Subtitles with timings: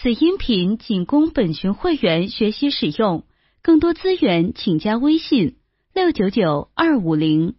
[0.00, 3.24] 此音频仅供本群会员学习使用，
[3.64, 5.56] 更多资源请加微信
[5.92, 7.56] 六九九二五零。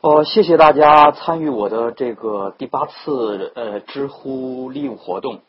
[0.00, 5.42] 哦，谢谢大家参与我的这个第八次呃知乎利用活动。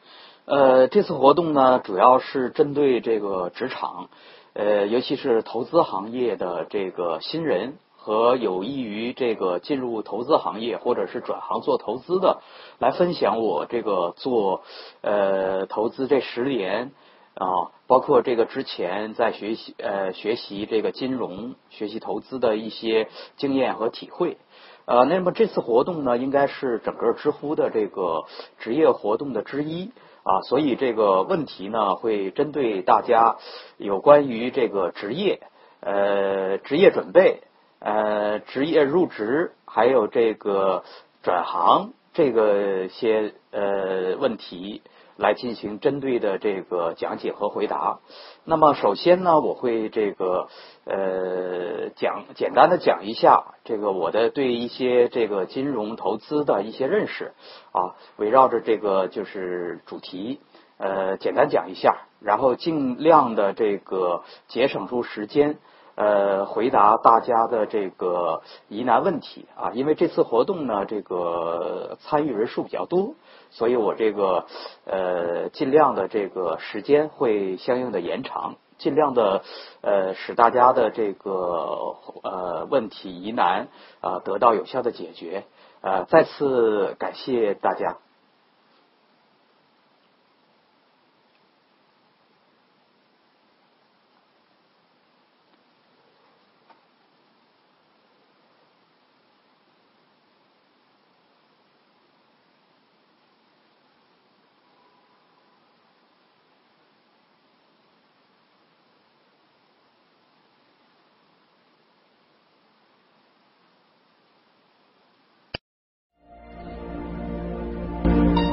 [0.43, 4.09] 呃，这次活动呢，主要是针对这个职场，
[4.51, 7.77] 呃，尤其是投资行业的这个新人。
[8.02, 12.41] 和有益于这个进入投资行业或者是转行做投资的，
[12.79, 14.63] 来分享我这个做
[15.02, 16.94] 呃投资这十年
[17.35, 24.38] 啊，包括这个之前在学习呃学习这个金融、学习投资的一些经验和体会。
[24.86, 28.23] 呃，那么这次活动呢，应该是整个知乎的这个
[28.59, 29.91] 职业活动的之一
[30.23, 33.36] 啊，所以这个问题呢，会针对大家
[33.77, 35.41] 有关于这个职业
[35.81, 37.44] 呃职业准备。
[37.79, 40.83] 呃，职业入职还有这个
[41.23, 44.81] 转行这个些呃问题
[45.15, 47.99] 来进行针对的这个讲解和回答。
[48.44, 50.49] 那么首先呢，我会这个
[50.83, 57.33] 呃讲简单的讲一下这个我的对一些这个金融投资的一些认识
[57.71, 60.41] 啊，围绕着这个就是主题
[60.77, 65.59] 呃简单讲一下，然后尽量的这个节省出时间。
[66.00, 73.16] 呃，回答大家的这个疑难问题啊，因为这次活动呢，这个参与人数比较多，
[73.52, 74.45] 所以我这个
[74.86, 79.44] 呃尽量的这个时间会相应的延长，尽量的
[79.81, 83.67] 呃使大家的这个呃问题疑难
[84.00, 85.44] 啊得到有效的解决。
[85.81, 87.97] 呃，再次感谢大家。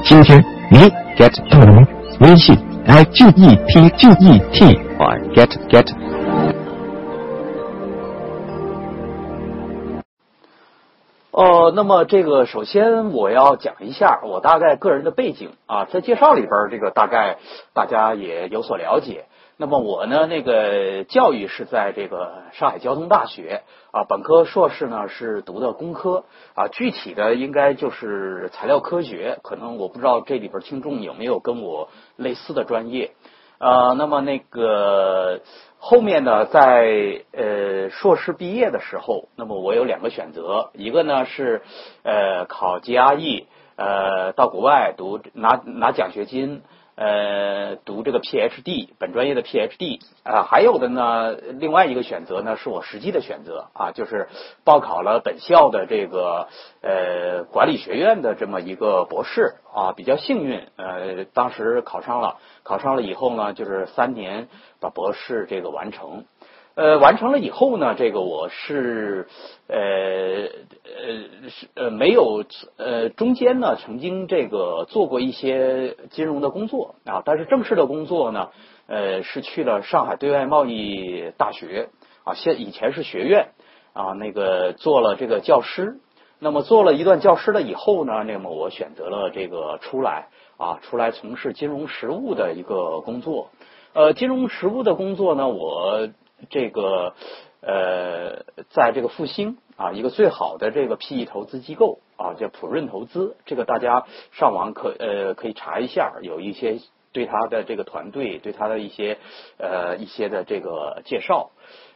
[0.09, 0.79] 今天你
[1.15, 1.87] get 到了吗？
[2.19, 2.53] 微信
[2.85, 5.95] i g e t g e t y get get。
[11.31, 17.37] 哦，那么这个首先我要讲一下我大概个人的背景啊，在介绍里边这个大概
[17.73, 19.25] 大家也有所了解。
[19.59, 33.13] 那么我呢，那个教育是在这个上海交通大学啊，本科、硕士呢是读的工科啊，具体的应该就是材料科学，可能我不知道这里边听众有没有跟我类似的专业
[33.57, 33.93] 啊。
[33.93, 35.41] 那么那个
[35.79, 41.63] 后面呢，在呃硕士毕业的时候，那么我有两个选择，一个呢是
[42.03, 46.61] 呃考 GRE，呃到国外读拿拿奖学金。
[46.97, 54.27] 呃，读这个 PhD 本专业的 PhD 啊，还有的呢，另外一个选择呢，是我实际的选择啊，就是
[54.63, 56.47] 报考了本校的这个
[56.81, 64.47] 呃管理学院的这么一个博士啊，比较幸运，呃，当时考上了，考上了以后呢，就是三年
[64.79, 66.25] 把博士这个完成。
[66.77, 69.27] 呃，完成了以后呢，这个我是
[69.67, 72.45] 呃呃是呃没有
[72.77, 78.49] 呃中间呢曾经这个做过一些金融的工作啊，但是正式的工作呢，
[78.85, 81.89] 呃是去了上海对外贸易大学
[82.23, 83.53] 啊，现以前是学院
[83.93, 85.97] 啊，那个做了这个教师，
[86.37, 90.27] 那么做了一段教师了以后呢，那么我选择了这个出来
[90.57, 93.49] 啊，出来从事金融实务的一个工作，
[93.93, 96.07] 呃，金融实务的工作呢，我。
[96.49, 97.13] 这个
[97.61, 103.35] 呃，在这个复兴啊，一个最好的这个 PE 投资机构啊，叫普润投资。
[103.45, 106.79] 这个大家上网可呃可以查一下，有一些
[107.11, 109.17] 对他的这个团队，对他的一些
[109.57, 111.49] 呃一些的这个介绍。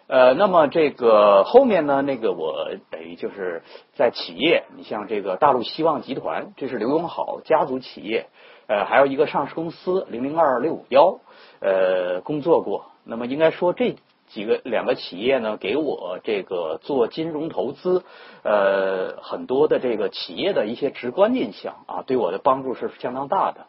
[0.08, 3.62] 呃，那么这个后面呢，那个我等于就是
[3.94, 8.28] 在企业，你像这个大陆希望集团，这是刘永好家族企业，
[8.68, 11.20] 呃，还有一个上市公司零零二六五幺，
[11.62, 12.88] 呃，工作过。
[13.06, 13.96] 那么应该说这。
[14.34, 18.04] 几个两个企业呢，给我这个做金融投资，
[18.44, 23.66] 呃，很多的这个企业的一些直观印象啊，对我的帮助是相当大的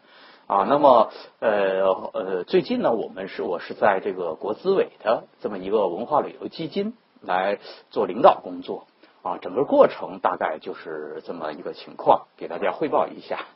[0.46, 0.64] 啊。
[0.68, 1.10] 那么
[1.40, 7.58] 呃呃，最近呢，我们是我是在这个国资委的这么一个文化旅游基金来
[7.90, 8.86] 做领导工作
[9.22, 13.46] 啊，整个过程大概就是这么一个情况，给大家汇报一下。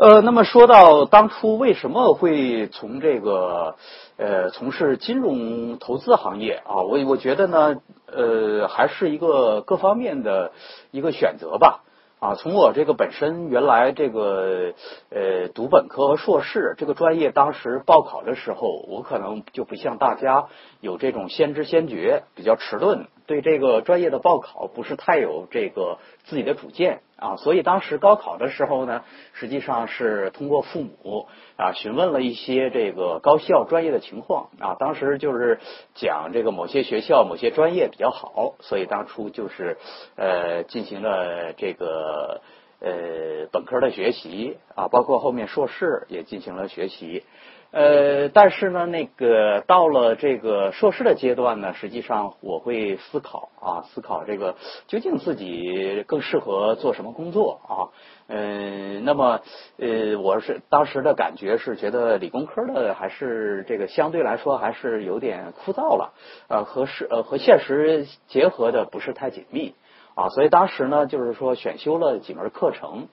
[0.00, 3.74] 呃，那么说到当初为什么会从这个
[4.16, 10.52] 呃从事金融投资行业啊，我我觉得呢，呃，还是一个各方面的
[10.92, 11.82] 一个选择吧。
[12.20, 14.72] 啊，从我这个本身原来这个
[15.10, 20.46] 呃读本科和硕士这个专业，当时报考的时候，我可能就不像大家
[20.80, 27.36] 有这种先知先觉，比较迟钝，对这个专业的报考不是太有这个自己的主见啊。
[27.36, 29.04] 所以当时高考的时候呢，
[29.34, 34.74] 实际上是通过父母啊询问了一些这个高校专业的情况啊。
[34.80, 35.60] 当时就是
[35.94, 39.76] 讲这个某些学校某些专业比较好，所以当初就是
[40.16, 42.40] 呃进行了这个。
[42.80, 47.24] 呃，本科的学习啊，包括后面硕士也进行了学习。
[47.70, 54.56] 呃，但是呢，那个到了这个硕士的阶段呢，实际上我会思考啊，思考这个
[54.86, 57.92] 究竟自己更适合做什么工作啊。
[58.28, 59.40] 嗯，那么
[59.78, 66.14] 呃，我是当时的感觉是觉得理工科的还是这个相对来说还是有点枯燥了，
[66.48, 69.74] 呃，和是呃和现实结合的不是太紧密。
[70.14, 73.06] 啊，所以当时呢，就是说选修了几门课程，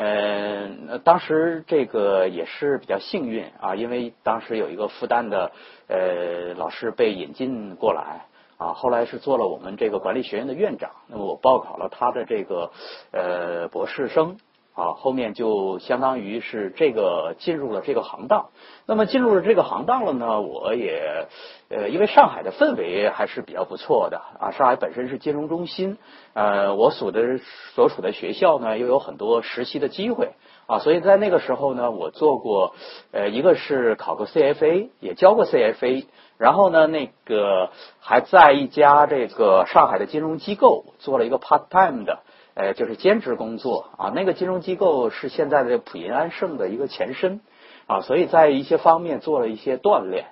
[0.00, 5.50] 呃，当时这个也是比较幸运啊，因为当时有一个复旦的
[5.88, 8.26] 呃老师被引进过来
[8.58, 12.70] 啊，后来是做了我们这个管理学院的院长，那么我报考了他的这个
[13.10, 14.38] 呃博士生。
[14.78, 18.50] 啊，后面就相当于是这个进入了这个行当。
[18.86, 21.26] 那么进入了这个行当了呢，我也
[21.68, 24.52] 呃，因为上海的氛围还是比较不错的啊。
[24.52, 25.98] 上海本身是金融中心，
[26.32, 27.38] 呃，我所的
[27.74, 30.30] 所处的学校呢又有很多实习的机会
[30.68, 32.76] 啊，所以在那个时候呢，我做过
[33.10, 36.06] 呃，一个是考过 CFA，也教过 CFA，
[36.38, 42.20] 然后呢，那个还在一家这个上海的金融机构做了一个 part time 的。
[42.58, 47.40] 呃，就是兼职工作啊，那个金融机构是现在的普银安盛的一个前身
[47.86, 50.26] 啊，所以在一些方面做了一些锻炼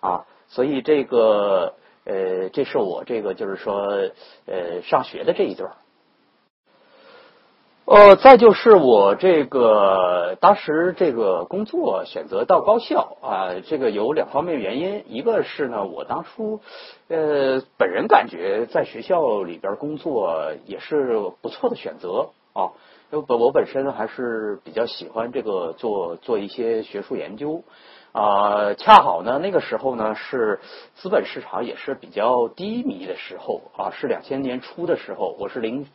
[0.00, 1.74] 啊，所以这个
[2.04, 3.74] 呃，这是我这个就是说
[4.46, 5.72] 呃上学的这一段。
[7.92, 16.62] 呃，再就是我这个当时这个工作选择到高校啊，这个有两方面原因，一个是呢，我当初
[17.08, 22.72] 呃本人感觉在学校里边工作也是不错的选择啊，
[23.10, 27.62] 因为我本身还是比较喜欢这个做做一些学术研究
[28.12, 30.60] 啊，恰好呢那个时候呢是
[30.94, 35.86] 资本市场也是比较低迷的时候啊，是两千年初的时候，我是零。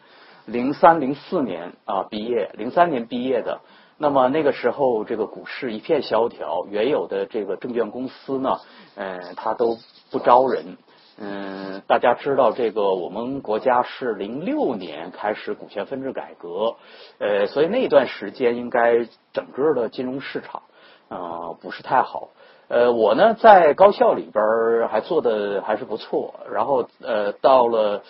[0.48, 3.60] 零三零四年啊毕业，零三年毕业的。
[3.98, 8.60] 那么那个时候，这个股市一片萧条，原有的这个证券公司呢，
[8.96, 9.78] 嗯，它都
[10.10, 10.78] 不招人。
[11.20, 16.76] 嗯，大家知道这个，我们国家是零六年开始股权分置改革，
[17.18, 20.62] 呃，所以那段时间应该整个的金融市场
[21.10, 22.30] 啊不是太好。
[22.70, 28.04] 呃，我呢在高校里边还做的还是不错，然后呃到了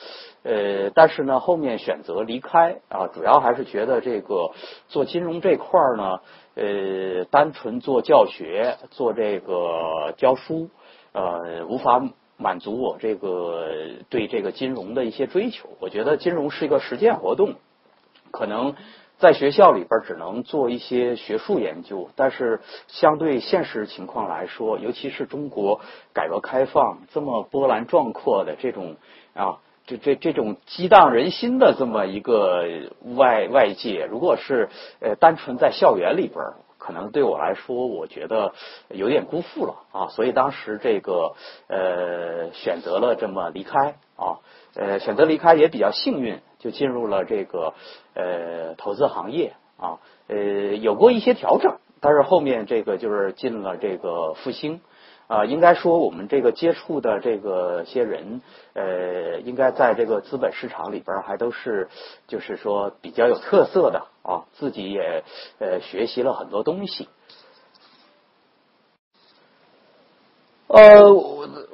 [0.48, 4.52] 呃，但是呢后面选择离开啊，主要还是觉得这个
[4.88, 6.22] 做金融这块儿呢，
[6.56, 10.70] 呃，单纯做教学做这个教书
[11.12, 12.02] 呃，无法
[12.38, 13.68] 满足我这个
[14.10, 15.70] 对这个金融的一些追求。
[15.82, 17.56] 我觉得金融是一个实践活动，
[18.32, 18.74] 可能。
[19.20, 25.82] 在学校里边只能做一些学术研究，但是相对现实情况来说，尤其是中国
[26.14, 28.98] 改革开放这么波澜壮阔的这种
[29.34, 29.58] 啊，
[29.88, 32.66] 这这这种激荡人心的这么一个
[33.16, 34.70] 外外界，如果是
[35.00, 36.44] 呃单纯在校园里边，
[36.78, 38.54] 可能对我来说，我觉得
[38.90, 41.36] 有点辜负了啊，所以当时这个
[41.68, 44.40] 呃选择了这么离开啊。
[44.76, 47.74] 呃，选择离开也比较幸运，就进入了这个
[48.14, 49.98] 呃投资行业啊。
[50.28, 54.82] 呃，有过一些调整，但是后面这个就是进了这个复兴
[55.28, 55.46] 啊。
[55.46, 58.42] 应该说，我们这个接触的这个些人，
[58.74, 61.90] 呃，应该在这个资本市场里边还都是
[62.28, 64.46] 就是说比较有特色的啊。
[64.54, 65.24] 自己也
[65.60, 67.08] 呃学习了很多东西。
[70.68, 71.14] 呃，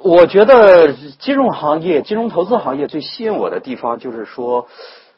[0.04, 4.68] 我觉得金融行业、金融投资行业最吸引我的地方就是说，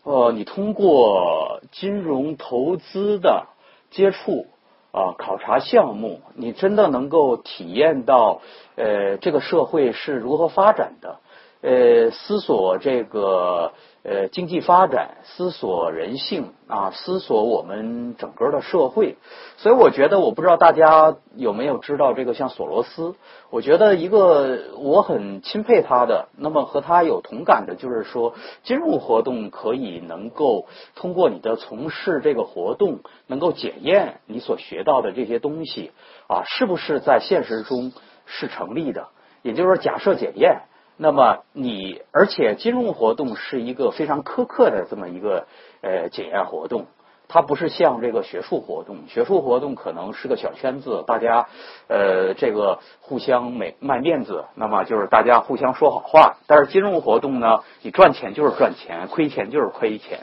[0.02, 3.48] 呃，你通过金融投资的
[3.90, 4.46] 接触
[4.96, 8.40] 啊，考察项目，你真的能够体验到
[8.76, 11.20] 呃这个社会是如何发展的，
[11.66, 13.72] 呃，思索这个。
[14.08, 19.16] 呃，经济发展，思索人性啊，思索我们整个的社会。
[19.56, 23.16] 所以我觉得，我不知道大家有没有知道这个像索罗斯。
[23.50, 35.90] 我觉得一个我很钦佩他的，那么和他有同感的就是说，金融活动可以能够通过你的从事这个活动，能够检验你所学到的这些东西
[36.28, 37.92] 啊，是不是在现实中
[38.24, 39.08] 是成立的。
[39.42, 40.60] 也就是说，假设检验。
[40.96, 45.46] 那么你而且金融活动是一个非常苛刻的这么一个
[45.82, 46.86] 呃检验活动。
[47.28, 51.48] 它不是像这个学术活动，学术活动可能是个小圈子，大家
[51.88, 56.36] 呃这个互相卖卖面子，那么就是大家互相说好话。
[56.46, 60.20] 但是金融活动呢，你赚钱就是赚钱，亏钱就是亏钱。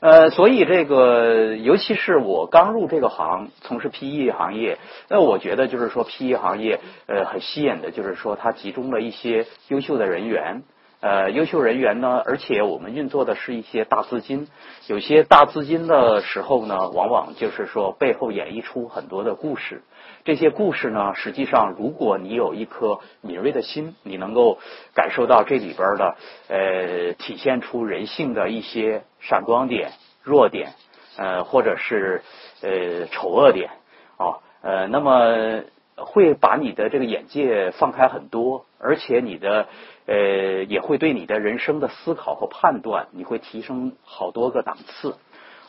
[0.00, 4.78] 呃，所以这个尤其是我刚入这个行，从事 PE 行业，
[5.08, 10.62] 那我觉得就是说 PE 行业呃很吸引的，就是说它集中了一些优秀的人员。
[11.00, 14.48] 呃，优秀人员呢，而且我们运作的是一些大资金，
[14.88, 19.82] 有些大资金的时候呢，往往就是说背后演绎出很多的故事。
[20.28, 24.58] 这些故事呢，实际上如果你有一颗敏锐的心，你能够
[24.94, 26.16] 感受到这里边的
[26.48, 29.92] 呃，体现出人性的一些闪光点、
[30.22, 30.74] 弱点，
[31.16, 32.20] 呃，或者是
[32.60, 33.70] 呃丑恶点
[34.18, 35.62] 啊，呃，那么
[35.96, 39.66] 会把你的这个眼界放开很多，而且你的。
[40.04, 45.16] 呃，也会对你的人生的思考和判断，你会提升好多个档次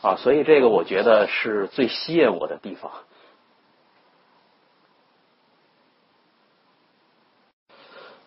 [0.00, 2.90] 啊，所以这个我觉得是最吸引我的地方。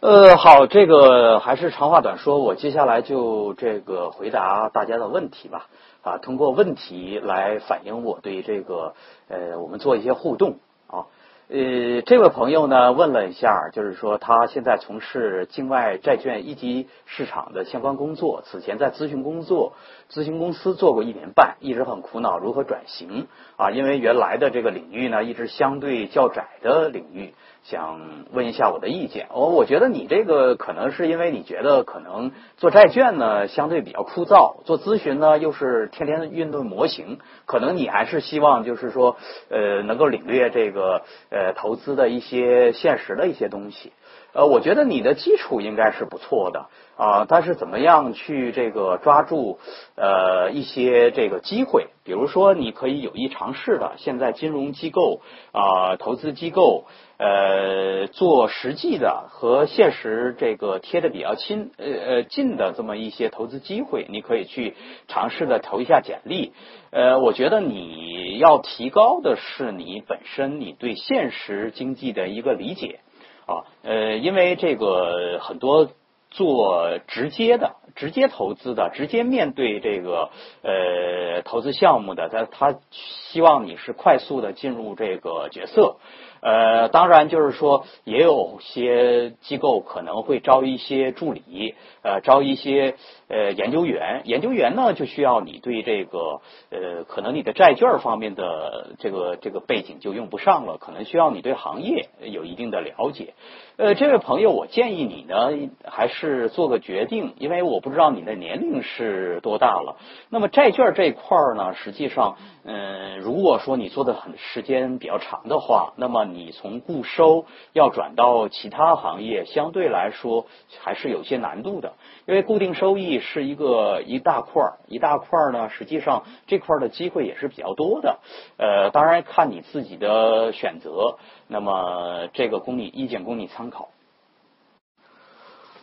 [0.04, 5.68] 呃，好，这个还是长话短说，我接下来就这个回答大家的问题吧
[6.02, 8.96] 啊，通过问题来反映我对这个
[9.30, 10.58] 呃，我们做一些互动
[10.88, 11.08] 啊。
[11.48, 19.72] 呃，这位朋友呢问了一下，就是说他现在从事境外债券一级市场的相关工作，此前在咨询工作、
[20.14, 23.28] 咨询公司做过一年半，一直很苦恼如何转型
[23.58, 27.34] 啊，因为原来的这个领域呢一直相对较窄的领域。
[27.64, 39.16] 想问一下我的意见，我我觉得你这个可能是因为你觉得可能做债券呢相对比较枯燥，做咨询呢又是天天运动模型，可能你还是希望就是说
[39.50, 43.94] 呃能够领略这个呃投资的一些现实的一些东西。
[44.34, 49.60] 呃，我觉得你的基础应该是不错的啊，但是怎么样去这个抓住
[49.96, 51.88] 呃一些这个机会？
[52.04, 55.22] 比如说，你可以有意尝试的，现在金融机构
[55.52, 56.86] 啊、投资机构
[57.18, 64.76] 呃做实际的和现实这个贴的比较亲呃呃近的这么一些投资机会，你可以去
[65.08, 66.54] 尝试的投一下简历。
[66.92, 73.00] 呃，我觉得你要提高的是你本身你对现实经济的一个理解。
[73.46, 75.90] 啊，呃，因为这个很多
[76.34, 80.30] 做直接的、直接投资的、直接面对这个
[80.62, 85.98] 呃投资项目的，他他希望你是快速的进入这个角色。
[86.46, 92.96] 呃，当然就是说，也有些机构可能会招一些助理，呃，招一些
[93.30, 94.24] 呃研究员。
[94.26, 103.36] 研究员呢，就需要你对这个呃，可能你的债券方面的这个这个背景就用不上了，可能需要你对行业有一定的了解。
[103.76, 105.50] 呃，这位朋友，我建议你呢，
[105.84, 109.98] 还是做个决定，因为我不知道你的年龄是多大了。
[110.30, 120.46] 那么债券这一块呢，实际上，嗯，如果说你做的很时间比较长的话，那么你从固收要转到其他行业，相对来说
[120.84, 121.94] 还是有些难度的，
[122.28, 128.20] 因为固定收益是一个一大块儿，一大块儿呢，实际上这块的机会也是比较多的。
[128.58, 131.18] 呃，当然看你自己的选择。
[131.48, 133.90] 那么这个供你意见供你参考。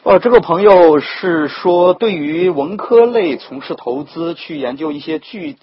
[0.02, 5.58] 哦，这个朋友是说，对于文科类从事投资，去研究一些具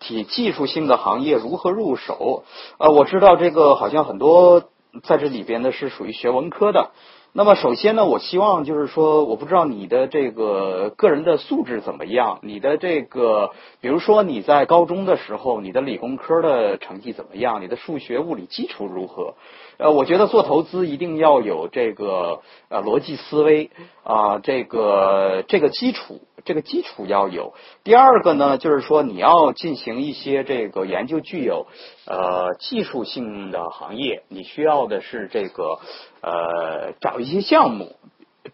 [0.00, 2.42] 体技术性的行业如何入手？
[2.78, 4.64] 呃，我知道这个好像很多
[5.04, 6.90] 在这里边的是属于学文科的。
[7.36, 13.50] 那么首先呢，我希望就是说，我不知道你的这个个人的素质怎么样，你的这个，
[13.82, 17.60] 比如说你在高中的时候，你的理工科的成绩怎么样？
[17.60, 19.34] 你的数学、物理基础如何？
[19.76, 22.40] 呃，我觉得做投资一定要有这个
[22.70, 23.70] 呃逻辑思维
[24.02, 27.52] 啊，这个这个基础，这个基础要有。
[27.84, 31.66] 第二个呢，就是说你要进行一些这个研究，具有
[32.06, 35.80] 呃技术性的行业，你需要的是这个
[36.22, 37.96] 呃找一些项目，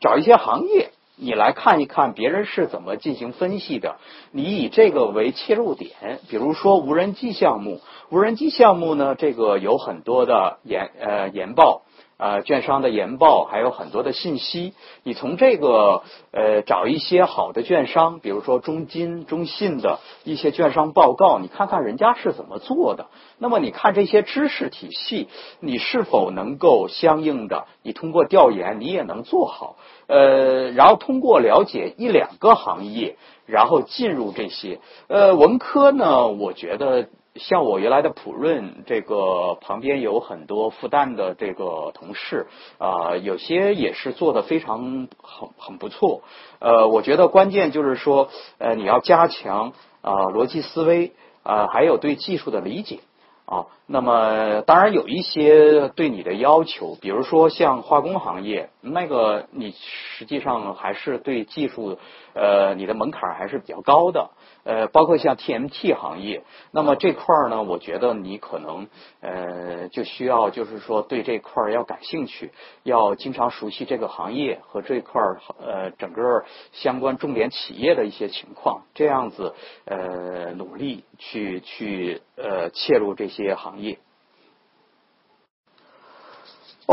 [0.01, 3.99] 找一些行业，你来看一看别人是怎么进行分析的，
[4.33, 7.81] 你以这个为切入点，比如说无人机项目。
[8.11, 11.83] 无人机项目呢，这个有很多的研呃研报，
[12.23, 14.75] 呃券商的研报，还有很多的信息。
[15.03, 23.07] 你从这个呃找一些好的券商，比如说中金、中信的一些券商报告，你看看人家是怎么做的。
[23.39, 25.27] 那么你看这些知识体系，
[25.59, 27.67] 你是否能够相应的？
[27.83, 29.75] 你通过调研，你也能做好。
[30.07, 34.79] 呃，然后通过了解一两个行业，然后进入这些。
[35.09, 37.09] 呃，文科呢，我觉得。
[37.35, 42.47] 像我原来的普润，这个旁边有很多复旦的这个同事
[42.79, 46.23] 啊，有些也是做的非常很很不错。
[46.59, 49.73] 呃，我觉得关键就是说，呃，你要加强
[50.03, 51.13] 啊逻辑思维
[51.43, 53.01] 啊，还有对技术的理解。
[53.45, 61.99] 啊，那么当然有一些对你的要求，比如说像化工行业，那个你实际上还是对技术，
[62.35, 64.31] 呃，你的门槛还是比较高的。
[64.65, 68.89] 呃，包括像 TMT 行业，那么这块儿呢，我觉得你可能
[69.21, 72.53] 呃就需要就是说对这块儿要感兴趣，
[72.83, 79.55] 要经常熟悉这个行业和这块儿呃整个相关重点企业的一些情况，这样子
[79.85, 83.99] 呃努力去去呃切入这些行业。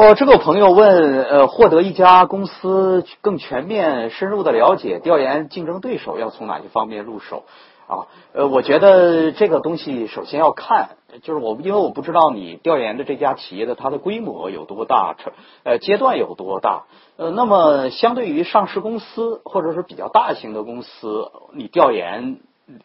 [0.01, 7.44] 哦，这个朋友问，呃，获得一家公司更全面、深入的了解，调研竞争对手要从哪些方面入手？
[7.86, 10.91] 啊，呃，我觉得这个东西首先要看，
[11.22, 15.18] 就是我因为我不知道你调研的这家企业的它的规模有多大，
[15.65, 16.86] 呃阶段有多大，
[17.18, 22.39] 呃，那么相对于上市公司或者是比较大型的公司，你调研。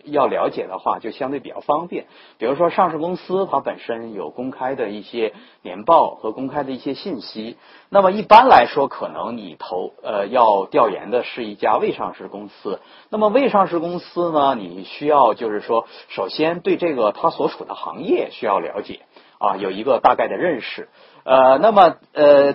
[0.04, 2.06] 要了解的话，就相对比较方便。
[2.38, 7.56] 比如说，上市公司它本身有公开的一些年报和公开的一些信息。
[7.88, 12.80] 那么一般来说，可能你投呃要调研的是一家未上市公司。
[13.10, 19.00] 那么未上市公司呢，你需要就是说，首先对这个它所处的行业需要了解
[19.38, 20.88] 啊，有一个大概的认识。
[21.24, 22.52] 呃，那么呃，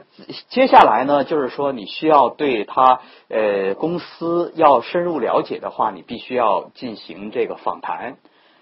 [0.49, 8.17] 接下来呢，就是说你需要对他呃公司要深入了解的话，你必须要进行这个访谈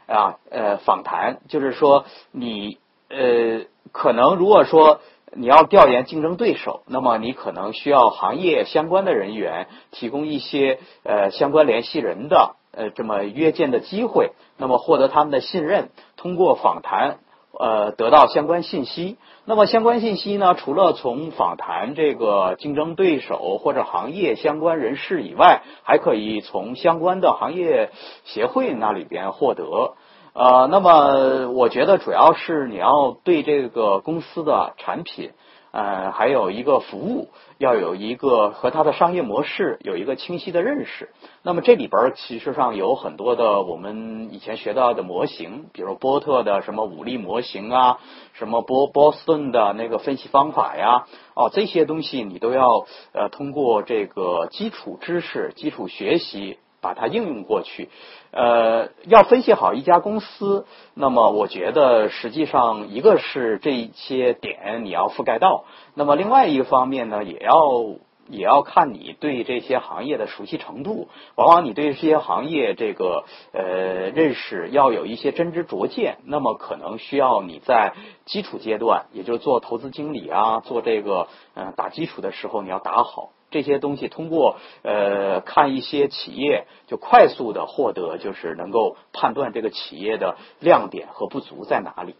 [0.07, 2.77] 啊，呃，访谈就是说你
[3.09, 5.01] 呃可能如果说
[5.33, 17.17] 你要调研竞争对手，那么你可能需要行业相关的人员提供一些呃相关联系人的呃这么约见的机会，那么获得他们的信任，通过访谈。
[17.59, 19.17] 呃，得到相关信息。
[19.45, 27.89] 那么相关信息呢，除了从访谈这个竞争对手或者行业相关人士以外，还可以从相关的行业
[28.25, 29.95] 协会那里边获得。
[30.33, 35.31] 呃，那么我觉得主要是你要对这个公司的产品。
[35.71, 41.09] 呃，还有一个服务要有一个和它的商业模式有一个清晰的认识。
[41.43, 47.99] 那么这里边其实上有很多的我们以前学到的模型，比如波特的什么五力模型啊，
[48.33, 56.57] 什么波波斯顿的那个分析方法呀，哦，这些东西你都要呃通过这个基础知识、基础学习。
[56.79, 57.89] 把它应用过去，
[58.31, 67.95] 呃，要分析好一家公司，那么我觉得实际上一个是这些点你要覆盖到，那么另外一个方面呢，也要
[68.29, 71.07] 也要看你对这些行业的熟悉程度。
[71.35, 77.93] 往往你对这些行业这个呃认识要有一些真知灼见，那么可能需要你在
[78.25, 83.29] 基础阶段，也就是做投资经理啊，做这个嗯打基础的时候，你要打好。
[83.57, 92.13] 这些东西通过呃看一些企业，就快速的获得，就是能够判断这个企业的亮点和不足在哪里。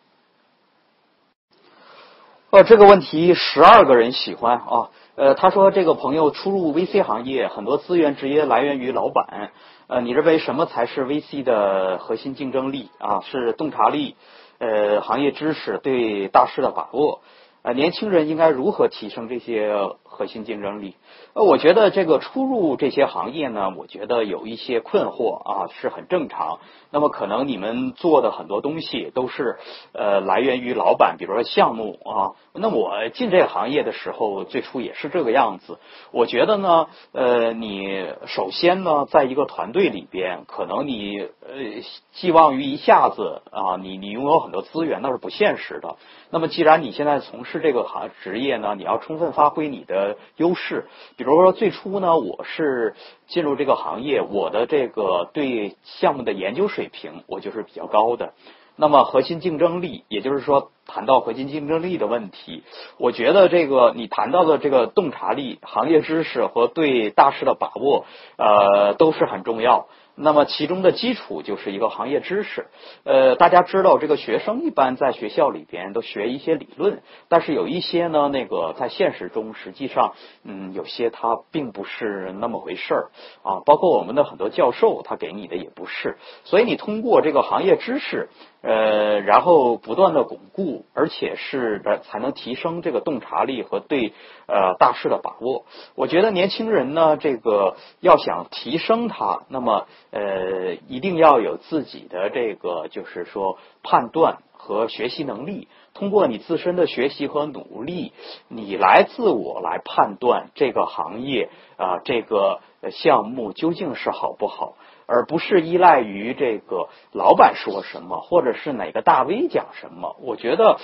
[2.50, 4.90] 呃，这个问题十二个人喜欢啊。
[5.16, 9.52] 呃，他说这个朋友初入 VC 行业，很多资源直接来源于老板。
[9.86, 13.22] 呃，你认为什么才是 VC 的核心竞争力啊？
[13.22, 14.16] 是洞察力、
[14.58, 17.22] 呃行业知识、对大势的把握。
[17.68, 20.96] 呃，年轻人应该如何提升这些核心竞争力？
[21.34, 26.60] 呃，我觉得这个初入这些行业呢，我觉得有一些困惑啊，是很正常。
[26.92, 29.58] 那么可能你们做的很多东西都是
[29.92, 32.40] 呃来源于老板，比如说项目啊。
[32.54, 35.78] 那我进这个行业的时候，最初也是这个样子。
[36.12, 45.98] 我觉得呢，呃，你首先呢，在一个团队里边，可能你呃寄望于一下子啊，你你拥有很多资源，那是不现实的。
[46.30, 50.88] 那么既然你现在从事这个行职业呢，你要充分发挥你的优势。
[51.16, 52.96] 比如说最初呢，我是
[53.28, 58.34] 进入这个行业，我的这个对项目的研究水平，我就是比较高的。
[58.80, 62.64] 那么核心竞争力，也就是说谈到核心竞争力的问题，
[63.00, 68.06] 我觉得这个你谈到的这个洞察力、行业知识和对大势的把握，
[68.38, 69.88] 呃，都是很重要。
[70.20, 72.66] 那么其中的基础就是一个行业知识。
[73.04, 83.12] 呃，大家知道，这个学生一般在学校里边都学一些理论，但是有一些呢，那个在现实中实际上，嗯，有些它并不是那么回事儿
[83.44, 83.62] 啊。
[83.64, 86.18] 包括我们的很多教授，他给你的也不是。
[86.44, 88.30] 所以你通过这个行业知识，
[88.62, 94.14] 呃，然后不断的巩固，而且是才能提升这个洞察力和对
[94.48, 95.66] 呃大势的把握。
[95.96, 99.86] 我觉得年轻人呢，这个要想提升它，那么。
[100.10, 105.68] 呃，一定要有自己的这个就是说判断和学习能力。
[105.94, 108.14] 通过你自身的学习和努力，
[108.48, 114.76] 你来自我来判断这个行业啊，这个项目究竟是好不好，
[115.08, 120.16] 而不是依赖于这个老板说什么，或者是哪个大 V 讲什么。
[120.20, 120.78] 我觉得，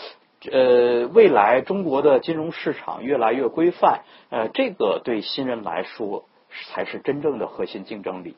[0.51, 6.23] 呃，未来中国的金融市场越来越规范，呃，这个对新人来说
[6.73, 8.35] 才是真正的核心竞争力。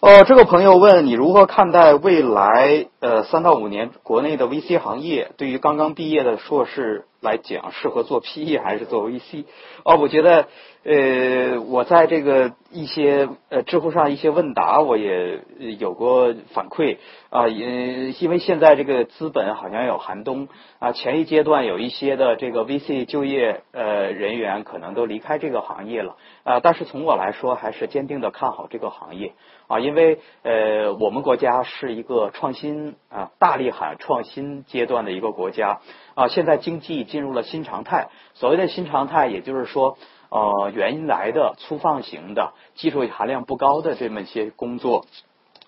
[0.00, 5.32] 哦，这个朋友问你如何看待未来呃三到五年国内的 VC 行业？
[5.36, 9.44] 对于刚刚毕业的硕士来讲，适合做 PE 还是做 VC？
[9.84, 10.46] 哦，我觉得
[10.84, 15.40] 呃，我在这个一些呃知乎上一些问答，我也
[15.78, 16.96] 有过反馈
[17.28, 29.32] 啊，因因为现在这个资本好像有寒冬啊，前一阶段有一些的这个 VC 就业呃人员可能都离开这个行业了啊，但是从我来说，还是坚定的看好这个行业。
[29.66, 35.80] 啊，因为呃，我们国家是一个创新啊，大力喊创新阶段的一个国家
[36.14, 36.28] 啊。
[36.28, 45.06] 现在经济进入了新常态，所谓的新常态，也就是说，呃，原来的粗放型的、技术含量不高的这么一些工作，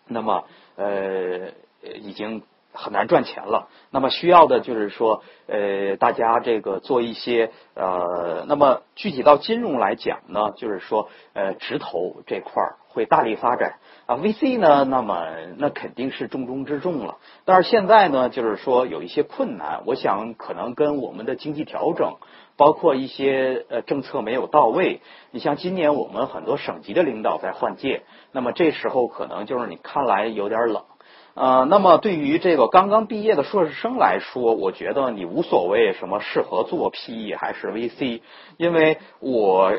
[0.06, 0.44] 那么
[0.76, 1.50] 呃，
[1.82, 3.68] 已经很难赚钱了。
[3.90, 13.80] 那么需要的就是说，呃，大家这个做一些呃，那么具体到金融来讲呢，就是说，呃，直投这块儿会大力发展。
[14.04, 14.84] 啊，VC 呢？
[14.84, 15.26] 那么
[15.58, 17.18] 那肯定是重中之重了。
[17.44, 19.82] 但是现在呢，就是说有一些困难。
[19.86, 22.16] 我想可能跟我们的经济调整，
[22.56, 25.00] 包括一些呃政策没有到位。
[25.30, 30.82] 你像今年我们很多省级的领导在换届，那么这时候可能就是你看来有点冷。
[31.34, 38.20] 呃，那么对于这个刚刚毕业的硕士生来说，我觉得你无所谓什么适合做 PE 还是 VC，
[38.56, 39.72] 因为我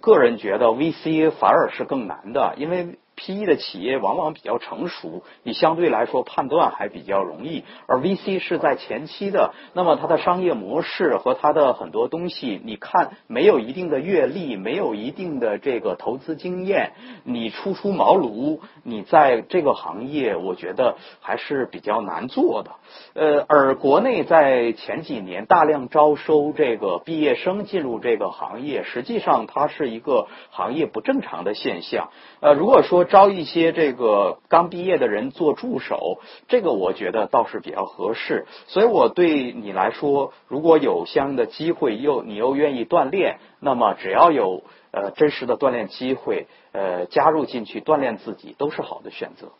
[0.00, 2.96] 个人觉得 VC 反而是更难的，因为。
[3.16, 16.92] PE 的企业往往比较成熟，你相对来说判断还比较容易，而 VC 是在前期的，那么它的商业模式和它的很多东西，你看没有一定的阅历，没有一定的这个投资经验，
[17.24, 22.72] 你初出茅庐，你在这个行业，我觉得还是比较难做的。
[23.14, 32.10] 呃，而国内在前几年大量招收这个毕业生进入这个行业，实际上它是一个行业不正常的现象。
[32.40, 38.46] 呃，如果说招一些这个刚毕业的人做助手，这个我觉得倒是比较合适。
[38.66, 49.52] 所以我对你来说，如果有相应的机会，又你又愿意锻炼，那么只要有呃真实的锻炼机会，呃加入进去锻炼自己，都是好的选择。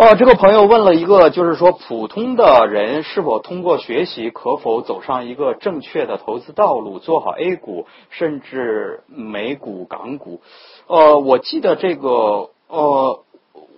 [0.00, 10.40] 哦，这个朋友问了一个，就是说普通的人是否通过学习，可否走上一个正确的投资道路，做好 A 股，甚至美股、港股？
[10.86, 13.24] 呃，我记得这个，呃，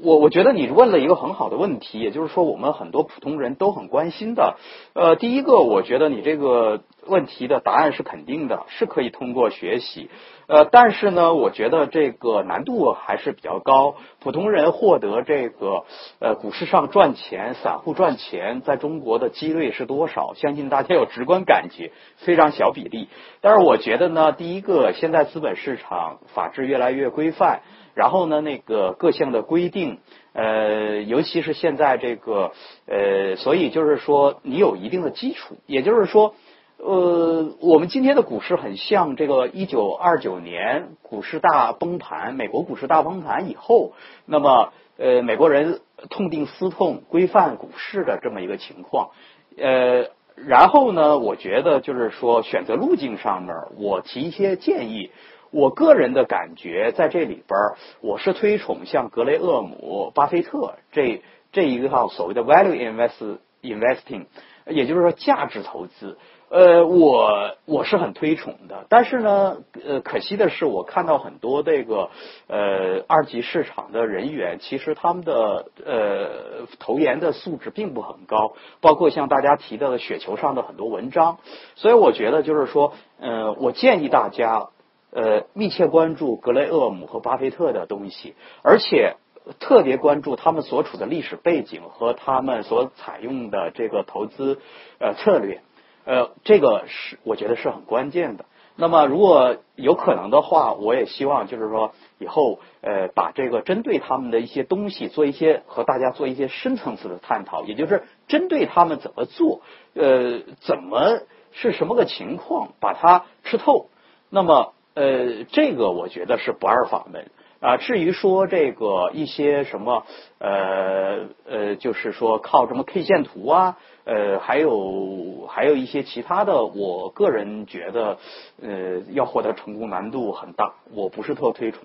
[0.03, 4.59] 我我觉得你问了一个很好的问题，也就是说我们很多普通人都很关心的。
[4.93, 10.11] 呃，第一个，我觉得你这个问题的答案是肯定的，是可以通过学习。
[10.51, 13.95] 呃，但是呢，我觉得这个难度还是比较高。
[14.19, 15.85] 普通人获得这个
[16.19, 20.35] 呃股市上赚钱，散户赚钱，在中国的几率是多少？
[20.35, 23.09] 相信大家有直观感觉，非常小比例。
[23.41, 27.61] 但是我觉得呢，第一个，现在资本市场法制越来越规范，
[27.95, 30.01] 然后呢，那个各项的规定，
[30.33, 32.51] 呃，尤其是现在这个
[32.89, 36.35] 呃，所以就是说，你有一定的基础，也就是说。
[36.83, 43.93] 呃，我们今天的股市很像这个一九二九年股市大崩盘，美国股市大崩盘以后，
[44.25, 49.11] 那么呃，美国人痛定思痛，规范股市的这么一个情况。
[49.59, 55.11] 呃，然后呢，我觉得就是说选择路径上面，我提一些建议。
[55.51, 57.59] 我个人的感觉在这里边，
[58.01, 64.27] 我是推崇像格雷厄姆、巴菲特这这一套所谓的 value invest investing，
[64.67, 66.17] 也就是说价值投资。
[66.51, 72.11] 呃，我我是很推崇的，但是呢，呃，可惜的是，我看到很多这个
[72.49, 81.39] 呃二级市场的人员，其实他们的呃投研的素质并不很高，包括像大家提到的雪球上的很多文章，
[81.77, 84.71] 所以我觉得就是说，呃，我建议大家
[85.13, 89.15] 呃密切关注格雷厄姆和巴菲特的东西，而且
[89.61, 94.59] 特别关注他们所处的历史背景和他们所采用的这个投资
[94.99, 95.61] 呃策略。
[96.05, 98.45] 呃，这个是我觉得是很关键的。
[98.77, 109.61] 那么，如果有可能的话，我也希望就是说，以后呃，把这个针对他们的一些东西做一些和大家做一些深层次的探讨，也就是针对他们怎么做，
[109.95, 111.21] 呃，怎么
[111.53, 113.89] 是什么个情况，把它吃透。
[114.29, 114.73] 那么。
[114.93, 117.77] 呃，这个我觉得是不二法门啊。
[117.77, 120.05] 至于说这个一些什么
[120.39, 128.19] 呃呃，就是说靠什么 K 线图啊，呃，还有还有一些其他的，我个人觉得
[128.63, 131.83] 呃，要获得成功难度很大，我不是特推崇。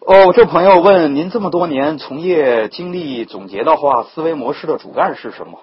[0.00, 5.60] 哦，这朋友问您这么多年从业经历总结的话，思维模式的主干是什么？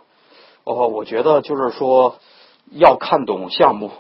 [0.64, 2.18] 哦，我觉得就是说
[2.72, 3.92] 要看懂项目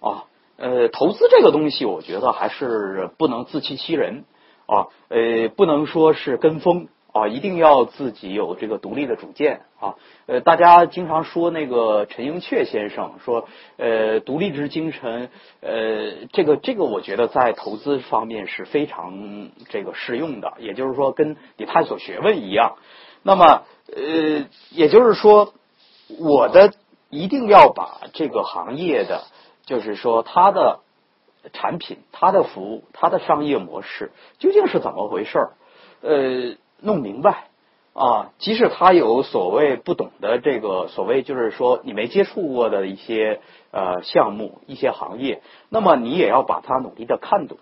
[0.00, 0.24] 啊，
[0.58, 4.24] 呃，投资这个东西，我觉得还是不能自欺欺人
[4.66, 6.88] 啊，呃，不能说是跟风。
[7.16, 9.94] 啊，一定要自己有这个独立的主见啊！
[10.26, 13.48] 呃，大家经常说那个陈寅恪先生说，
[13.78, 15.30] 呃，独立之精神，
[15.62, 20.52] 呃，这个这个，我觉得在投资方面是非常这个适用的。
[20.58, 22.76] 也就是说，跟你探索学问一样。
[23.22, 23.62] 那么，
[23.94, 25.54] 呃，也就是说，
[26.18, 26.74] 我的
[27.08, 29.22] 一定要把这个行业的，
[29.64, 30.80] 就是说它的
[31.54, 35.52] 产品、它的服务、它的商业模式究竟是怎么回事儿，
[36.02, 36.56] 呃。
[36.80, 37.48] 弄明白
[37.92, 47.56] 啊，即使他有所谓不懂的这个所谓，就是说你没接触过的一些呃项目、一些行业，那么你也要把它努力的看懂。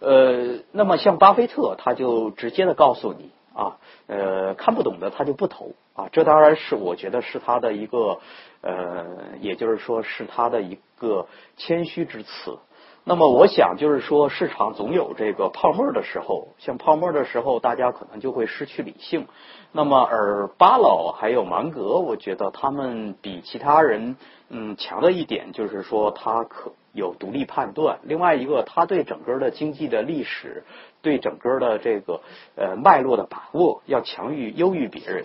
[0.00, 6.08] 呃，那么像巴菲特，他就直接的告诉你啊，呃，看不懂的他就不投啊。
[6.12, 8.20] 这当然是我觉得是他的一个
[8.60, 9.06] 呃，
[9.40, 12.58] 也就是说是他的一个谦虚之词。
[13.02, 19.26] 那么我想就是说，市场总有这个泡沫的时候，像泡沫的时候，大家可能就会失去理性。
[19.72, 24.16] 那么而巴老还有芒格，我觉得他们比其他人
[24.48, 28.00] 嗯强的一点就是说，他可有独立判断。
[28.02, 30.64] 另外一个，他对整个的经济的历史，
[31.02, 32.20] 对整个的这个
[32.56, 35.24] 呃脉络的把握要强于优于别人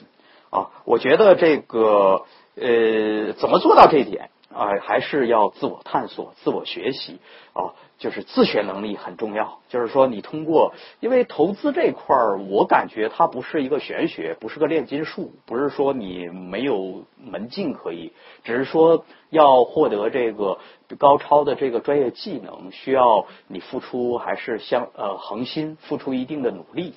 [0.49, 0.69] 啊。
[0.85, 2.23] 我觉得这个
[2.55, 4.29] 呃怎么做到这一点？
[4.55, 7.19] 啊，还是要自我探索、自我学习
[7.51, 9.59] 啊，就是自学能力很重要。
[9.67, 18.13] 就是说，你通过，因为投资这块儿，我感觉它不是一个玄学，不是个炼金术，不是说你没有门径可以，
[18.45, 20.57] 只是说要获得这个
[20.97, 26.93] 高超的这个专业技能，需要你付出还是相呃恒心，付出一定的努力。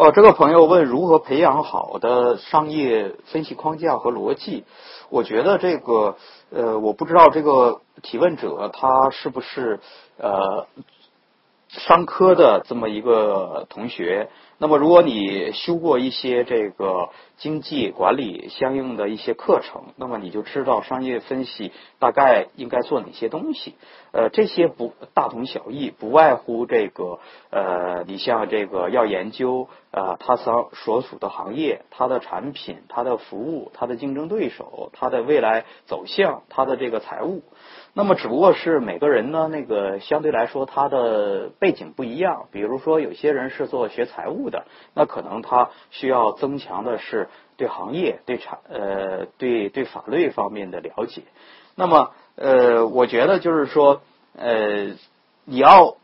[0.00, 4.64] 哦，这个朋友问如何培养好的商业分析框架和逻辑？
[5.10, 6.16] 我觉得这个
[6.50, 9.78] 呃，我不知道这个提问者他是不是
[10.16, 10.66] 呃
[11.68, 14.30] 商科的这么一个同学。
[14.62, 23.74] 那么，如果你修过一些这个经济管理相应的一些课程，那么你就知道商业分析大概应该做哪些东西。
[24.12, 27.20] 呃，这些不大同小异，不外乎这个
[27.50, 37.42] 呃，你像这个要研究啊，他所所属的行业、它的产品、它的服务、它的竞争对手、它的未来走向、它的这个财务。
[37.92, 42.46] 那么只不过是每个人呢，那个相对来说他的背景不一样。
[42.52, 51.22] 比如说，有些人是做学财务的，那可能他需要增强的是对行业、对产呃、对对法律方面的了解。
[51.74, 54.02] 那么呃，我觉得就是说
[54.36, 54.94] 呃，
[55.44, 55.96] 你要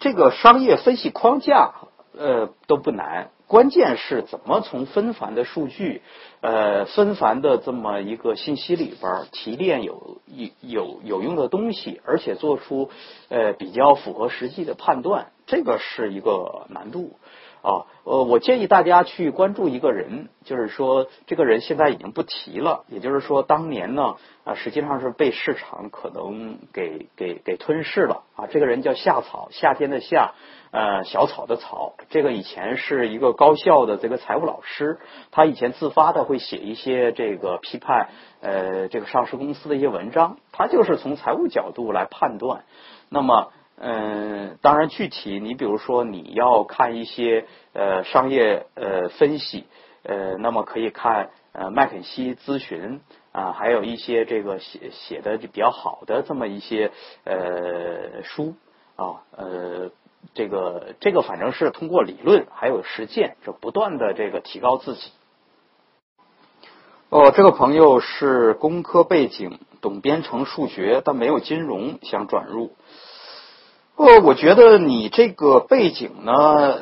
[0.00, 1.72] 这个商业分析框架
[2.18, 3.30] 呃都不难。
[3.46, 6.02] 关键是怎么从纷繁的数据，
[6.40, 12.90] 呃，纷繁的这么一个信息里边提炼有有有有用的东西，而且做出
[13.28, 17.18] 呃比较符合实际的判断，这个是一个难度
[17.64, 17.88] 啊。
[18.04, 28.46] 呃，我建议大家去关注一个人，就是说这个人现在已经不提了，也就是说当年呢啊，实际上是被市场可能给给给吞噬了啊。
[28.46, 30.34] 这个人叫夏草，夏天的夏。
[30.76, 34.98] 呃，小草的草，这个以前是一个高校的这个财务老师，
[35.30, 38.08] 他以前自发的会写一些这个批判
[38.40, 42.64] 呃这个上市公司的一些文章，他就是从财务角度来判断。
[43.08, 49.64] 那么，嗯，当然具体你比如说你要看一些呃商业呃分析，
[50.02, 53.00] 呃，那么可以看呃麦肯锡咨询
[53.32, 56.90] 啊，还有一些这个写写的比较好的这么一些
[57.24, 58.54] 呃书
[58.96, 59.90] 啊，呃。
[60.32, 65.12] 这个这个反正是通过理论还有实践，就不断的这个提高自己。
[67.10, 72.74] 哦，这个朋友是工科背景，懂编程数学，但没有金融，想转入。
[73.96, 76.32] 呃，我觉得你这个背景呢，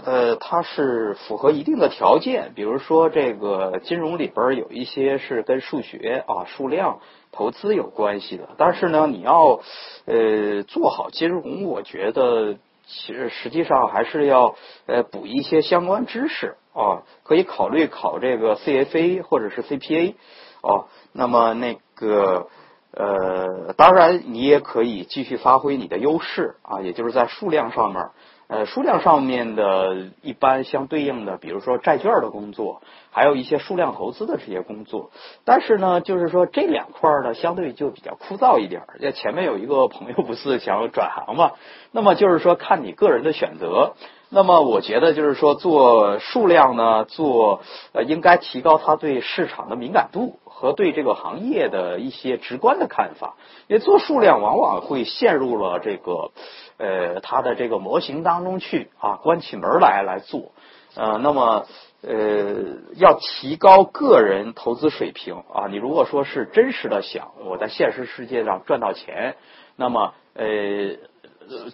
[0.05, 9.61] 呃，它是符合一定的条件，比如说这个金融里边有一些是跟数学啊、数量、投资有关系的，但是呢，你要
[10.07, 12.57] 呃做好金融，我觉得。
[12.85, 20.14] 其实实际上还是要呃补一些相关知识啊，可以考虑考这个 CFA 或者是 CPA
[20.62, 20.88] 哦。
[21.12, 22.48] 那么那个
[22.94, 28.11] 呃，当然你也可以继续发挥你的优势啊，也就是在数量上面。
[28.48, 35.11] 呃，数量上面的一般相对应的，比如说债券的工作，还有一些数量投资的这些工作。
[35.46, 38.83] 但是呢，就是说这两块呢，相对就比较枯燥一点。
[39.00, 41.52] 那前面有一个朋友不是想转行嘛？
[41.92, 43.94] 那么就是说看你个人的选择。
[44.35, 47.61] 那么我觉得就是说做数量呢，做
[47.92, 53.35] 呃应该提高他对市场的敏感度和对这个行业的一些直观的看法。
[53.66, 56.31] 因为做数量往往会陷入了这个
[56.79, 60.53] 呃他的这个模型当中去啊，关起门来来做。
[60.95, 61.66] 呃，那么
[62.01, 62.55] 呃
[62.97, 69.37] 要提高个人投资水平啊，你如果说是真实的想我在现实世界上赚到钱，
[69.77, 70.47] 那么呃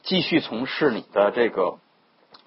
[0.02, 1.76] 继续从事你的这个。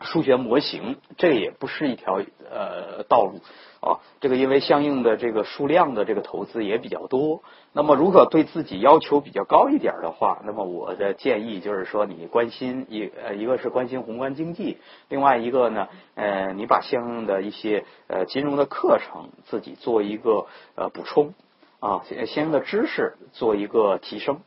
[0.03, 3.39] 数学模型，这也不是一条呃道路
[3.79, 3.99] 啊。
[4.19, 7.43] 这个因为相应的这个数量的这个投资也比较多。
[7.73, 21.33] 那么，如果对自己要求比较高一点的话，那么我的建议就是说，你关心一呃一个是关心宏观经济，另外一个呢，呃，你把相应的一些呃金融的课程自己做一个呃补充
[21.79, 24.41] 啊，相应的知识做一个提升，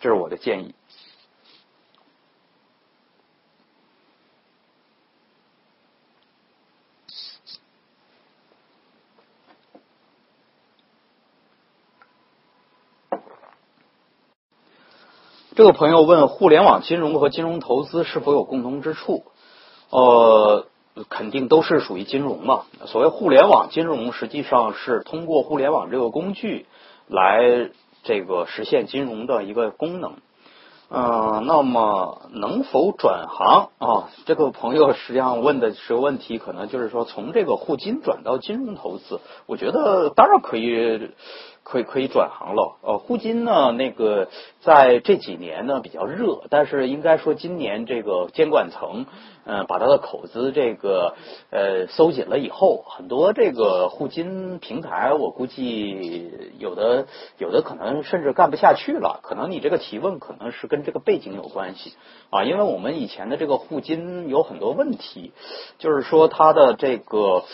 [0.00, 0.74] 这是我的建议。
[15.54, 19.24] 这个朋友问：互联网金融和金融投资是否有共同之处？
[19.90, 20.64] 呃，
[21.10, 22.62] 肯定都是属于金融嘛。
[22.86, 26.64] 所谓互联网金融，实际上是通过互联网这个工具
[27.06, 27.68] 来
[28.02, 30.14] 这个实现金融的一个功能。
[30.88, 34.08] 嗯，那么能否转行啊？
[34.24, 41.10] 这个朋友实际上问的是问题，可能就是说从这个互金转到金融投资，我觉得当然可以。
[41.64, 44.28] 可以可以转行了，呃，互金呢，那个
[44.60, 49.06] 在这几年呢比较热，但是应该说今年这个监管层，
[49.44, 51.14] 嗯，把它的口子这个
[51.50, 57.06] 呃收紧了以后，很多这个互金平台，我估计有的
[57.38, 61.94] 有的可能甚至干不下去了，可能你这个提问可能是跟这个背景有关系
[62.30, 65.32] 啊，因为我们以前的这个互金有很多问题，
[65.78, 67.44] 就是说它的这个。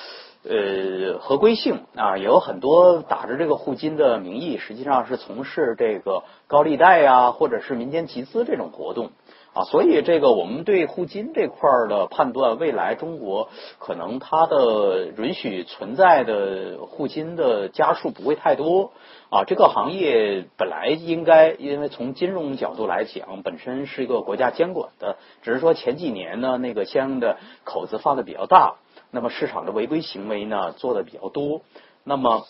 [0.51, 9.11] 呃，合规性啊，也有很多打着这个互金的名义，实际上是从事这个高利贷呀，或者是民间集资这种活动
[9.53, 9.65] 啊。
[9.65, 18.93] 所以，这个我们对互金这块儿的判断，未来中国可能它的允许存在的互金的家数不会太多
[19.29, 19.45] 啊。
[19.47, 28.77] 这个行业本来应该，因为从金融角度来讲，本身是一个国家监管的，只是说前几年呢，那个相应的口子放的比较大。
[29.11, 31.62] 那么市场的违规行为呢做的比较多，
[32.05, 32.47] 那么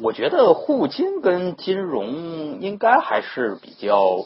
[0.00, 4.24] 我觉得互金跟金融应该还是比较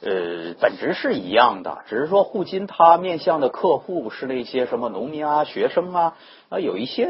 [0.00, 6.16] 呃本质是一样的，只是说互金它面向的客户是那些什么农民啊、学生啊。
[6.48, 7.06] 啊，有一些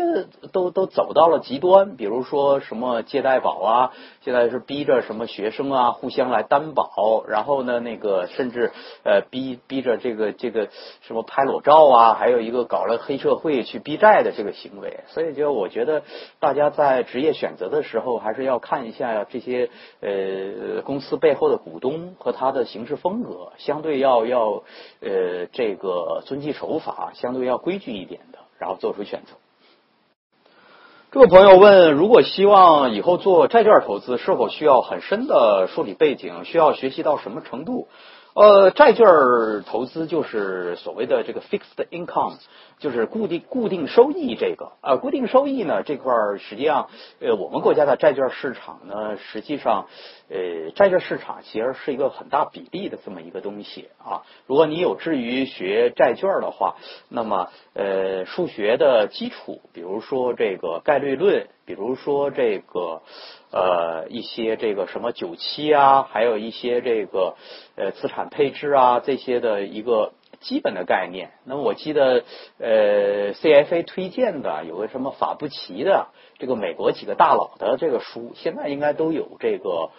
[0.51, 8.72] 都都走到了极端，比如说什么借贷宝啊，现在是逼着什么学生啊互相来担保，然后呢，那个甚至
[9.05, 10.68] 呃逼逼着这个这个
[11.03, 15.05] 什么拍裸照啊，还有一个搞了黑社会去逼债的这个行为。
[15.07, 16.03] 所以就我觉得
[16.40, 19.70] 大家在职业选择的时候，还是要看一下这些
[20.01, 24.64] 呃公司背后的股东和他的行事风格，相对要要
[25.01, 28.20] 呃这个遵纪守法，相对要规矩一点。
[28.58, 29.34] 然后做出选择。
[31.10, 36.44] 这位朋友问：如果希望以后做债券投资，是否需要很深的数理背景？
[36.44, 37.88] 需要学习到什么程度？
[38.34, 39.06] 呃，债券
[39.66, 42.34] 投资就是所谓的这个 fixed income。
[42.78, 46.88] 就是固定固定收益这个呃固定收益呢这块儿实际上
[47.20, 49.86] 呃我们国家的债券市场呢实际上
[50.28, 56.76] 呃债券市场其实是一个很大比例的这么一个东西啊如果你有志于学债券的话
[57.08, 63.02] 那么呃数学的基础比如说这个概率论比如说这个
[63.50, 67.34] 呃一些这个什么九七啊还有一些这个
[67.76, 70.12] 呃资产配置啊这些的一个。
[70.40, 72.24] 基本的概念，那么我记得，
[72.59, 79.90] 呃，CFA 推荐的有个什么法布奇的这个美国几个大佬的这个书，现在应该都有这个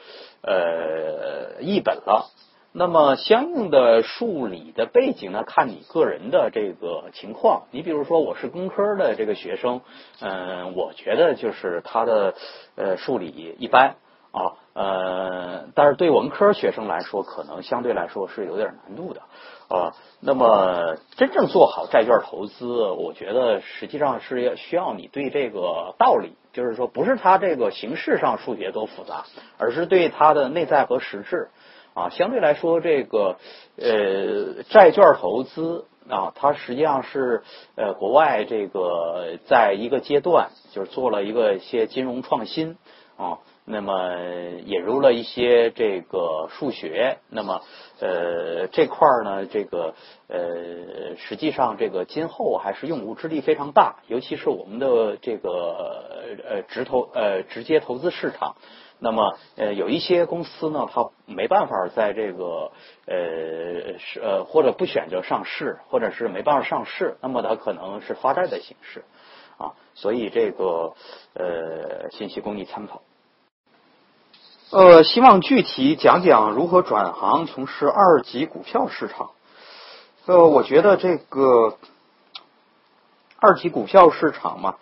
[0.42, 2.32] 呃译本了。
[2.72, 7.64] 那么相应的数理的背景呢，看你个人的这个情况。
[7.72, 9.82] 你比如说我是工科的这个学生，
[10.22, 12.36] 嗯，我觉得就是他的
[12.76, 13.96] 呃数理一般
[14.32, 19.24] 啊，呃，但是对文科学生来说，可能相对来说是有点难度的。
[19.70, 29.26] 啊，那么真正做好债券投资，我觉得实际上是要需要你对这个道理，就是说不是它这个形式上数学多复杂，
[29.60, 31.50] 而是对它的内在和实质
[31.94, 32.10] 啊。
[32.10, 33.38] 相对来说，这个
[33.78, 37.44] 呃债券投资啊，它实际上是
[37.76, 42.76] 呃国外这个在一个阶段就是做了一个一些金融创新
[43.18, 43.38] 啊。
[43.72, 44.16] 那么
[44.66, 47.62] 引入了一些这个数学，那么
[48.00, 49.94] 呃这块儿呢，这个
[50.28, 56.02] 呃实际上这个今后还是用武之地非常大，尤其是我们的这个
[56.50, 58.56] 呃直投呃直接投资市场。
[58.98, 62.72] 那么呃有一些公司呢，它没办法在这个
[63.06, 69.04] 呃是呃或者不选择上市，或者是没办法上市，那么它可能是发债的形式
[69.60, 69.74] 啊。
[69.94, 70.96] 所以这个
[71.36, 73.04] 呃信息供你参考。
[74.72, 79.32] 呃，希望具体讲讲如何转行从事二级股票市场。
[80.28, 81.76] 呃，我觉得这个
[83.40, 84.76] 二级股票市场嘛，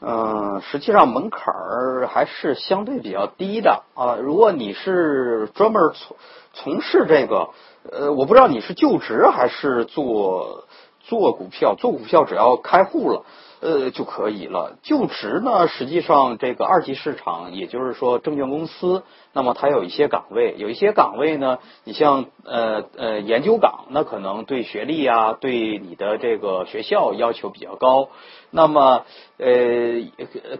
[0.00, 4.16] 嗯，实际上门槛儿还是相对比较低的啊。
[4.20, 6.16] 如果你是专门从
[6.52, 7.50] 从事这个，
[7.92, 10.64] 呃，我不知道你是就职还是做
[10.98, 13.22] 做股票，做股票只要开户了。
[13.60, 14.78] 呃，就可以了。
[14.82, 19.02] 就职呢，实际上这个二级市场，也就是说证券公司，
[19.32, 28.10] 那么它有一些岗位，有一些岗位呢，你像呃呃研究岗，那可能对学历啊，对你的这个学校要求比较高。
[28.50, 29.04] 那么
[29.36, 29.48] 呃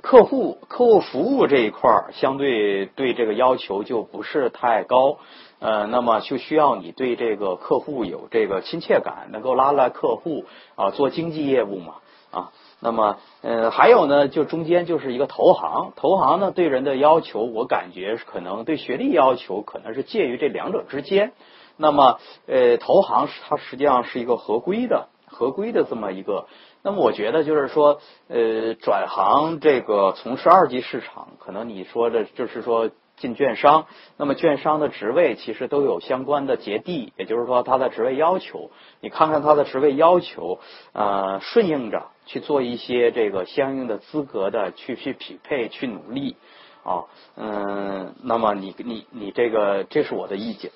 [0.03, 5.19] 客户客户服务这一块儿，相对对这个要求就不是太高。
[5.61, 10.45] 呃，那么就需要你对这个客户有这个亲切感，能够拉来客户
[10.77, 11.95] 啊，做经济业务嘛
[12.31, 12.53] 啊。
[12.81, 21.33] 那么，呃，还有呢，就中间就是一个投行，投行呢对人的要求，我感觉可能对学历要求可能是介于这两者之间。
[21.77, 26.47] 那么，呃，投行它实际上是一个合规的、合规的这么一个。
[26.83, 32.91] 那么，我觉得就是说，呃，转行这个从事二级市场，可能你说的就是说。
[33.19, 38.71] 进券商，那么券商的职位其实都有相关的节递，也就是说他的职位要求，
[39.01, 40.61] 你看看他的职位要求，
[40.93, 46.37] 呃，顺应着去做一些这个相应的资格的去去匹配去努力
[46.85, 50.71] 啊，嗯，那么你你你这个这是我的意见。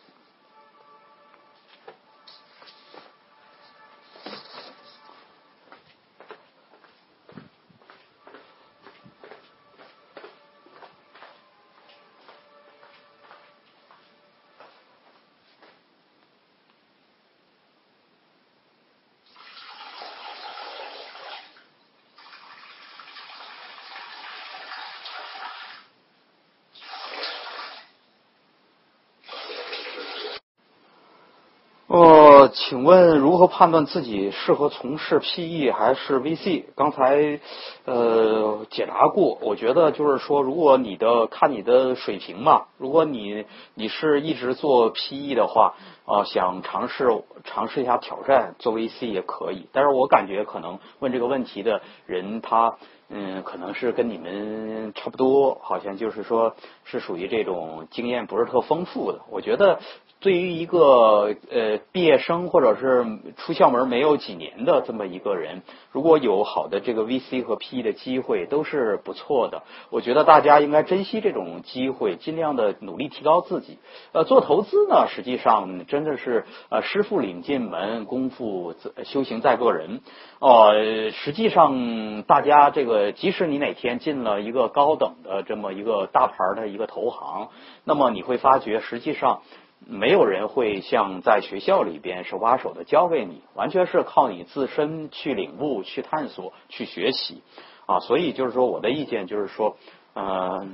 [33.43, 36.63] 何判断自己适合从事 PE 还是 VC？
[36.77, 37.41] 刚才
[37.85, 45.75] 呃解答过，我觉得就是说，如果你的看你的水平嘛，如果你你是一直做 PE 的话
[46.05, 47.09] 啊，想尝试
[47.43, 49.67] 尝试一下挑战做 VC 也可以。
[49.73, 52.77] 但是我感觉可能问这个问题的人他
[53.13, 59.21] 嗯，可能是跟你们差不多，好像就是说是属于这种经验不是特丰富的。
[59.31, 59.79] 我觉得。
[60.23, 63.05] 对于一个呃毕业生或者是
[63.37, 69.65] 出校门没有几年的这么一个人，如果有好的这个 VC 和 PE 的机会，都是不错的。
[69.91, 73.79] 我觉得大家应该珍惜这种机会，尽量的努力提高自己。
[74.13, 80.03] 呃，做投资呢，实际上真的是呃师傅领进门，功夫修行在个人。
[80.39, 80.71] 哦，
[81.11, 87.49] 实际上大家这个，即使你哪天进了一个高等的这么一个大牌的一个投行，
[87.83, 89.43] 那么你会发觉实际上。
[89.85, 97.43] 没有人会像在学校里边手把手的教给你，完全是靠你自身去领悟、去探索、去学习
[97.87, 97.99] 啊！
[97.99, 99.77] 所以就是说，我的意见就是说，
[100.15, 100.69] 呃，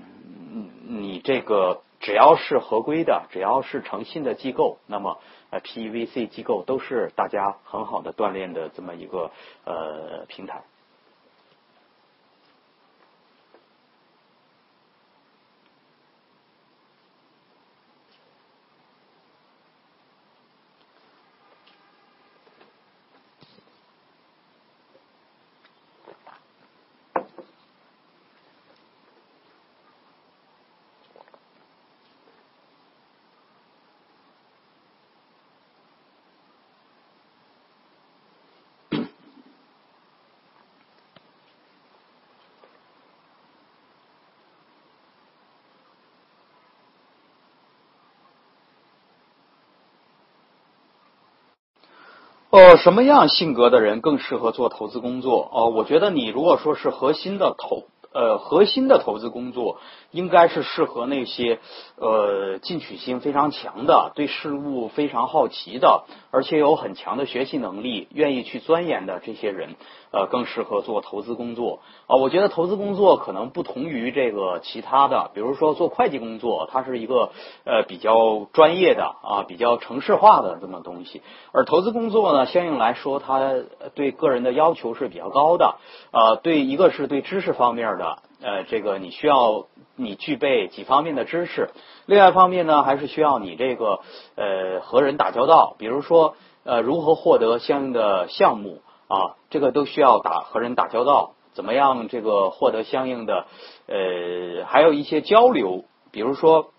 [0.86, 5.16] 你这个只要是合规的，只要是诚信的机构，那么
[5.50, 9.30] PVC 机构都是大家很好的锻炼的这么一个
[9.64, 10.64] 呃平台。
[52.58, 55.48] 呃，什么样性格的人更适合做投资工作？
[55.52, 59.78] 哦、我觉得你如果说是核心的投呃核心的投资工作，
[60.10, 61.58] 应该是适合那些
[61.96, 69.76] 呃进取心非常强的，对事物非常好奇的，而且有很强的学习能力，愿意去钻研的这些人，
[70.10, 71.80] 呃，更适合做投资工作。
[72.06, 77.30] 啊、我觉得投资工作可能不同于这个其他的，比如说做会计工作，它是一个
[77.64, 83.52] 呃比较专业的啊，比较城市化的这么东西，而投资工作呢，相应来说，它
[83.94, 85.76] 对个人的要求是比较高的，
[86.10, 91.70] 呃，对一个是对知识方面的，呃，这个你需要你具备几方面的知识，
[92.06, 94.00] 另外一方面呢，还是需要你这个
[94.36, 101.32] 呃和人打交道，比如说呃如何获得相应的项目啊，这个都需要打和人打交道。
[101.52, 103.46] 怎么样这个获得相应的
[103.88, 106.70] 呃，还有一些交流，比如说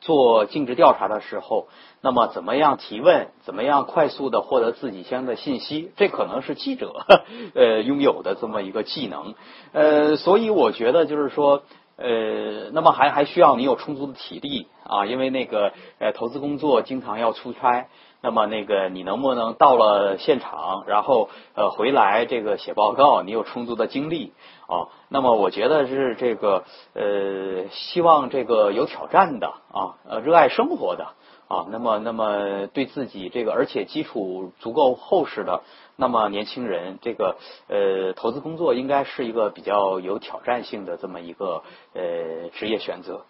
[0.00, 1.68] 做尽职调查的时候，
[2.00, 7.06] 那么怎么样提问，怎么样快速的获得自己相应的信息，这可能是记者
[7.54, 9.34] 呃拥有的这么一个技能，
[9.72, 11.62] 呃，所以我觉得就是说。
[12.02, 17.88] 呃，那么还还需要你有充足的体力啊，因为那个呃投资工作经常要出差，
[18.22, 24.32] 那么那个你能不能到了现场，然后呃回来这个写报告，你有充足的精力
[24.66, 24.88] 啊？
[25.08, 26.64] 那么我觉得是这个
[26.94, 31.14] 呃，希望这个有挑战的啊，呃，热爱生活的
[31.48, 35.62] 啊，那么那么对自己这个而且基础足够厚实的。
[35.96, 37.36] 那么年轻人，这个
[37.68, 41.62] 呃投资工作应该是一个比较有挑战性的这么一个
[41.92, 43.24] 呃职业选择。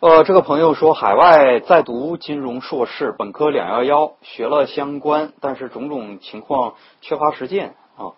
[0.00, 8.14] 呃，这个朋友说，海外在读金融硕士，本科两幺幺学了相关，但是种种情况缺乏实践啊。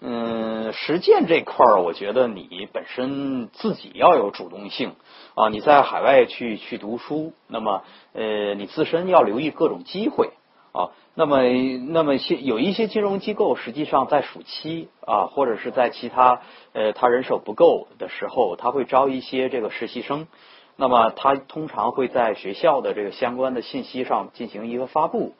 [0.00, 4.92] 嗯，实践这块儿，我觉得你本身自己要有主动性
[5.34, 5.48] 啊。
[5.48, 7.82] 你在海外去去读书，那么
[8.12, 10.30] 呃，你自身要留意各种机会
[10.70, 10.90] 啊。
[11.16, 11.42] 那么，
[11.88, 16.42] 那么些有一些金融机构，实际上在暑期啊，或者是在其他
[16.74, 20.28] 呃他人手不够的时候，他会招一些这个实习生。
[20.76, 25.34] 那么他通常会在学校的这个相关的信息上进行一个发布，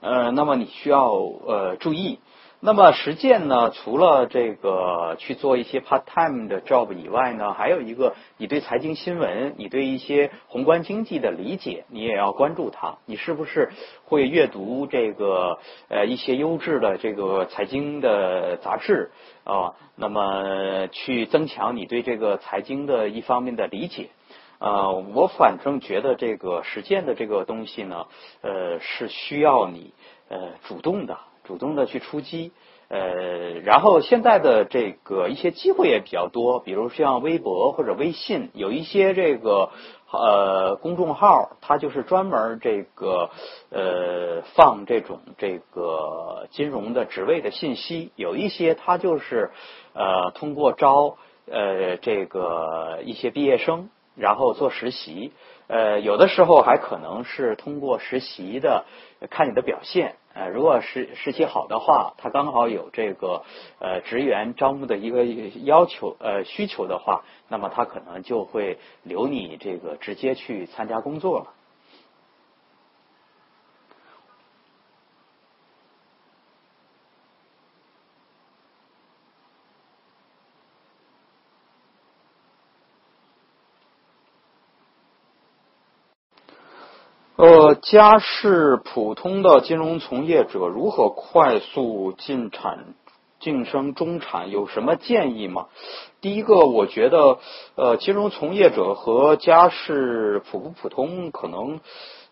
[0.00, 2.18] 呃，那么你需要呃注意。
[2.62, 12.98] 那么实践呢，除了这个去做一些 part time 的 job 以外呢，还有一个你对财经新闻，你对一些宏观经济的理解，你也要关注它。
[13.06, 13.70] 你是不是
[14.04, 19.10] 会阅读这个呃一些优质的这个财经的杂志
[19.44, 19.72] 啊？
[19.96, 24.10] 那么去增强你对这个财经的一方面的理解。
[24.60, 28.06] 呃，我反正觉得这个实践的这个东西呢，
[28.42, 29.94] 呃，是需要你
[30.28, 32.52] 呃主动的，主动的去出击。
[32.88, 39.70] 呃，然后现在的这个一些机会也比较多，比如像微博或者微信，有一些这个
[40.10, 43.30] 呃公众号，它就是专门这个
[43.70, 49.52] 呃放这种这个金融的职位的信息，有一些它就是
[49.94, 51.16] 呃通过招
[51.48, 53.88] 呃这个一些毕业生。
[54.16, 55.32] 然后做实习，
[55.68, 58.84] 呃，有的时候还可能是通过实习的
[59.30, 63.44] 看你的表现，呃，如果实实习好的话，他刚好有这个
[63.78, 65.24] 呃职员招募的一个
[65.64, 71.54] 要求呃需求的话，那么他可能就会留你这个直接去参加工作了。
[87.40, 92.84] 呃，家是普通的金融从业者，如何快速进产、
[93.38, 94.50] 晋升中产？
[94.50, 95.68] 有什么建议吗？
[96.20, 97.38] 第一个，我觉得，
[97.76, 101.80] 呃，金融从业者和家是普不普通，可能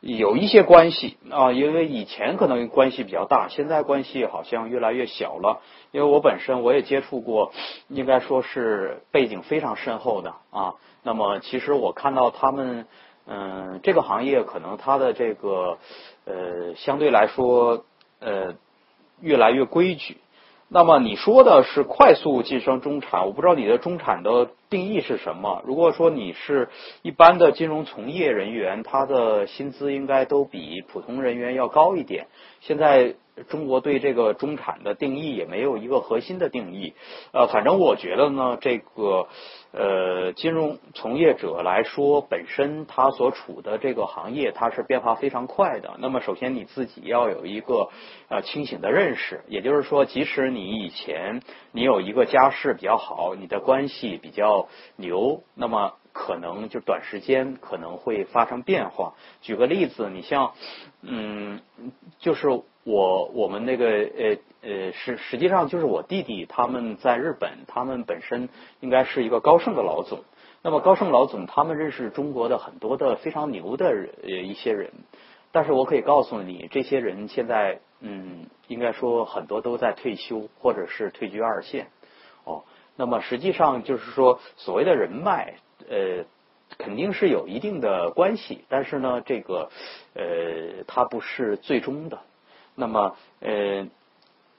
[0.00, 5.60] 有一些关系啊，因为以前可能关系比较大，现在关系好像越来越小了。
[5.90, 7.52] 因为我本身我也接触过，
[7.88, 10.74] 应该说是背景非常深厚的啊。
[11.02, 12.86] 那么，其实我看到他们。
[13.28, 15.76] 嗯，这个行业可能它的这个
[16.24, 17.84] 呃相对来说
[18.20, 18.54] 呃
[19.20, 20.16] 越来越规矩。
[20.70, 25.62] 那么你说的是快速晋升中产，我不知道你的中产的定义是什么。
[25.64, 26.68] 如果说你是
[27.00, 32.26] 一般的金融从业人员，他的薪资应该都比普通人员要高一点。
[32.60, 33.14] 现在
[33.48, 36.94] 中国对这个中产的定义也没有一个核心的定义。
[37.32, 39.28] 呃，反正我觉得呢，这个
[39.72, 45.96] 呃金融从业者来说，本身他所处的这个行业它是变化非常快的。
[45.98, 47.88] 那么首先你自己要有一个
[48.28, 55.94] 呃清醒的认识，也就是说，即使你以前你有一个家世比较好，你的关系比较牛，那么。
[56.10, 59.14] 可能就短时间可能会发生变化。
[59.40, 60.52] 举个例子，你像，
[61.02, 61.60] 嗯，
[62.18, 62.48] 就是
[62.88, 68.48] 我我们那个呃呃，实实际上就是我弟弟他们在日本，他们本身
[68.80, 70.24] 应该是一个高盛的老总。
[70.62, 73.86] 那么高盛老总他们认识中国的很多的非常牛的
[74.22, 74.90] 呃一些人，
[75.52, 81.88] 但是我可以告诉你，这些人现在嗯，应该说很多都在退休或者是退居二线。
[82.44, 82.64] 哦，
[82.96, 85.54] 那么实际上就是说，所谓的人脉。
[85.90, 86.24] 呃，
[86.76, 89.70] 肯定是有一定的关系，但是呢，这个
[90.14, 92.18] 呃，它不是最终的。
[92.78, 93.86] 那么呃，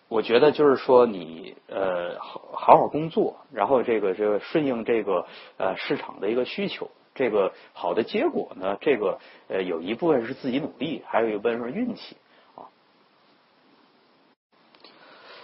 [0.09, 5.25] 我觉得就是说，你呃，好好好工作，然后这个这个顺应这个
[5.57, 12.17] 呃市场的一个需求，这个好的结果呢，这个呃有一部分是自己努力，还有一部分是运气
[12.55, 12.67] 啊。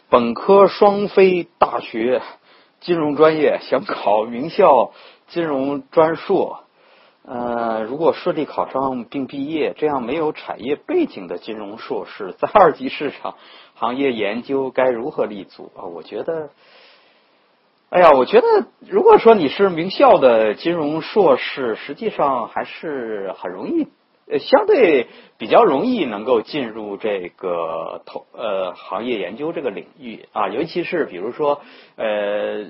[0.09, 2.21] 本科双非大学
[2.81, 4.91] 金融专业想考名校。
[5.27, 6.64] 金融专硕，
[7.27, 13.35] 呃，如果顺利考上并毕业，这样没有产业背景的金融硕士，在二级市场
[13.73, 15.85] 行业研究该如何立足啊？
[15.85, 16.49] 我觉得，
[17.89, 18.47] 哎呀，我觉得，
[18.87, 23.87] 如果说你是名校的金融硕士，实际上还是很容易。
[24.27, 25.07] 呃，相对
[25.37, 31.61] 比较容易能够进入这个投呃行业研究这个领域啊，尤其是比如说
[31.95, 32.65] 呃呃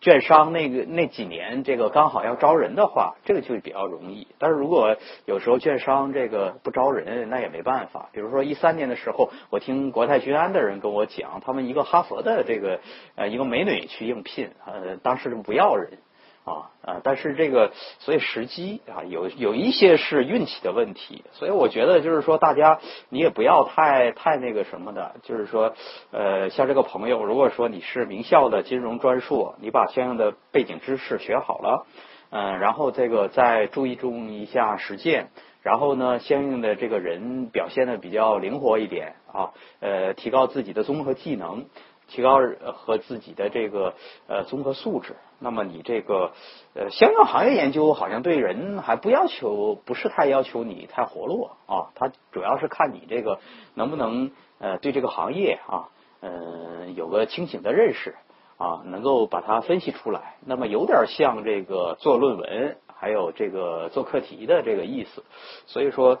[0.00, 4.26] 券商那个那几年这个刚好要招人的话，这个就比较容易。
[4.38, 4.96] 但是如果
[5.26, 8.08] 有时候券商这个不招人，那也没办法。
[8.12, 12.80] 比如说一三年的时候，我听国泰君安的人跟我讲，他们一个哈佛的这个
[13.14, 15.98] 呃一个美女去应聘，呃当时就不要人。
[16.44, 17.00] 啊啊！
[17.04, 17.70] 但是这个，
[18.00, 22.80] 所以时机啊，有有一些是运气的问题，所以我觉得就是说，大家
[23.10, 25.74] 你也不要太太那个什么的，就是说，
[26.10, 31.86] 呃，像这个朋友，如果说你是名校的金融专硕，你把相应的背景知识学好了，
[32.30, 35.30] 嗯，然后这个再注意注一下实践，
[35.62, 41.66] 然后呢，相应的这个人表现的比较灵活一点啊，呃，提高自己的综合技能。
[42.08, 42.40] 提高
[42.74, 43.94] 和自己的这个
[44.26, 46.32] 呃综合素质，那么你这个
[46.74, 53.40] 呃相关行业研究好像对人还不要求，不是太要求你太活络啊，它主要是看你这个
[53.74, 55.88] 能不能呃对这个行业啊
[56.20, 58.14] 嗯有个清醒的认识
[58.56, 60.36] 啊，能够把它分析出来。
[60.46, 65.24] 那么有点像这个做论文，还有这个做课题的这个意思。
[65.66, 66.20] 所以说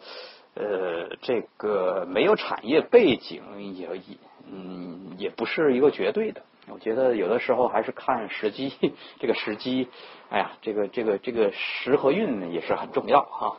[0.54, 4.16] 呃这个没有产业背景也也。
[4.54, 6.42] 嗯，也不是一个绝对的。
[6.72, 8.72] 我觉得有的时候还是看时机，
[9.20, 9.88] 这个时机，
[10.30, 13.58] 哎呀，这个这个这个时和运也是很重要哈。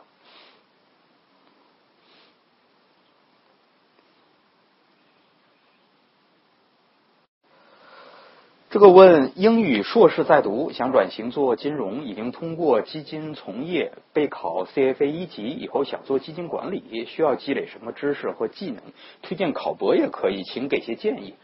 [8.70, 18.82] 这个问英语硕士在读，想转型做金融，已经通过基金从业备考 CFA 一级，以后想做基金管理，需要积累什么知识或技能？
[19.22, 21.34] 推荐考博也可以，请给些建议。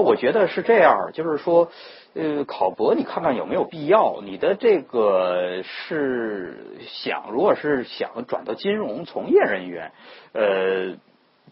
[0.00, 1.70] 我觉得是这样，就是说，
[2.14, 4.20] 呃，考博你看看有没有必要？
[4.22, 9.92] 你的这个是想，如果是想转到金融从业人员，
[10.32, 10.96] 呃。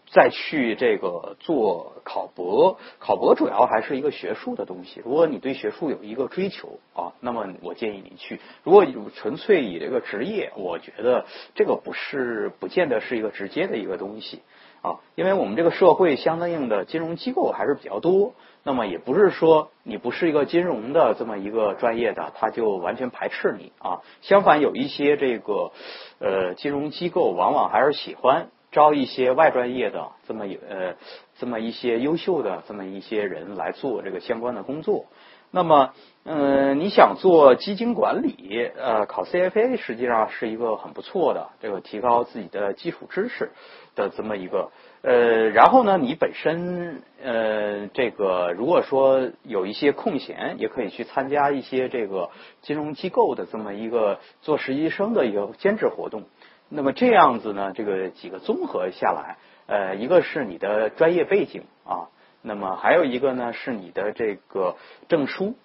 [0.09, 5.01] 再去这个做考博，考博主要还是一个学术的东西。
[5.03, 8.39] 如果你对学术有一个追求啊，那么我建议你去。
[8.63, 11.25] 如果纯粹以这个职业，我觉得
[11.55, 14.43] 这个不是不见得是一个直接的一个东西
[14.87, 14.95] 啊。
[15.15, 18.33] 因为我们这个社会相对应的金融机构还是比较多，
[18.63, 24.01] 那么也不是说你不是一个金融的这么一个专业的，他就完全排斥你啊。
[24.21, 25.71] 相反，有一些这个
[26.19, 28.47] 呃金融机构往往还是喜欢。
[28.69, 30.95] 招一些外专业的这么有呃
[31.39, 35.05] 这么一些优秀的这么一些人来做这个相关的工作。
[35.51, 35.93] 那么，
[36.25, 43.51] 嗯，你想做基金管理，呃，考 CFA 实际上是一个很不错的这个提高自己的基础知识
[43.97, 44.71] 的这么一个
[45.01, 45.49] 呃。
[45.49, 52.29] 然后呢，你本身呃这个如果说有一些空闲，也可以去参加一些这个
[52.61, 56.23] 金融机构的这么一个做实习生的一个兼职活动。
[56.69, 59.37] 那么这样子呢，这个几个综合下来，
[59.67, 62.07] 呃，一个是你的专业背景啊，
[62.41, 64.75] 那么还有一个呢是你的这个
[65.07, 65.55] 证书，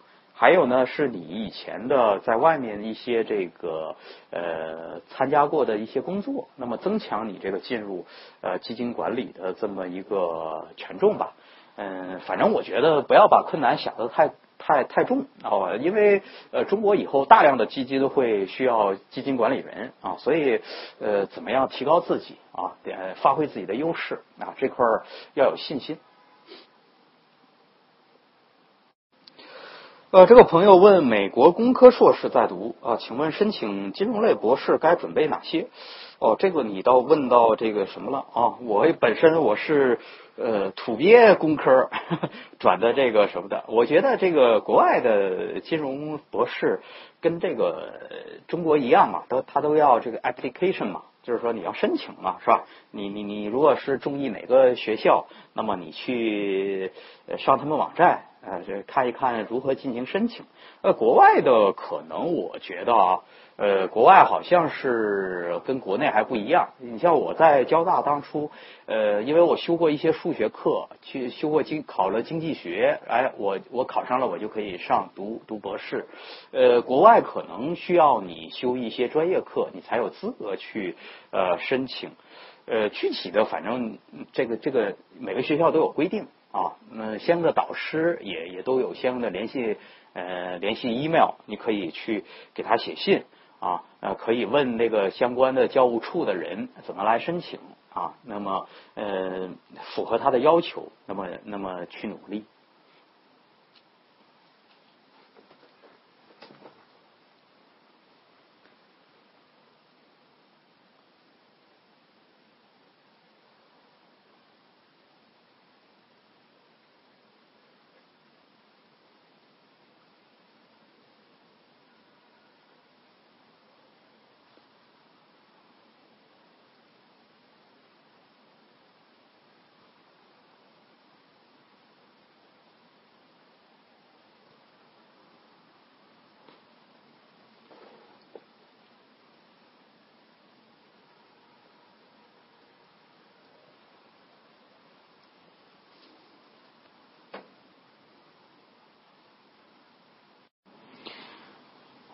[0.42, 3.94] 还有呢，是你以前的在外面一些这个
[4.32, 8.06] 呃参加过的一些工作，那么增强你这个进入
[8.40, 11.34] 呃基金管理的这么一个权重吧。
[11.76, 20.60] 嗯，反正我觉得不要把困难想得太太太重啊，因为呃中国以后大量的基金会需要基金管理人啊，所以
[20.98, 24.84] 呃怎么样提高自己啊，点发挥自己的优势啊，这块
[25.34, 25.98] 要有信心。
[30.12, 35.68] 呃，这个朋友问美国工科硕士在读啊，请问申请金融类博士该准备哪些？
[36.18, 38.58] 哦，这个你倒问到这个什么了啊？
[38.62, 39.98] 我本身我是
[40.36, 41.88] 呃土鳖工科
[42.58, 46.82] 转的这个什么的，我觉得这个国外的金融博士
[47.22, 47.94] 跟这个
[48.48, 52.64] 中国一样嘛，都他都要这个 application 嘛，就是说你要申请嘛，是吧？
[52.90, 56.92] 你你你如果是中意哪个学校，那么你去
[57.38, 58.24] 上他们网站。
[58.44, 60.44] 呃，这看一看如何进行申请。
[60.82, 63.20] 呃，国外的可能我觉得啊，
[63.56, 66.70] 呃，国外好像是跟国内还不一样。
[66.78, 68.50] 你像我在交大当初，
[68.86, 76.08] 呃，因为我修过一些数学课，去修过经考了经济学，哎，我我考上了，我就可以上读读博士。
[76.50, 80.96] 呃，国外可能需要你修一些专业课，你才有资格去
[81.30, 82.10] 呃申请。
[82.66, 83.98] 呃，具体的反正
[84.32, 86.26] 这个这个每个学校都有规定。
[86.52, 89.76] 啊，那相应的导师也也都有相应的联系
[90.12, 92.24] 呃联系 email，你可以去
[92.54, 93.24] 给他写信
[93.58, 97.58] 啊，呃可以问那个相关的教务处的人怎么来申请
[97.92, 99.48] 啊，那么呃
[99.94, 102.44] 符合他的要求，那么那么去努力。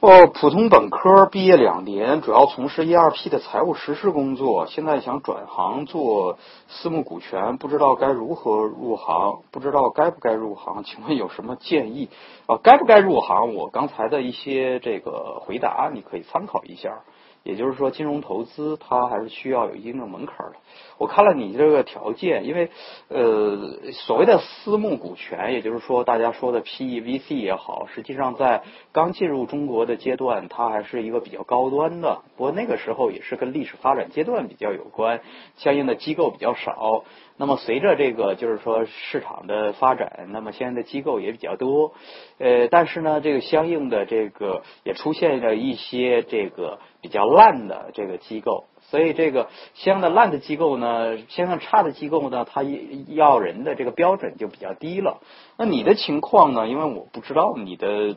[0.01, 4.69] 哦，普通本科毕业两年，主要从事 ERP 的财务实施工作。
[4.69, 6.39] 现在想转行做
[6.69, 12.11] 私募股权，不知道该如何入行，不知道该不该入行，请问有什么建议？
[12.47, 13.57] 啊，该不该入行？
[13.57, 17.01] 我刚才的一些这个回答，你可以参考一下。
[17.43, 20.57] 也就是说，金融投资它还是需要有一定的门槛的。
[20.99, 22.71] 我看了你这个条件，因为
[23.09, 28.63] 呃，所谓的私募股权，也就是说大家说的 PE、VC 也好，实际上在
[28.93, 32.21] 刚进入中国的阶段，它还是一个比较高端的。
[32.37, 35.21] 不过那个时候也是跟历史发展阶段比较有关，
[35.57, 37.05] 相应的机构比较少。
[37.39, 41.93] 那么随着这个就是说市场的发展，那么现在的机构也比较多。
[42.39, 48.65] 呃，但是呢，这个相应的这个也出现了一些这个比较烂的这个机构。
[48.91, 52.65] 所以这个相应的烂的机构呢，相应差的机构呢，它
[53.07, 55.21] 要人的这个标准就比较低了。
[55.57, 56.67] 那你的情况呢？
[56.67, 58.17] 因为我不知道你的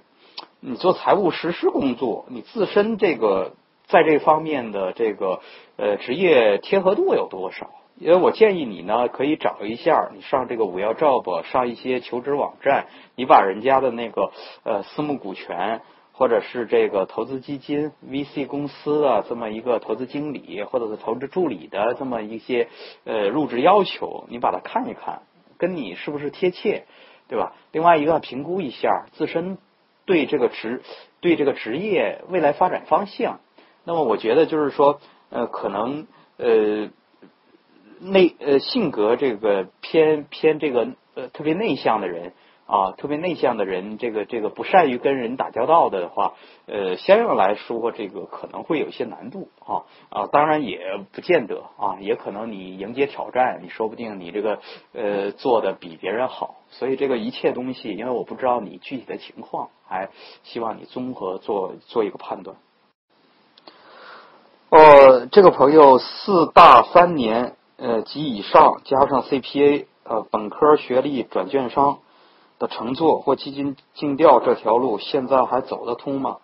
[0.59, 3.53] 你做财务实施工作，你自身这个
[3.86, 5.41] 在这方面的这个
[5.78, 7.69] 呃职业贴合度有多少？
[8.02, 14.32] 因为我建议你呢，可以找一下，你上这个五幺 job，上一些求职网站，你把人家的那个
[14.64, 15.82] 呃私募股权。
[16.14, 22.68] 或者是这个投资基金、VC 公司啊，这么一个投资经理或者是投资助理的这么一些
[23.06, 25.24] 呃入职要求，你把它看一看，
[25.58, 26.84] 跟你是不是贴切，
[27.28, 27.56] 对吧？
[27.72, 29.58] 另外一个评估一下自身
[30.06, 30.84] 对这个职
[31.22, 33.39] 对这个职业未来发展方向。
[33.84, 34.99] 那么我觉得就是说，
[35.32, 36.06] 呃，可能
[36.38, 36.89] 呃
[38.02, 42.34] 内呃性格这个偏偏这个呃特别内向的人。
[42.68, 46.36] 啊，特别内向的人，这个这个不善于跟人打交道的话，
[46.68, 50.80] 呃，相应来说，这个可能会有些难度啊啊，当然也
[51.12, 54.60] 不见得啊，也可能你迎接挑战，你说不定你这个
[54.93, 60.08] 呃做的比别人好，所以这个一切东西，因为我不知道你具体的情况，还
[60.43, 62.56] 希望你综合做做一个判断。
[64.70, 71.98] 呃，这个朋友四大三年呃及以上，加上 CPA，呃，本科学历转券商。
[72.60, 76.38] 的乘坐或基金竞调这条路现在还走得通吗？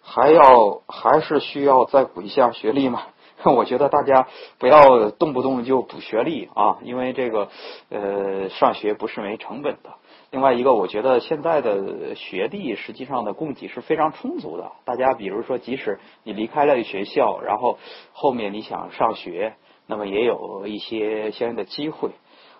[0.00, 3.02] 还要还是需要再补一下学历吗？
[3.44, 4.26] 我觉得大家
[4.58, 7.50] 不要动不动就补学历啊，因为这个
[7.90, 9.90] 呃上学不是没成本的。
[10.30, 14.72] 另外一个，我觉得现在的学历实际上的供给是非常充足的。
[14.86, 17.76] 大家比如说，即使你离开了学校，然后
[18.14, 19.54] 后面你想上学，
[19.88, 22.10] 那么也有一些相应的机会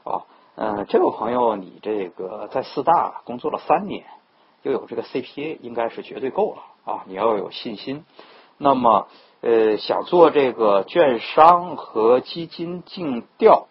[0.03, 0.27] 啊。
[0.57, 4.07] 嗯，这位朋友，你这个在四大工作了三年，
[4.63, 7.05] 又有这个 CPA，应该是绝对够了啊！
[7.07, 8.05] 你要有信心。
[8.57, 9.07] 那么，
[9.41, 13.69] 呃，想做这个券商和基金竞调。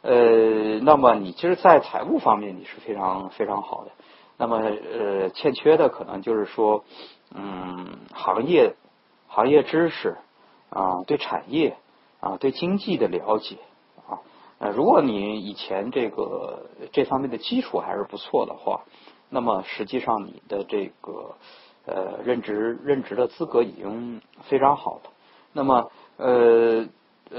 [0.00, 3.90] 呃，那么你其实，在财务方面你是非常非常好的。
[4.38, 6.84] 那么，呃，欠缺的可能就是说，
[7.34, 8.74] 嗯，行业
[9.28, 10.16] 行业知识
[10.70, 11.76] 啊，对产业
[12.22, 13.58] 啊，对经济的了解
[14.08, 14.24] 啊。
[14.58, 18.84] 呃，如果你以前这个这方面的基础还是不错的话，
[19.28, 21.34] 那么实际上你的这个
[21.84, 25.10] 呃任职任职的资格已经非常好了。
[25.52, 26.88] 那么，呃。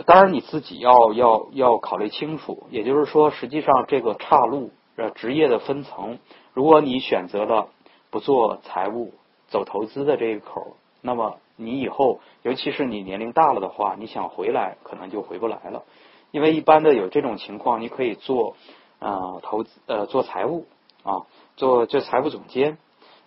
[0.08, 6.18] 当然你自己要要要考虑清楚，也就是说，实际上这个岔路呃职业的分层，
[6.56, 7.68] 如果你选择了
[8.10, 9.14] 不做财务，
[9.50, 15.84] 走投资的这一口，那么你以后，尤其是你年龄大了的话，你想回来可能就回不来了，
[16.32, 18.56] 因为一般的有这种情况，你可以做
[19.00, 20.66] 啊投资呃做财务
[21.04, 22.78] 啊做做财务总监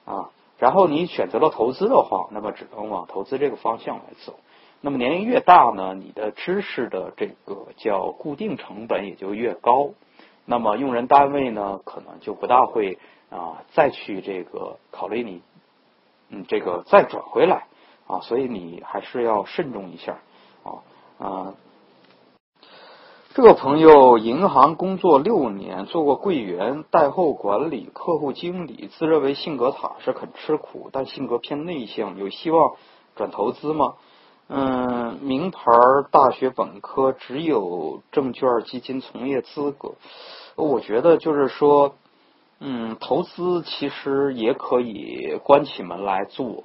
[0.05, 4.35] 啊，然后你选择了投资的话，那么只能往投资这个方向来走。
[4.81, 9.91] 那么年龄越大呢，你的知识的这个叫固定成本也就越高，
[10.45, 12.99] 那么用人单位呢，可能就不大会
[13.31, 15.43] 啊再去这个考虑你，
[16.29, 17.67] 嗯，这个再转回来
[18.07, 20.19] 啊，所以你还是要慎重一下
[20.63, 20.83] 啊
[21.19, 21.55] 啊。
[23.35, 32.77] 这个朋友银行工作六年，做过柜员、贷后管理、客户经理，自认为性格踏实，肯吃苦，但性格偏内向，有希望
[33.15, 33.95] 转投资吗？
[34.49, 35.61] 嗯，名牌
[36.13, 39.97] 大学本科只有证券基金从业资格，
[40.55, 41.97] 我觉得就是说，
[42.61, 46.63] 嗯，投资其实也可以关起门来做，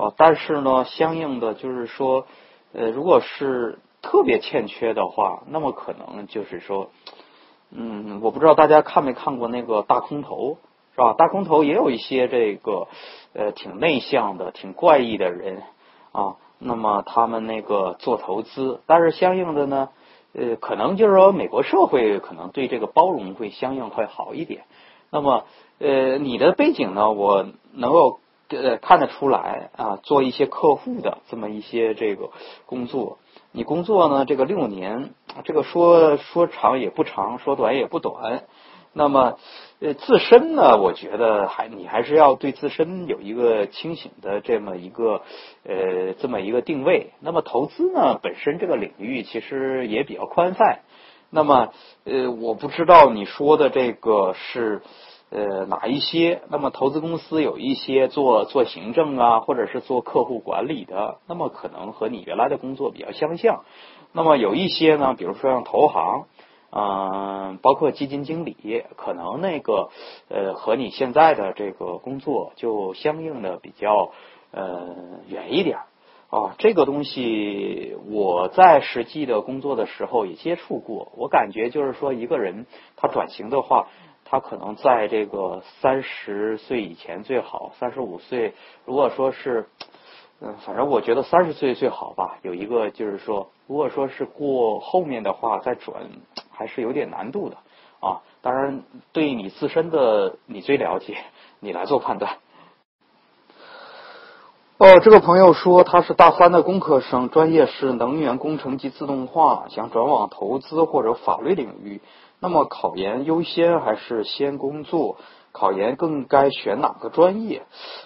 [0.00, 2.26] 哦，但是呢，相应的就是说，
[2.72, 6.88] 呃，如果是特别欠缺的话，那么可能就是说，
[7.70, 10.56] 嗯，我不知道大家看没看过那个大空头，
[10.94, 11.12] 是吧？
[11.18, 12.88] 大空头也有一些这个
[13.34, 15.62] 呃挺内向的、挺怪异的人
[16.12, 16.36] 啊。
[16.58, 19.90] 那么他们那个做投资，但是相应的呢，
[20.32, 24.64] 呃，可能就是说美国社会可能对这个包容会相应会好一点。
[25.10, 25.44] 那么，
[25.78, 27.44] 呃，你的背景呢，我
[27.74, 28.20] 能够
[28.50, 32.30] 呃看得出来啊，做一些客户的这么一些这个
[32.66, 33.18] 工作。
[33.52, 35.10] 你工作呢，这个六年，
[35.44, 38.44] 这个说说长也不长，说短也不短。
[38.92, 39.38] 那么，
[39.78, 45.22] 呃，自身呢，我觉得还你还是要对自身有一个清醒的这么一个
[45.64, 47.12] 呃这么一个定位。
[47.20, 50.80] 那么投资呢，本身这个领域其实也比较宽泛。
[51.30, 51.72] 那么，
[52.04, 54.82] 呃，我不知道你说的这个是
[55.30, 56.42] 呃哪一些。
[56.50, 63.64] 那么投资公司有一些做做行政啊，或者是做客户管理的，那么可能和你原来的工作比较相像。
[64.12, 66.26] 那么有一些呢，比如说像投行。
[66.72, 69.90] 嗯，包括基金经理，可能那个
[70.28, 74.12] 呃和你现在的这个工作就相应的比较
[74.52, 74.94] 呃
[75.26, 75.78] 远一点
[76.28, 76.54] 啊。
[76.58, 83.88] 这个东西我在实际的工作的时候也接触过，我感觉就是说一个人他转型的话，
[84.30, 88.54] 他可能在这个三十岁以前最好，三十五岁
[88.84, 89.66] 如果说是。
[90.42, 92.38] 嗯，反正我觉得三十岁最好吧。
[92.40, 96.02] 有一个就是说，如果说是过后面的话再转，
[96.50, 97.58] 还是有点难度的
[98.00, 98.22] 啊。
[98.40, 101.18] 当然，对你自身的你最了解，
[101.58, 102.38] 你来做判断。
[104.78, 112.00] 哦，这个朋友说他是大三的工科生，专业是能源工程及自动化，想转往投资或者法律领域。
[112.40, 115.16] 那么考研优先还是先工作？
[115.52, 117.62] 考研更该选哪个专业？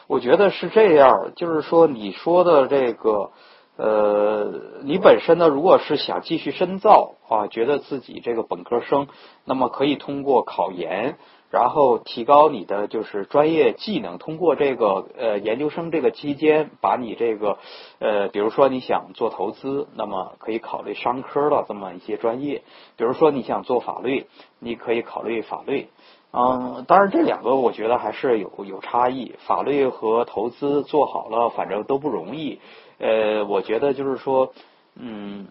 [0.06, 3.32] 我觉得是这样，就是说你说的这个，
[3.76, 4.50] 呃，
[4.82, 9.08] 你本身呢，如果是想继续深造啊，觉得自己这个本科生，
[9.44, 11.18] 那么可以通过考研，
[11.54, 17.58] 然后提高你的就是专业技能，通过这个呃研究生这个期间，把你这个
[18.00, 22.62] 呃，比如说你想做投资，那么可以考虑商科的这么一些专业；，
[22.96, 24.26] 比如说你想做法律，
[24.58, 25.86] 你可以考虑法律。
[26.32, 32.58] 嗯，当然这两个我觉得还是有有差异，法律和投资做好了，反正都不容易。
[32.98, 34.52] 呃，我觉得就是说，
[34.96, 35.46] 嗯，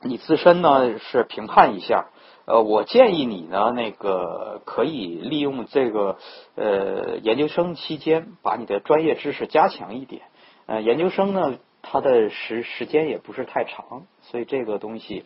[0.00, 2.06] 你自身呢是评判一下。
[2.48, 6.16] 呃，我建议你呢，那个可以利用这个
[6.56, 10.22] 呃研究生期间，把你的专业知识加强一点。
[10.66, 11.58] 呃，研究生呢。
[11.80, 15.24] 它的时时间也不是太长，所以这个东西，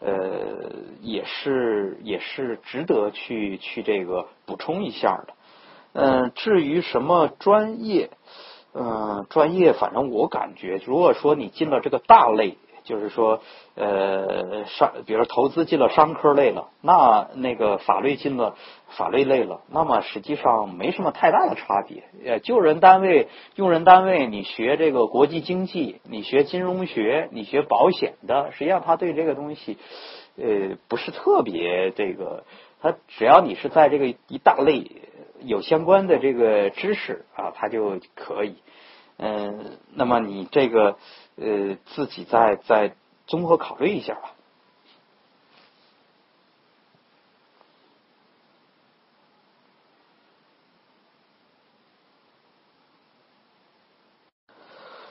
[0.00, 0.70] 呃，
[1.02, 5.34] 也是也是值得去去这个补充一下的
[5.92, 8.10] 嗯，至于什么专业，
[8.72, 12.56] 嗯，专业，反正我感觉，如果说你进了这个大类。
[12.88, 13.42] 就是说，
[13.74, 18.56] 呃，商，比如投资进了商科类了，那那个法律进了
[18.96, 22.04] 法律类了，那么实际上没什么太大的差别。
[22.24, 29.76] 呃，救人单位、用人单位，你学这个国际经济，你学金融学，你学保险的，实际上他对这个东西，
[30.38, 32.44] 呃，不是特别这个，
[32.80, 34.90] 他只要你是在这个一大类
[35.42, 38.56] 有相关的这个知识啊，他就可以。
[39.20, 40.96] 嗯，那么你这个
[41.40, 42.94] 呃自己再再
[43.26, 44.34] 综合考虑一下吧。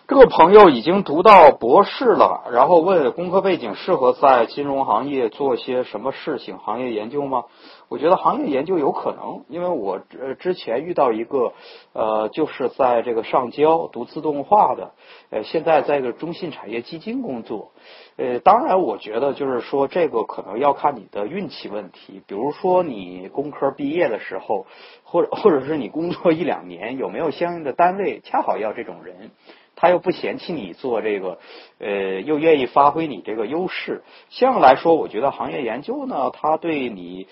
[0.09, 6.57] 这个朋友已经读到博士了，然后问工科背景适合在金融行业做些什么事情？
[6.57, 7.43] 行业研究吗？
[7.89, 11.53] 我觉得行业研究有可能，因为我呃之前遇到一个
[11.93, 14.91] 呃就是在这个上交读自动化的，
[15.29, 17.71] 呃现在在个中信产业基金工作，
[18.17, 24.65] 呃当然我觉得就是说这个可能要看你的运气问题，比如说你工科毕业的时候，
[25.03, 29.31] 或者或者是你工作一两年有没有相应的单位恰好要这种人。
[29.79, 31.38] 他又不嫌弃你做这个，
[31.77, 34.01] 呃，又愿意发挥你这个优势。
[34.27, 37.27] 相对来说，我觉得行业研究呢，他对你，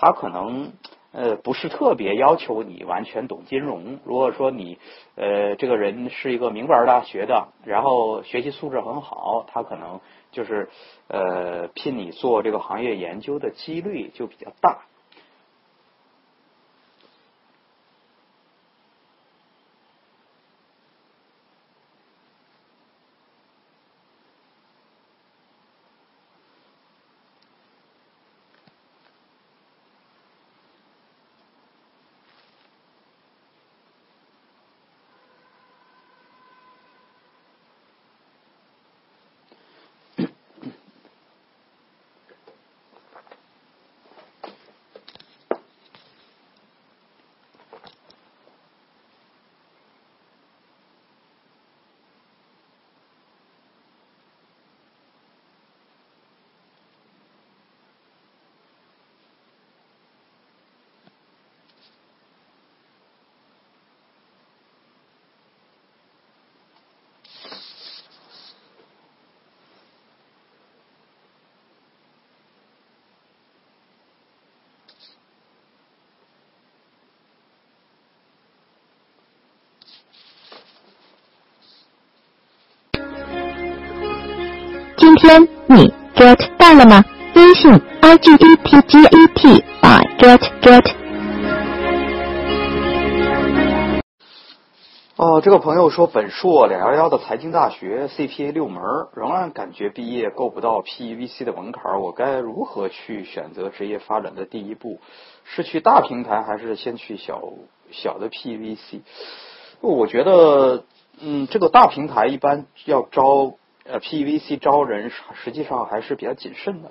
[0.00, 0.72] 他可能
[1.10, 3.98] 呃不是特别要求你完全懂金融。
[4.04, 4.78] 如果说你
[5.16, 10.68] 呃这个人是一个名牌大学的，然后学习素质很好，他可能就是
[11.08, 14.82] 呃聘你做这个行业研究的几率就比较大。
[85.30, 87.04] 今天你 get 到了吗？
[87.34, 87.70] 微信
[88.00, 90.94] i g e t g e t by get get。
[95.16, 98.82] 哦，这个朋友说，本硕两幺幺的财经大学 CPA 六门，
[99.14, 104.98] 仍然感觉毕业够不到 PEVC 的门槛，我该如何去选择职业发展的第一步？
[105.44, 107.42] 是去大平台，还是先去小
[107.90, 109.00] 小的 PEVC？
[109.82, 110.84] 我觉得，
[111.20, 113.52] 嗯，这个大平台一般要招。
[113.90, 115.10] 呃，PVC 招人
[115.42, 116.90] 实际上还是比较谨慎的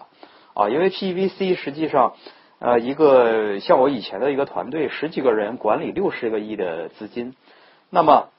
[0.56, 2.14] 啊，因为 PVC 实际上
[2.60, 7.36] 呃一个像我以前的一个团队十几个人管理六十个亿的资金，
[7.92, 8.30] 那么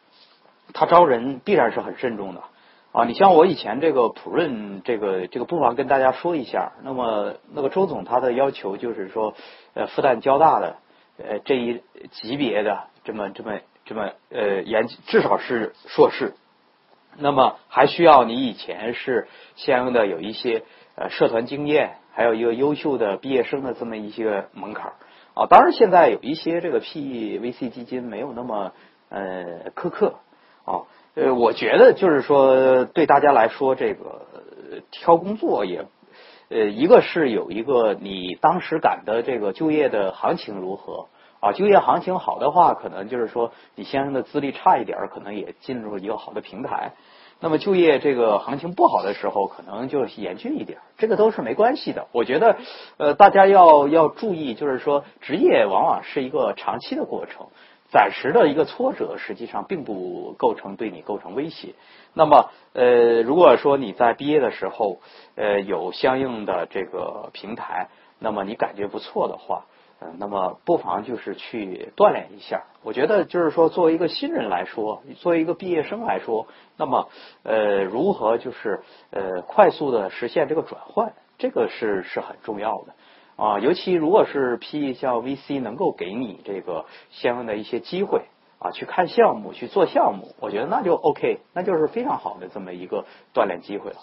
[0.74, 2.42] 他招人必然是很慎重的
[2.90, 3.04] 啊。
[3.04, 9.34] 你像我以前这个普润这个这个不妨跟大家说一下，那么那个周总他的要求就是说
[9.74, 10.76] 呃复旦交大的
[11.18, 11.80] 呃这一
[12.10, 16.34] 级别的这么这么这么呃研至少是硕士。
[17.16, 20.62] 那么还需要你以前是相应的有一些
[20.94, 24.92] 呃社团经验，还有一个优秀的毕业生的这么一些门槛
[25.34, 25.46] 啊。
[25.48, 28.72] 当然现在有一些这个 PE VC 基金没有那么
[29.08, 30.14] 呃苛刻
[30.64, 30.82] 啊。
[31.14, 34.26] 呃，我觉得就是说对大家来说，这个
[34.92, 35.86] 挑工作也
[36.48, 41.08] 呃一个是有一个你当时赶的这个就业的行情如何。
[41.40, 46.92] 啊，就业行情好的话，可能就是说你相应的资历差一点，可能也进入一个好的平台。
[47.40, 52.08] 那么就业这个行情不好的时候，可能就严峻一点，这个都是没关系的。
[52.10, 52.56] 我觉得，
[52.96, 57.46] 呃，大家要要注意，就是说职业往往是一个长期的过程，
[57.92, 61.76] 暂时的一个挫折，实际上并不构成对你构成威胁。
[62.12, 64.98] 那么，呃，如果说你在毕业的时候，
[65.36, 67.86] 呃，有相应的这个平台，
[68.18, 69.66] 那么你感觉不错的话。
[70.18, 72.64] 那么不妨就是去锻炼一下。
[72.82, 76.46] 我觉得就是说，作为一个新人来说，作为一个毕业生来说，
[76.76, 77.08] 那么
[77.42, 78.80] 呃，如何就是
[79.10, 82.94] 呃快速的实现这个转换，这个是是很重要的。
[83.36, 88.22] 啊，尤其如果是 PE 像 VC 能够给你这个相应的一些机会
[88.58, 93.96] 啊，去看项目、去做项目，我觉得那就 OK，那就是非常好的这么一个锻炼机会了。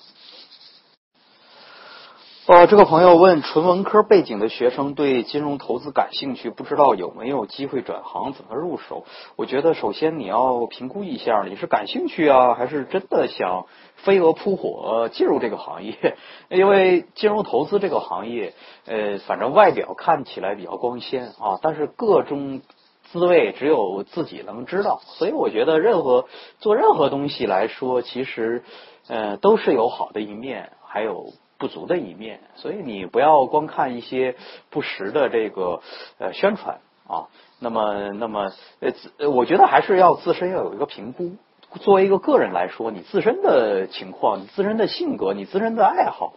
[2.48, 9.04] 呃，这个朋友问，纯文科背景的学生对金融投资感兴趣，不知道有没有机会转行，怎么入手？
[9.36, 13.66] 我觉得首先你要评估一下，你是感兴趣啊，还是真的想
[13.96, 15.96] 飞蛾扑火进入这个行业？
[16.50, 18.54] 因为金融投资这个行业，
[18.86, 22.62] 呃，反正外表看起来比较光鲜啊，但是各种
[23.06, 25.02] 滋味只有自己能知道。
[25.04, 26.26] 所以我觉得，任何
[26.60, 28.64] 做任何东西来说，其实
[29.08, 31.34] 呃都是有好的一面，还有。
[31.58, 34.36] 不足的一面，所以你不要光看一些
[34.70, 35.82] 不实的这个
[36.18, 37.28] 呃宣传啊。
[37.60, 38.52] 那么，那么
[38.82, 41.32] 呃，我觉得还是要自身要有一个评估。
[41.80, 46.34] 作为一个个人来说，你自身的情况、你自身的性格、你自身的爱好，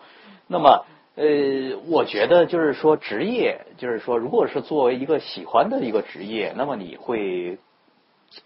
[0.46, 0.84] 那么
[1.16, 7.58] 呃，我觉得就是说职业，就是说，如果是作为一个喜欢的一个职业，那么你会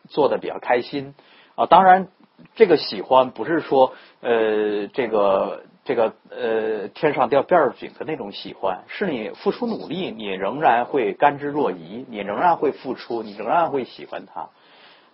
[0.09, 1.15] 做的比较开心
[1.55, 1.67] 啊。
[1.67, 2.09] 当然，
[2.55, 3.93] 这个喜欢不是说
[4.23, 5.65] 呃这个。
[5.85, 14.49] 这个呃，天上掉辫饼的那种喜欢，是你付出努力，你仍然会甘之若饴，你仍然会付出，你仍然会喜欢它。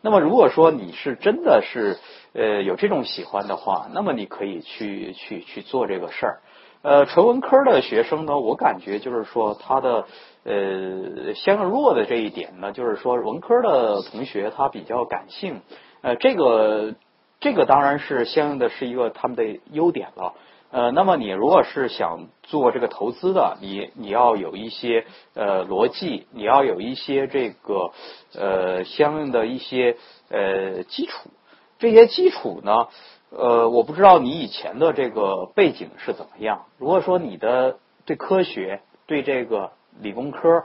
[0.03, 1.97] 那么，如果说你是真的是
[2.35, 6.41] 呃有这种喜欢的话，那么你可以去去去做这个事儿。
[6.83, 10.07] 呃，纯文科的学生呢，我感觉就是说他的
[10.45, 15.63] 呃相应弱的这一点呢，就是说文科的同学他比较感性，
[16.03, 16.95] 呃，这个
[17.41, 20.35] 这个当然是相应的是一个他们的优点了。
[20.71, 27.93] 呃，那么你如果是想做这个投资的，你你要有一些呃逻辑，你要有一些这个
[28.35, 29.97] 呃相应的一些
[30.29, 31.31] 呃基础。
[31.79, 32.89] 这些基础呢，
[33.31, 36.67] 呃，我不知道你以前的这个背景是怎么样。
[36.77, 40.65] 如果说你的对科学、对这个理工科、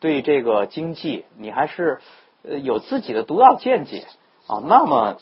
[0.00, 2.00] 对这个经济，你还是
[2.42, 4.06] 呃有自己的独到见解
[4.46, 5.18] 啊，那么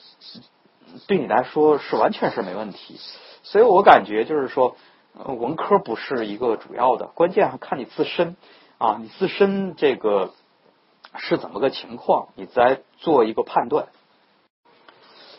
[1.09, 3.01] 对你来说是完全是没问题。
[3.43, 4.77] 所以我感觉就是说，
[5.25, 8.37] 文科不是一个主要的，关键还看你自身
[8.79, 10.33] 啊，你自身这个
[11.17, 13.89] 是怎么个情况，你再做一个判断。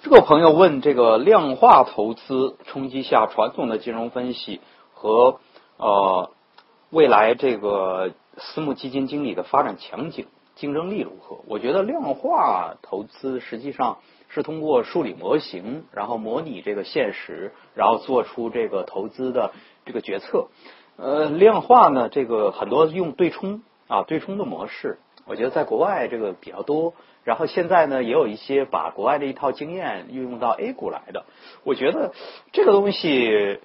[0.02, 4.60] 这个朋友问这个量化投资冲击下传统的金融分析
[4.94, 5.40] 和
[5.78, 6.32] 呃
[6.90, 11.42] 未来这个私募基金经理的发展前景竞争力如何？
[11.48, 14.00] 我觉得量化投资实际上。
[14.34, 19.52] 是通过数理模型，然后模拟这个现实，然后做出这个投资的
[19.86, 20.48] 这个决策。
[20.96, 26.94] 呃，量化呢，这个很多用对冲啊，对冲的模式，我觉得在国外这个比较多。
[27.24, 31.26] 然后现在呢，也有一些把国外的一套经验运用到 A 股来的。
[31.64, 32.14] 我觉得
[32.52, 33.60] 这个东西，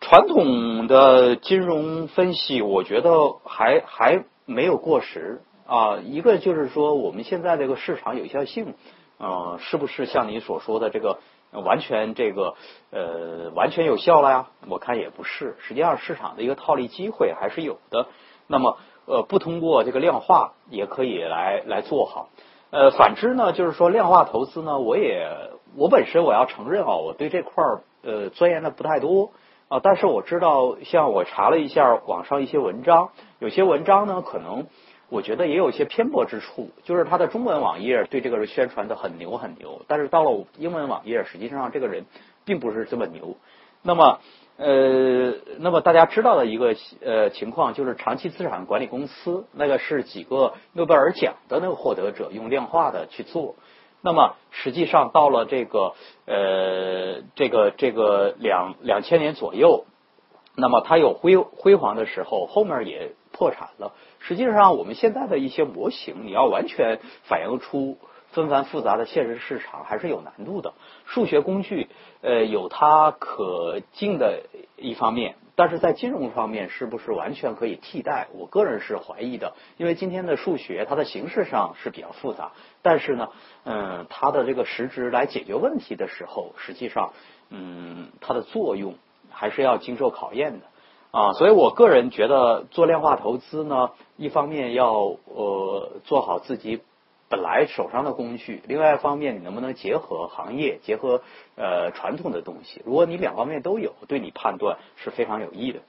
[0.00, 5.98] 传统的金融分析，我觉得还还没有过时啊。
[6.04, 8.74] 一个就是说，我们现在这个市场有效性。
[9.22, 11.20] 呃，是不是像你所说的这个
[11.52, 12.54] 完全这个
[12.90, 14.46] 呃完全有效了呀？
[14.68, 18.08] 我看也不是，实际上市场的一个套利机会还是有的。
[18.48, 22.30] 那么呃，不通过这个量化也可以来来做好。
[22.70, 29.30] 呃，反之呢，就是说量化投资呢，我也我本身我要承认啊，我对这块儿呃钻研的不太多
[29.68, 34.66] 啊，但是我知道，像我查了一下网上一些文章，有些文章呢可能。
[35.12, 42.06] 我觉得也有一些偏颇之处，就是他的中文网页对这个人宣传的很牛很牛，但是到了英文网页，实际上这个人
[42.46, 43.36] 并不是这么牛。
[43.82, 44.20] 那么，
[44.56, 53.56] 呃，那么大家知道的一个呃情况，就是长期资产管理公司那个是几个诺贝尔奖的那个获得者用量化的去做，
[54.00, 55.92] 那么实际上到了这个
[56.24, 59.84] 呃这个这个两两千年左右，
[60.56, 63.92] 那么它有辉辉煌的时候，后面也破产了。
[64.20, 67.98] 实际上，我们现在的一些模型，你要完全反映出
[68.30, 70.74] 纷繁复杂的现实市场，还是有难度的。
[71.04, 71.88] 数学工具，
[72.20, 74.44] 呃，有它可敬的
[74.76, 78.28] 一方面，但是在金融方面，是不是完全可以替代？
[78.32, 83.28] 我个人是怀疑的，因为今天的数学，它的形式上是比较复杂，但是呢，
[83.64, 87.12] 嗯，它的这个实质来解决问题的时候，实际上，
[87.50, 88.94] 嗯，它的作用
[89.30, 90.66] 还是要经受考验的。
[91.12, 96.80] 啊，所以我个人觉得做量化投资呢，一方面要呃做好自己
[97.28, 101.20] 本来手上的工具，另外一方面你能不能结合行业，结合
[101.54, 102.80] 呃传统的东西？
[102.86, 105.80] 如果你两方面都有，对你判断是非常有益的。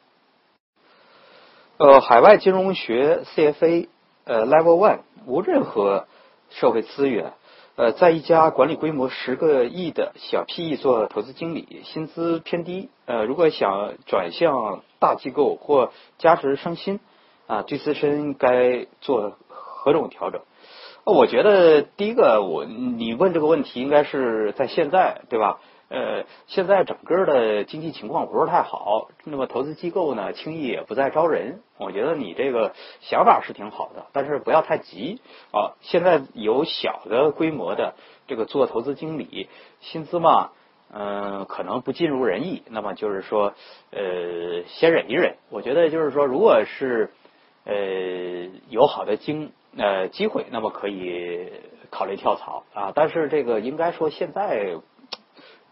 [1.77, 3.87] 呃，海外金融学 CFA
[4.25, 6.05] 呃 Level One 无任何
[6.49, 7.31] 社会资源，
[7.75, 12.89] 呃，在一家管理规模十个亿的小 PE 做投资经理，薪资偏低。
[13.07, 16.99] 呃，如果想转向大机构或加职升薪，
[17.47, 20.41] 啊，对自身该做何种调整？
[21.03, 25.59] 我觉得第一个，我你问这个问题应该是在现在，对吧？
[25.93, 31.61] 呃，现在整个的经济情况不是太好，那么投资机构呢，轻易也不再招人。
[31.77, 35.21] 我觉得你这个想法是挺好的，但是不要太急
[35.51, 35.77] 啊。
[35.81, 37.93] 现在有小的规模的
[38.25, 39.47] 这个做投资经理，
[39.81, 40.49] 薪资嘛，
[40.91, 42.63] 嗯，可能不尽如人意。
[42.71, 43.53] 那么就是说，
[43.91, 45.35] 呃，先忍一忍。
[45.51, 47.11] 我觉得就是说，如果是
[47.65, 47.75] 呃
[48.67, 51.51] 有好的经呃机会，那么可以
[51.91, 52.91] 考虑跳槽啊。
[52.95, 54.77] 但是这个应该说现在。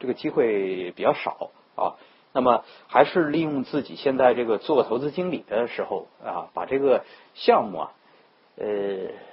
[0.02, 1.96] 这个机会比较少啊，
[2.34, 7.06] 那么还是利用自己现在这个做投资经理的时候啊，把这个
[7.36, 7.92] 项目啊
[8.58, 8.66] 呃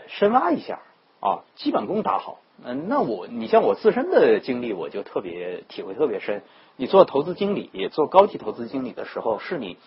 [0.08, 0.80] 深挖一下
[1.20, 2.38] 啊，基本功打好。
[2.62, 6.42] 嗯，那我你像我自身的经历，我就特别体会特别深。
[6.76, 9.78] 你做投资经理，做高级投资经理的时候，是你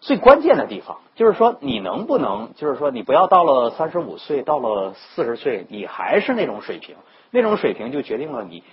[0.00, 0.98] 最关键的地方。
[1.14, 6.96] 就是说，你能不能，就是说，你不要到了三十五岁，到了四十岁，你还是那种水平，
[7.30, 8.64] 那种水平就决定了你。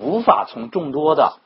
[0.00, 1.38] 无法从众多的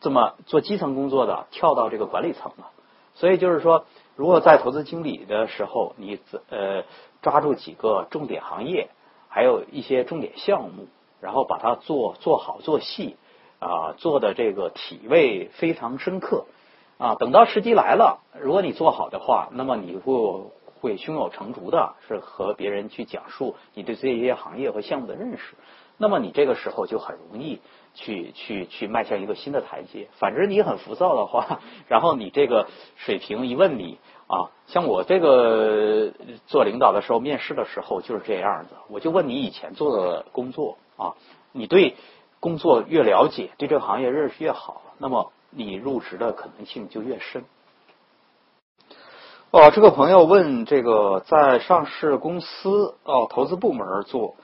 [0.00, 2.70] 这么做基层工作的跳到这个管理层了，
[3.14, 6.20] 所以就是说，如果在投资经理的时候，你
[6.50, 6.84] 呃
[7.22, 8.90] 抓住几个重点行业，
[9.28, 10.86] 还有一些重点项目，
[11.20, 13.16] 然后把它做做好做细
[13.58, 16.44] 啊，做的这个体味非常深刻
[16.98, 20.14] 啊，等到时机来了，如果你做好的话，那么你会
[20.80, 25.56] 会胸有成竹的，是和别人去讲述你对这些行业和项目的认识。
[25.98, 27.60] 那么你这个时候就很容易
[27.94, 30.08] 去去去迈向一个新的台阶。
[30.18, 36.12] 反之，你很浮躁的话， 然后你这个水平一问你啊，像我这个
[36.46, 41.14] 做领导的时候，面试的时候就是这样子，我就问你以前做的工作啊，
[41.52, 41.96] 你对
[42.40, 47.44] 工作越了解，对这个行业认识越好，那么你入职的可能性就越深。
[49.50, 54.34] 哦，这个朋友问这个在上市公司哦投资部门做。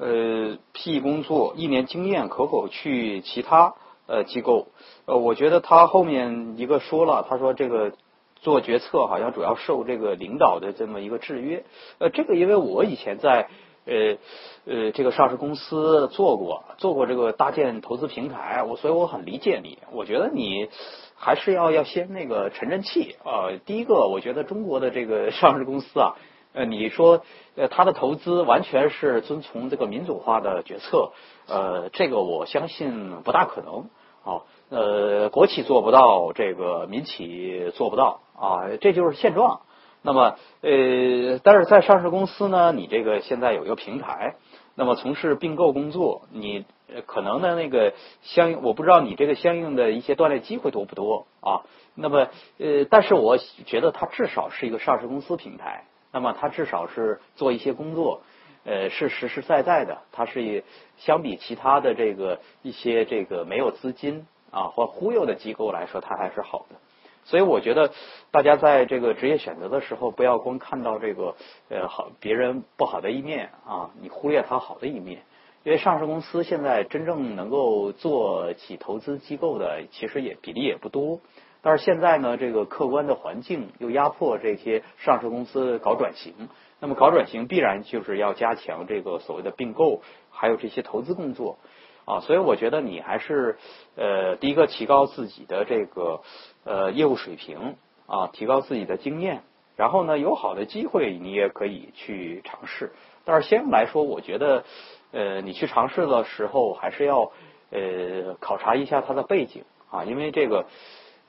[0.00, 3.74] 呃，P 工作一年经验可否去其他
[4.06, 4.68] 呃机构？
[5.04, 7.92] 呃，我觉得他后面一个说了，他说这个
[8.36, 11.64] 做决策好像主要受这个领导的这么一个制约。
[11.98, 13.50] 呃，这个因为我以前在
[13.84, 14.16] 呃
[14.64, 19.78] 呃这个上市公司做过，做过这个搭建投资平台，我所以我很理解你。
[19.92, 20.70] 我觉得你
[21.14, 23.52] 还是要要先那个沉沉气啊。
[23.66, 26.16] 第一个，我觉得中国的这个上市公司啊。
[26.52, 27.22] 呃，你说，
[27.56, 31.12] 呃，他的投资完全是遵从这个民主化的决策，
[31.48, 33.88] 呃，这个我相信不大可能。
[34.22, 39.62] 啊，呃，国企做不到，这个民企做不到啊，这就是现状。
[40.02, 44.34] 那么，呃，但是在上市公司呢，你这个现在有一个平台，
[44.74, 46.66] 那么从事并购工作，你
[47.06, 51.62] 可能的那个相应，我不知道你这个相应的一些锻炼机会多不多啊？
[51.94, 52.28] 那么，
[52.58, 55.84] 呃，但是我觉得它至少是一个上市公司平台。
[56.12, 58.22] 那么他至少是做一些工作，
[58.64, 59.98] 呃，是实实在在的。
[60.12, 60.62] 他是以
[60.98, 66.76] 相比其他的这个一些这个没有资金啊或忽悠的机构来说，他还是好的。
[67.24, 67.92] 所以我觉得
[68.30, 71.36] 大家在这个职业选择的时候，不要光看到这个
[71.68, 75.22] 呃好别人不好的一面啊，你忽略他好的一面。
[75.62, 81.20] 因为上市公司现在真正能够做起投资机构的，其实也比例也不多。
[81.62, 86.48] 但是现在呢，这个客观的环境又压迫这些上市公司搞转型。
[86.80, 90.00] 那么搞转型必然就是要加强这个所谓的并购，
[90.30, 91.58] 还有这些投资工作
[92.06, 92.20] 啊。
[92.20, 93.58] 所以我觉得你还是
[93.96, 96.22] 呃，第一个提高自己的这个
[96.64, 97.76] 呃业务水平
[98.06, 99.42] 啊，提高自己的经验。
[99.76, 102.92] 然后呢，有好的机会你也可以去尝试。
[103.26, 104.64] 但是先来说，我觉得
[105.12, 107.32] 呃，你去尝试的时候还是要
[107.70, 110.64] 呃考察一下它的背景啊，因为这个。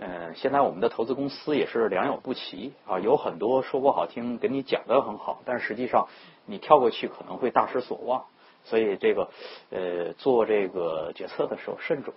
[0.03, 6.07] 嗯，现在我们的投资公司也是良莠不齐啊，有很多说不好听，给你讲的很好，但实际上
[6.47, 8.25] 你跳过去可能会大失所望。
[8.63, 9.29] 所以这个
[9.69, 12.15] 呃，做这个决策的时候慎重。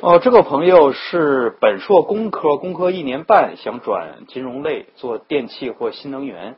[0.00, 6.56] 哦，这个朋友是本硕工科，工科一年半，想转金融类，做电气或新能源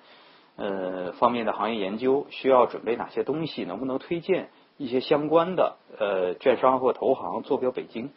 [0.56, 3.64] 呃方面的行业研究，需要准备哪些东西？
[3.64, 7.42] 能不能推荐一些相关的呃券商或投行？
[7.42, 8.10] 坐标北京。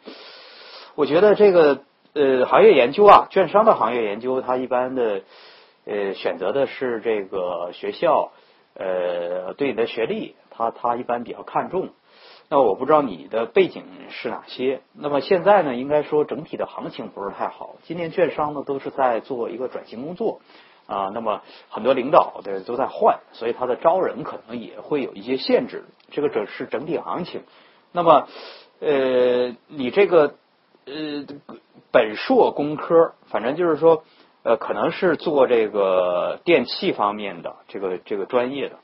[0.96, 1.82] 我觉得这个
[2.14, 5.20] 呃行业研究啊，券商的行业研究，它一般的
[5.84, 8.32] 呃选择的是这个学校
[8.74, 11.90] 呃对你的学历，它它一般比较看重。
[12.48, 14.80] 那我不知道你的背景是哪些。
[14.94, 17.76] 那么现在呢，应该说整体的行情不是太好。
[17.82, 20.40] 今年券商呢都是在做一个转型工作，
[20.86, 25.84] 啊，那么很多领导的都在换，所以他的招人可能也会有一些限制。
[26.10, 27.42] 这个整是整体行情。
[27.92, 28.28] 那么，
[28.80, 30.36] 呃，你这个
[30.86, 31.26] 呃
[31.90, 34.04] 本硕工科，反正就是说，
[34.42, 38.78] 呃，可能是做这个电器方面的这个这个专业的。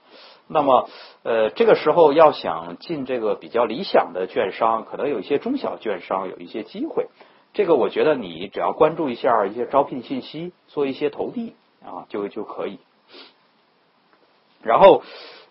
[0.49, 0.91] 那么，
[1.23, 7.07] 呃，这个时候要想进这个比较理想的券商，可能有一些中小券商有一些机会。
[7.55, 11.55] 这个我觉得你只要关注一下一些招聘信息，做一些投递。
[11.85, 12.79] 啊，就就可以。
[14.63, 15.03] 然后，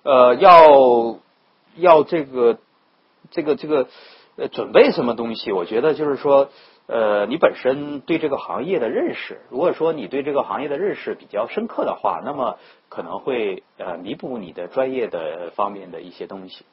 [0.03, 1.19] 呃，要
[1.76, 2.57] 要这个
[3.32, 3.90] 这个这个
[4.38, 5.52] 呃，准备什么东西？
[5.52, 6.49] 我觉得就是说，
[6.88, 12.58] 呃，你本身对这个行业的认识，如果说你对这个行业的认识比较深刻的话，那么
[12.90, 16.66] 可能会呃弥补你的专业的方面的一些东西。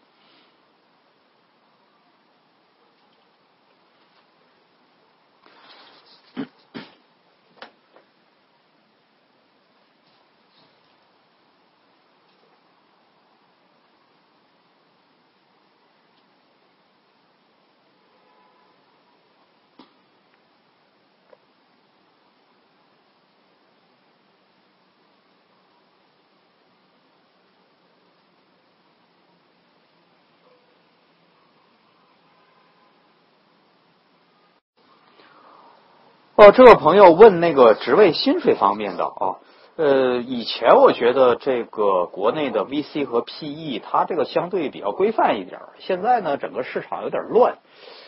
[36.53, 39.37] 这位朋友问那个职位薪水方面的啊，
[39.77, 47.59] 呃，以前我觉得这个国内的 VC 和 PE 它这个相对比较规范一点，现在呢整个市场有点乱，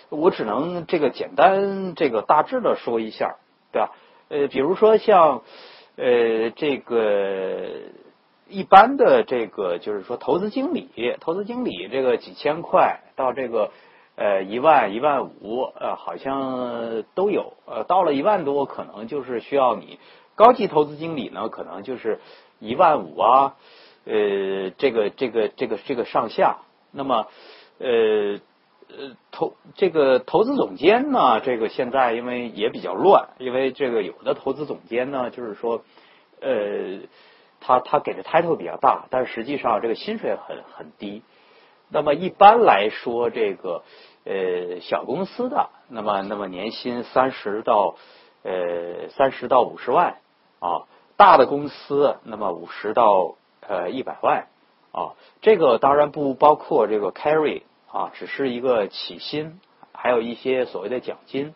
[0.08, 3.36] 我只能这个简单这个大致的说一下，
[3.72, 3.90] 对吧？
[4.28, 5.42] 呃，比如说像
[5.96, 7.68] 呃这个
[8.48, 10.88] 一般的这个就是说投资经理，
[11.20, 13.70] 投资经理这个几千块到这个。
[14.20, 17.54] 呃，一万一万五，呃，好像都有。
[17.64, 19.98] 呃，到了一万多，可能就是需要你
[20.34, 22.20] 高级投资经理呢，可能就是
[22.58, 23.56] 一万五啊，
[24.04, 26.58] 呃，这个这个这个这个上下。
[26.92, 27.28] 那么，
[27.78, 28.38] 呃
[28.88, 35.82] 呃，投这个投资总监呢，这个现在因为也比较乱，因为这个有的投资总监呢，就是说，
[36.42, 36.98] 呃，
[37.58, 41.22] 他他给的 title 比较大，但实际上这个薪水很很低。
[41.88, 43.82] 那么一般来说，这个。
[44.24, 47.96] 呃，小公司的那么那么年薪三十到
[48.42, 50.18] 呃三十到五十万
[50.58, 50.84] 啊，
[51.16, 53.36] 大的公司那么五十到
[53.66, 54.48] 呃一百万
[54.92, 59.58] 啊，这个当然不包括这个 carry 啊，只是一个起薪，
[59.92, 61.54] 还有一些所谓的奖金。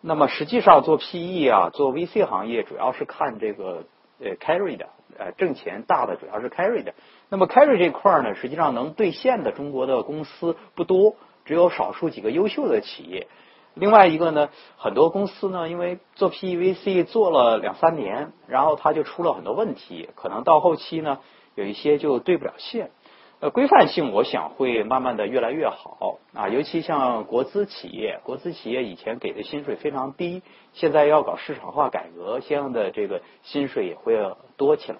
[0.00, 3.82] 那么实际上做 PE 啊，做 VC 行业主要是看这个
[4.20, 6.94] 呃 carry 的，呃挣钱大的主要是 carry 的。
[7.28, 11.16] 那么 carry 这块呢，实际上能兑现的中国的公司不多。
[11.46, 13.28] 只有少数几个优秀的企业，
[13.72, 21.20] 另外一个呢，很多公司呢，因为做 PEVC 做了两三年，然后它就出了很多问题，可能到后期呢，
[21.54, 22.90] 有一些就对不了线。
[23.38, 30.42] 呃，规范性我想会慢慢的越来越好啊，尤其像国资企业，国资企业以前给的薪水非常低，
[30.72, 34.18] 现在要搞市场化改革，相应的这个薪水也会
[34.56, 34.98] 多起来。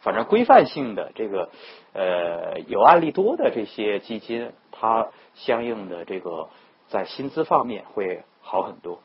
[0.00, 1.50] 反正规范性的这个
[1.92, 6.48] 呃有案例多的这些基金，它相应的这个
[6.88, 9.00] 在薪资方面会好很多。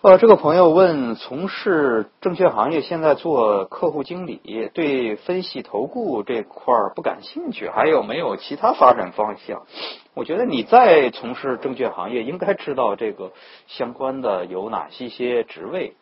[0.00, 9.66] 呃，这个朋友问，从事证券行业现在做客户经理，对分析投顾这块不感兴趣，还有没有其他发展方向？
[10.14, 13.32] 我觉得你在从事证券行业，应该知道这个
[13.66, 15.96] 相关的有哪些些职位。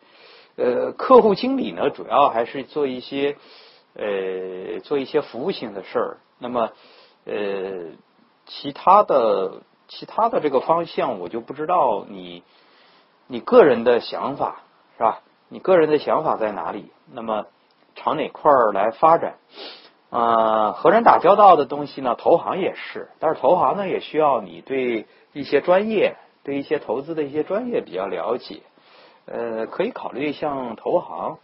[0.57, 3.37] 呃，客户经理呢，主要还是做一些
[3.95, 6.17] 呃，做一些服务性的事儿。
[6.39, 6.71] 那么，
[7.25, 7.91] 呃，
[8.47, 12.43] 其他的其他的这个方向，我就不知道你
[13.27, 14.63] 你个人的想法
[14.97, 15.21] 是吧？
[15.47, 16.91] 你个人的想法在哪里？
[17.13, 17.45] 那么
[17.95, 19.35] 朝哪块儿来发展？
[20.09, 28.61] 啊，和人打交道的东西呢，投行也是，但是投行呢，也需要你对一些专业，对一些投资的一些专业比较了解。
[29.27, 31.37] 呃，可以考虑像投行，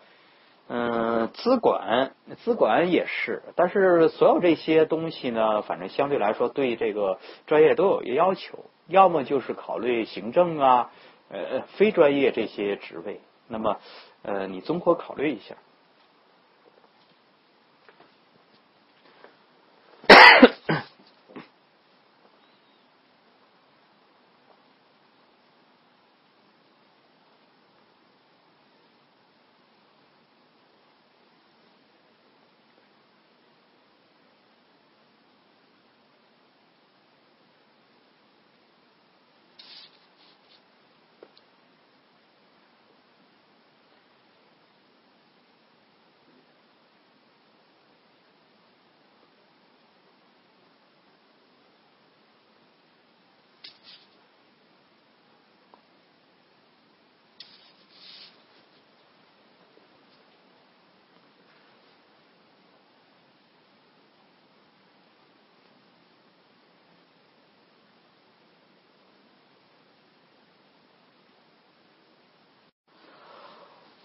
[0.69, 10.91] 嗯，资管，资管也是，但是所有这些东西呢，反正相对来说对这个专业都有要求，要么就是考虑行政啊，
[11.29, 13.77] 呃，非专业这些职位，那么
[14.21, 15.55] 呃，你综合考虑一下。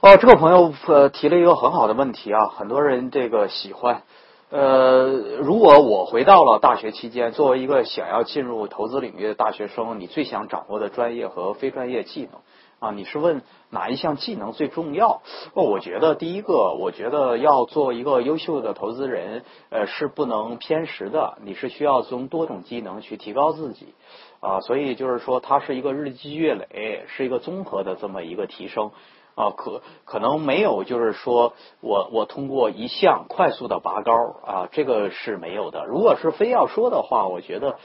[0.09, 4.05] 哦，这个朋友呃提了一个很好的问题啊，很多人这个喜欢。
[4.49, 5.05] 呃，
[5.43, 12.41] 如果我回到了大学期间，作为一个想要进入投资领域的大学生，你最想掌握的专业和非专业技能
[12.79, 12.91] 啊？
[12.93, 15.21] 你是问哪一项技能最重要？
[15.53, 23.93] 哦，我觉得第一个，我觉得要做一个优秀的投资人，呃，是不能偏食的，你是需要从多种技能去提高自己
[24.41, 24.63] 啊。
[24.63, 28.91] 所以就是说，它是一个日积月累，是一个综合的这么一个提升。
[29.39, 34.13] 啊，可可能没有，就是说我我通过一项快速的拔高
[34.45, 35.85] 啊，这个是没有的。
[35.87, 37.79] 如果是非要说的话，我觉得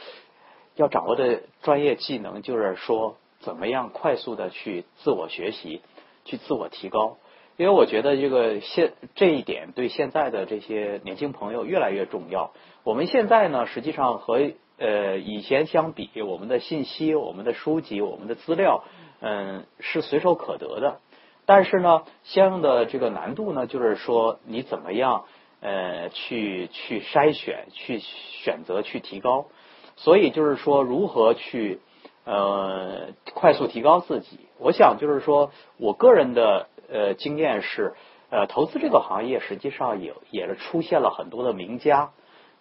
[0.76, 5.84] 要掌握的专业技能就是说怎么样快速的去自我学习，
[6.26, 7.18] 去自我提高。
[7.56, 12.50] 因为我觉得这个现这一点对现在的这些年轻朋友越来越重要。
[12.84, 14.40] 我们现在呢，实际上和
[14.80, 18.84] 呃以前相比，我们的信息、我们的书籍、我们的资料，
[19.22, 21.00] 嗯，是随手可得的。
[21.46, 25.26] 但是呢，相应的这个难度呢，就是说你怎么样
[25.62, 29.48] 呃去去筛选、去选择、去提高。
[29.96, 31.80] 所以就是说，如何去
[32.26, 34.40] 呃快速提高自己？
[34.58, 37.94] 我想就是说我个人的呃经验是，
[38.30, 42.12] 呃，投资这个行业实际上也也是出现了很多的名家，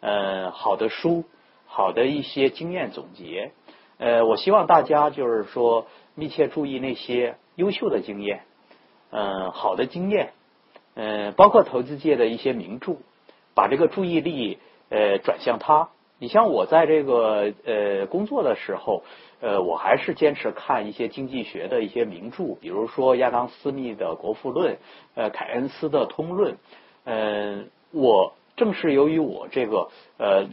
[0.00, 1.24] 呃，好的书，
[1.64, 3.52] 好的一些经验总结。
[3.98, 8.42] 呃，我希望大家就是说密切注意那些优秀的经验。
[9.14, 10.32] 嗯，好的经验，
[10.94, 12.96] 嗯，包括投资界的一些名著，
[13.54, 14.58] 把这个注意力
[14.88, 15.90] 呃转向它。
[16.18, 19.02] 你像我在这个呃工作的时候，
[19.42, 24.78] 呃，我还是坚持看一些经济学的一些名著，比如说亚当斯密的《国富论》，
[25.30, 26.54] 凯恩斯的《通论》。
[27.04, 30.46] 嗯，我正是由于我这个呃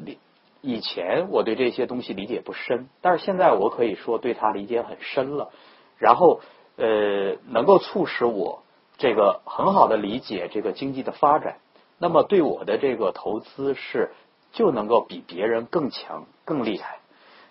[0.61, 5.49] 以前我对这些东西理解不深，但是现在我可以说对他理解很深了。
[5.98, 6.41] 然后。
[6.80, 8.64] 呃，能够促使我
[8.97, 11.57] 这个很好的理解这个经济的发展，
[11.97, 14.11] 那么对我的这个投资是
[14.53, 16.99] 就能够比别人更强、更厉害。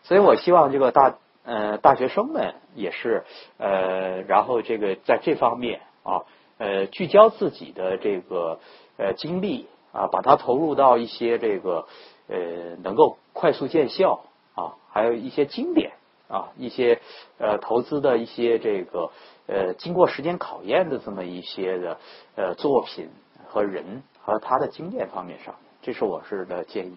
[0.02, 3.24] 所以我希望这个大呃大学生们也是
[3.59, 6.24] 呃，然后这个在这方面啊
[6.56, 8.60] 呃聚焦自己的这个
[8.96, 11.86] 呃精力啊，把它投入到一些这个
[12.28, 14.24] 呃能够快速见效
[14.55, 15.92] 啊，还有一些经典。
[16.28, 17.00] 啊，一些
[17.38, 19.10] 呃投资的一些这个
[19.46, 21.98] 呃经过时间考验的这么一些的
[22.36, 23.09] 呃作品
[23.46, 26.96] 和人和他的经验方面上，这是我是的建议。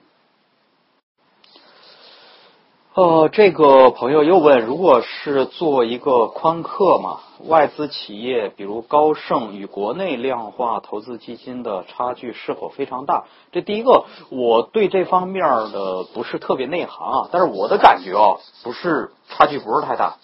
[2.94, 13.24] 呃，这个朋友又问，如果是做一个宽客嘛，外资企业，比如高盛与国内量化投资基金的差距是否非常大？
[13.54, 15.42] 这第一个，我对这方面
[15.72, 20.18] 的不是特别内行啊，但是我的感觉啊，不是差距不是太大。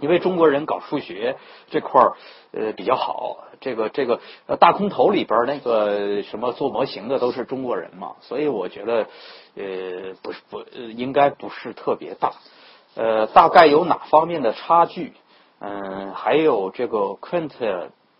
[0.00, 1.36] 因为中国人搞数学
[1.70, 2.12] 这块儿
[2.52, 9.08] 呃比较好，这个这个呃大空头里边那个什么做模型的都是中国人嘛，所以我觉得
[9.56, 10.62] 呃不是不
[10.96, 12.32] 应该不是特别大，
[12.94, 15.12] 呃大概有哪方面的差距？
[15.58, 17.50] 嗯，还有这个 quant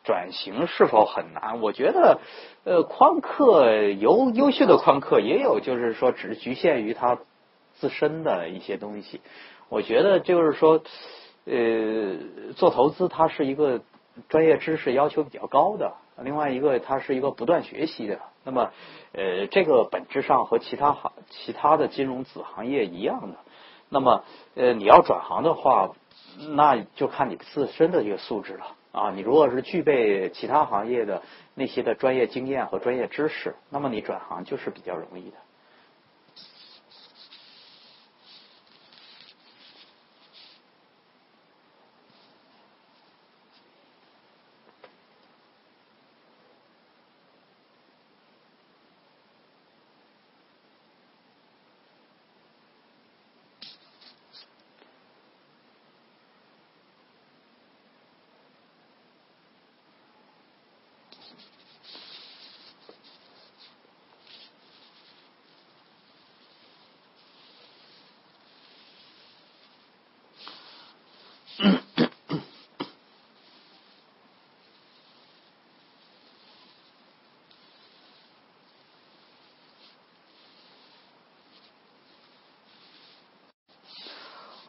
[0.03, 1.61] 转型是否很难？
[1.61, 2.19] 我觉得
[2.65, 7.19] 呃宽客优优秀的宽客也有，就是说只局限于他
[7.75, 9.21] 自身的一些东西。
[9.69, 10.83] 我觉得就是说。
[11.51, 13.81] 呃，做投资它是一个
[14.29, 18.21] 专业知识要求比较高的，另外一个它是一个不断学习的。
[18.45, 18.71] 那么，
[19.13, 23.39] 呃，这个本质上和其他行、其他的金融子行业一样的。
[23.89, 25.91] 那么，呃，你要转行的话，
[26.55, 29.11] 那就看你自身的一个素质了啊。
[29.13, 31.23] 你如果是具备其他行业的
[31.55, 35.37] 那些的专业经验和专业知识，那么你转行就是比较容易的。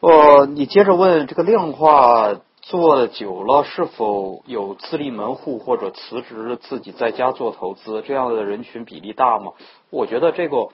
[0.02, 9.52] 哦，你接着问这个量化做久了是否有自立门户或者辞职自己在家做投资这样的人群比例大吗？
[9.90, 10.68] 我觉得这个，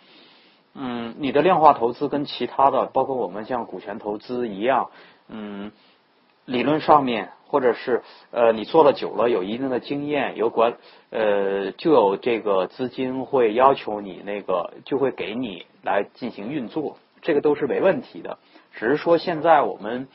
[0.74, 4.90] 嗯，你的量化投资跟其他的，包括我们像股权投资一样，
[5.28, 5.72] 嗯，
[6.46, 10.78] 理论上面，或者是呃你做了久了，有一定的经验，有管
[11.10, 18.38] 呃就有这个资金会要求你那个就会给你来进行运作，这个都是没问题的。
[18.76, 20.06] 只是说现在我们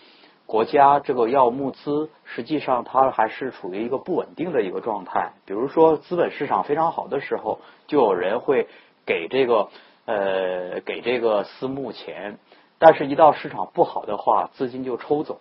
[0.45, 5.31] 国家这个要募资，实际上它还是处于一个不稳定的一个状态。
[5.45, 8.67] 比如说资本市场非常好的时候，就有人会
[9.05, 9.69] 给这个
[10.05, 12.37] 呃给这个私募钱，
[12.77, 15.39] 但是一到市场不好的话，资金就抽走。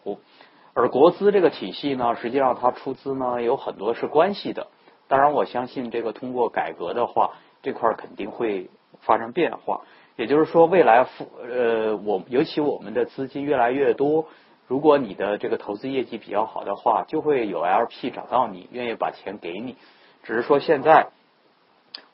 [0.73, 4.69] 而国资这个体系呢，实际上它出资呢有很多是关系的。
[5.09, 8.71] 当然，我相信这个通过改革的话，这块肯定会
[9.01, 9.83] 发生变化。
[10.21, 11.07] 也就是说，未来
[11.51, 14.27] 呃，我尤其我们的资金越来越多，
[14.67, 19.77] 如果你的这个投资业绩比较好的话，就会有 LP 找到你，愿意把钱给你。
[20.23, 21.07] 只是说现在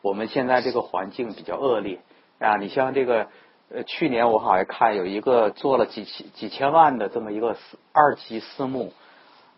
[0.03, 1.99] 我们现在这个环境比较恶劣
[2.39, 3.27] 啊，你像这个
[3.75, 7.57] 呃，去年我好像看有一个做了几千几千万的这么一个
[7.93, 8.93] 二级私募，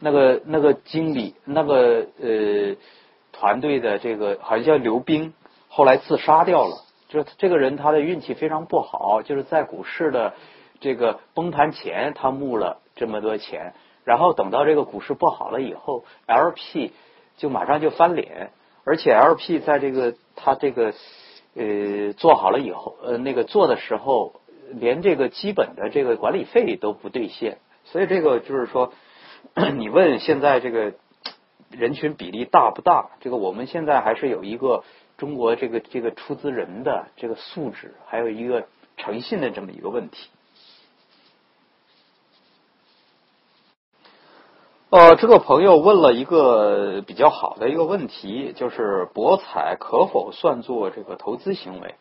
[0.01, 2.77] 那个那个经理那个呃
[3.31, 5.35] 团队的这个好像叫刘冰，
[5.69, 6.88] 后来自杀掉了。
[7.09, 10.35] 就是这个人，他的运气非常不好，就是在股市的
[10.79, 13.73] 这个崩盘前，他募了这么多钱，
[14.05, 16.93] 然后等到这个股市不好了以后，LP
[17.39, 18.51] 就马上就翻脸，
[18.85, 20.93] 而且 LP 在这个他这个
[21.55, 24.35] 呃做好了以后，呃那个做的时候，
[24.71, 28.93] 连这个基本的这个管理费都不兑现，所以这个就是说，
[29.79, 30.93] 你问现在这个
[31.71, 33.13] 人群比例大不大？
[33.21, 34.85] 这个我们现在还是有一个。
[35.19, 40.31] 中国这个这个出资人的这个素质，还有一个诚信的这么一个问题。
[44.91, 51.97] 呃，这个朋友问了一个比较好的一个问题，就是博彩可否算作这个投资行为？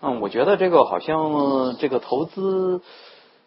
[0.00, 2.82] 嗯，我觉得这个好像这个投资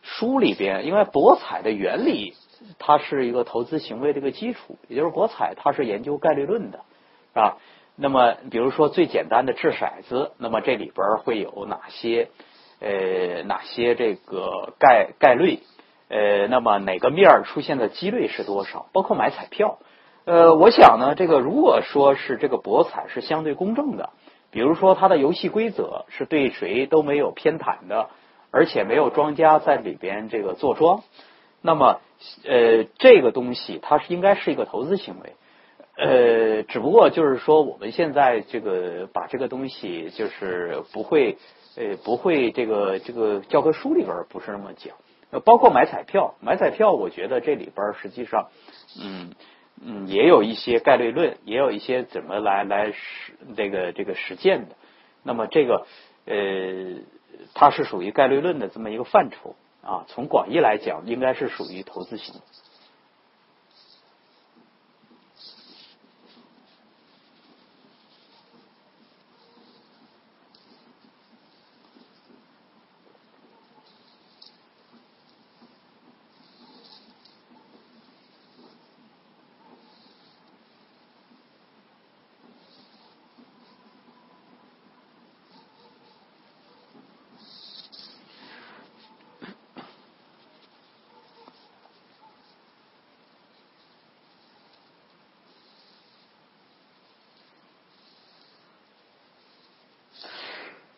[0.02, 2.36] 书里边，因为博彩的原理，
[2.80, 6.80] 它是一个投资行为的一个基础，也就是博彩它是研究概率论的，
[7.34, 7.58] 啊。
[7.96, 12.30] 那么，比如说最简单的掷骰子，那么这里边会有哪些
[12.80, 15.60] 呃哪些这个概概率？
[16.10, 18.88] 呃，那么哪个面出现的几率是多少？
[18.94, 19.80] 包括买彩票，
[20.26, 24.10] 呃，我想呢，这个如果说是这个博彩是相对公正的，
[24.52, 28.10] 比如说它的游戏规则是对谁都没有偏袒的，
[28.52, 31.02] 而且没有庄家在里边这个坐庄，
[31.62, 32.02] 那么
[32.46, 35.34] 呃这个东西它是应该是一个投资行为。
[35.96, 41.38] 呃，只不过就是说，我们现在这个把这个东西就是不会
[41.76, 44.96] 呃不会这个这个教科书里边不是那么讲，
[45.42, 48.50] 包括买彩票，买彩票，我觉得这里边实际上，
[49.00, 49.34] 嗯
[49.86, 54.76] 嗯，也有一些概率论，也有一些怎么来来实这个这个实践的。
[55.22, 55.86] 那么这个
[56.26, 57.02] 呃，
[57.54, 60.06] 它是属于概率论的这么一个范畴啊。
[60.08, 62.34] 从广义来讲，应该是属于投资型。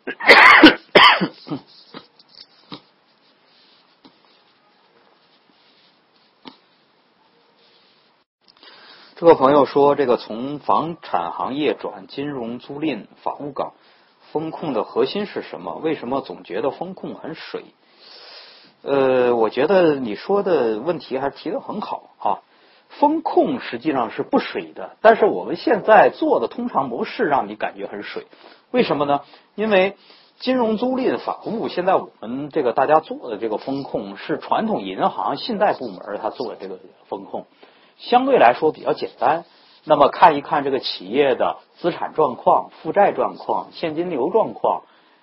[9.16, 13.72] 这个朋友说：“这个从房产行业转金融租赁法务岗，
[14.30, 15.74] 风控的核心是什么？
[15.74, 17.64] 为什么总觉得风控很水？”
[18.82, 22.45] 呃，我觉得你说的问题还是提的很好啊。
[22.98, 28.26] 风控实际上是不水的，但是我们现在做的通常模式让你感觉很水。
[28.70, 29.20] 为什么呢？
[29.54, 29.96] 因为
[30.38, 36.78] 金融租赁法务现在我们这个大家做的这个风控是传统银行信贷部门他做的这个
[37.08, 37.46] 风控。
[37.98, 39.44] 相对来说比较简单，
[39.84, 44.82] 那么看一看这个企业的资产状况、负债状况、现金流状况，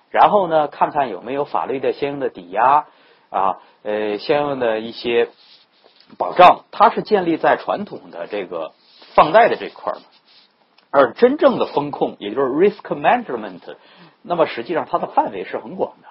[0.09, 2.87] 然后呢，看看有没有法律的相应的抵押
[3.29, 5.29] 啊，呃，相应的一些
[6.17, 8.71] 保障，它是建立在传统的这个
[9.15, 9.97] 放贷的这块儿
[10.91, 13.61] 而真正的风控，也就是 risk management，
[14.21, 16.07] 那么实际上它的范围是很广的，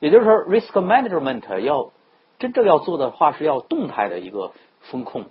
[0.00, 1.90] 也就是说 risk management 要
[2.38, 5.26] 真正要做的话，是要动态的一个风控。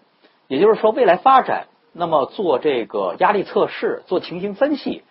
[0.48, 5.03] 也就是说，未来发展，那么做这个压力测试、做情形分析，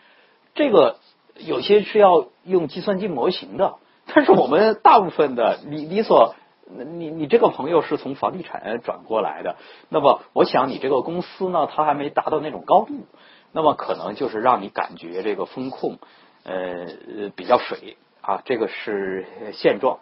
[0.55, 0.99] 这个
[1.37, 3.77] 有些是要用计算机模型的。
[4.13, 6.35] 但是我们大部分的你你所
[6.77, 9.57] 你你这个朋友是从房地产转过来的，
[9.89, 13.07] 那么我想你这个公司呢，它还没达到那种高度，
[13.53, 15.99] 那么可能就是让你感觉这个风控
[16.45, 16.87] 呃
[17.35, 20.01] 比较水啊，这个是现状。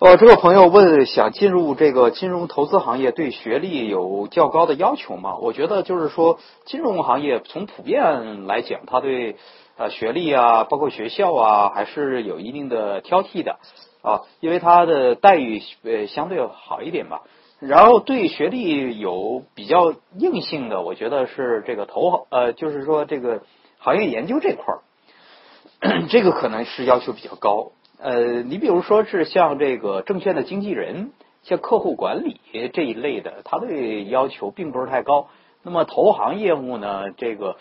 [0.00, 5.36] 呃，这个朋友问，想进入这个金融投资行业，对学历有较高的要求吗？
[5.38, 9.34] 我觉得就是说，金融行业从普遍来讲，它对
[9.76, 13.58] 呃学历啊，包括学校啊，还是有一定的挑剔的
[14.02, 17.22] 啊，因为它的待遇呃相对好一点吧。
[17.58, 23.42] 然后对学历有比较硬性的，我觉得是这个投呃，就是说这个
[23.80, 27.72] 行业研究这块儿， 这个可能是要求比较高。
[28.00, 31.10] 呃，你比如说是像这个证券的经纪人，
[31.42, 32.40] 像客户管理
[32.72, 35.28] 这一类的，他对要求并不是太高。
[35.64, 37.56] 那么投行业务呢，这个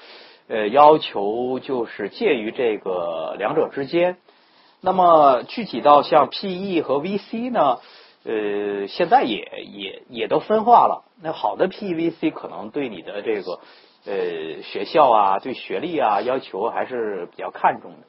[0.47, 4.17] 呃要求就是介于这个两者之间。
[4.79, 7.79] 那么具体到像 PE 和 VC 呢，
[8.23, 11.03] 呃，现在也也也都分化了。
[11.19, 13.59] 那好的 PE、VC 可能对你的这个
[14.05, 18.07] 呃学校啊，对学历啊要求还是比较看重的。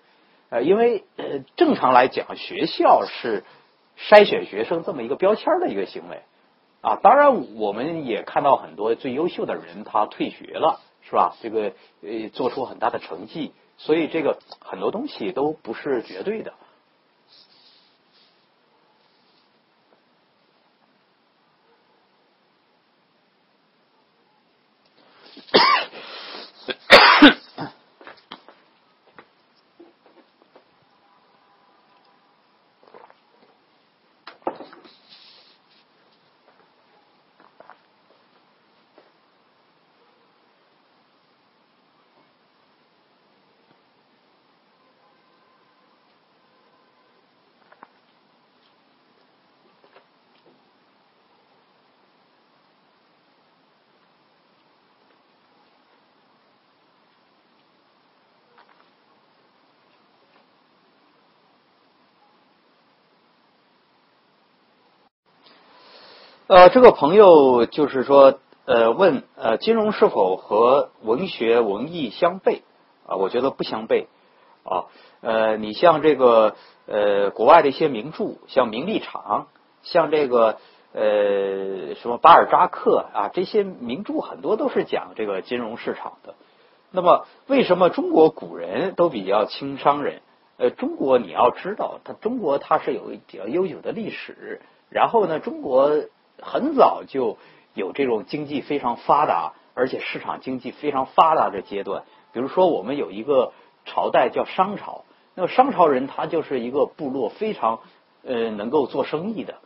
[0.51, 3.45] 呃，因为呃，正常来讲，学校是
[3.99, 6.23] 筛选学生这么一个标签的一个行为
[6.81, 6.97] 啊。
[7.03, 11.37] 当然，我们也看到很多最优秀的人他退学了，是吧？
[11.43, 11.73] 这个
[12.03, 16.55] 呃，做出很大的成绩，所以这个很多东西都不是绝对的。
[66.49, 72.63] 呃，这个朋友就是说，呃，问呃，金融是否和文学文艺相悖
[73.07, 73.17] 啊？
[73.17, 74.07] 我觉得不相悖
[74.65, 74.87] 啊。
[75.21, 76.55] 呃，你像这个
[76.87, 79.49] 呃，国外的一些名著，像《名利场》，
[79.83, 80.57] 像这个
[80.95, 86.35] 呃，什么巴尔扎克啊，这些名著很多都是讲这个金融市场的。
[86.91, 90.23] 那么，为什么中国古人都比较轻商人？
[90.57, 95.91] 呃，中国你要知道，它中国它是有比较悠久的历史，然后呢，中国。
[96.41, 97.37] 很早就
[97.75, 102.05] 有这种经济非常发达，而且市场经济非常发达的阶段。
[102.33, 103.53] 比如说，我们有一个
[103.85, 105.05] 朝代叫商朝，
[105.35, 107.81] 那么商朝人他就是一个部落非常
[108.25, 109.57] 呃能够做生意的。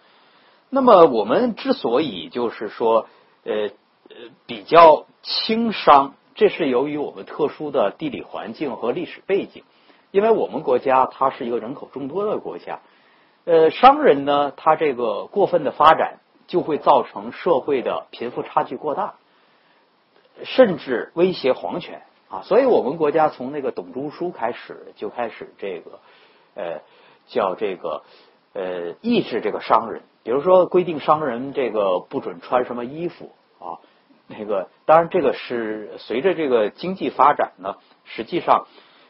[0.70, 3.07] 那么我们之所以就是说
[3.44, 3.70] 呃
[4.09, 4.16] 呃
[4.47, 9.65] 比较轻商，这是由于我们特殊的地理环境和历史背景，
[10.11, 12.81] 因为我们国家它是一个人口众多的国家，
[13.44, 16.20] 呃商人呢他这个过分的发展。
[16.52, 19.14] 就会造成社会的贫富差距过大，
[20.44, 22.42] 甚至威胁皇权啊！
[22.42, 26.00] 所以我们国家从那个董仲舒开始就开始这个
[26.54, 26.82] 呃
[27.26, 28.02] 叫这个
[28.52, 33.80] 呃抑制这个商人，比如说规定商人这个不准穿什么衣服啊，
[34.26, 38.66] 那个当然这个是随着这个经济发展呢，实际上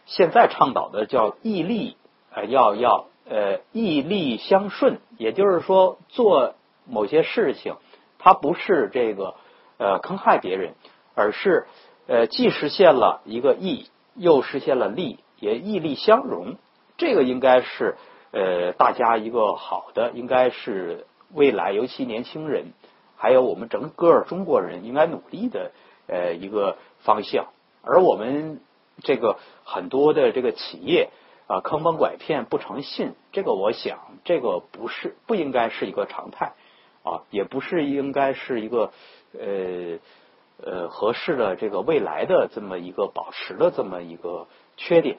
[0.06, 1.96] 现在倡导的叫义利
[2.32, 6.54] 呃要要呃义利相顺，也就是说做。
[6.86, 7.76] 某些事情，
[8.18, 9.34] 它不是这个
[9.78, 10.74] 呃坑害别人，
[11.14, 11.66] 而是
[12.06, 16.56] 呃既实现了一个义，又实现了利，也义利相融。
[16.96, 17.96] 这个应该是
[18.30, 22.72] 呃大家一个好的，应该是未来尤其年轻人，
[23.16, 25.72] 还有我们整个中国人应该努力的
[26.06, 27.46] 呃一个方向。
[27.82, 28.60] 而我们
[29.02, 31.10] 这个很多的这个企业
[31.48, 36.52] 啊坑蒙拐骗不诚信，这个我想这个不是不应该是一个常态。
[37.02, 38.92] 啊，也不是应该是一个
[39.38, 39.98] 呃
[40.64, 44.46] 呃合适的这个未来的这么一个保持的这么一个
[44.76, 45.18] 缺点。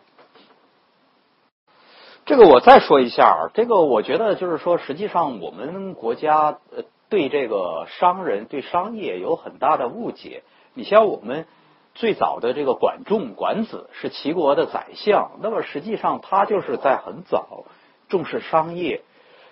[2.25, 10.43] 这个我再说一下，这个我觉得就是说，实际上我们国家呃对这个商人对商业有很大的误解。
[10.73, 11.45] 你像我们
[11.93, 17.65] 最早的这个管仲、管子是齐国的宰相，那么实际上他就是在很早
[18.07, 19.01] 重视商业，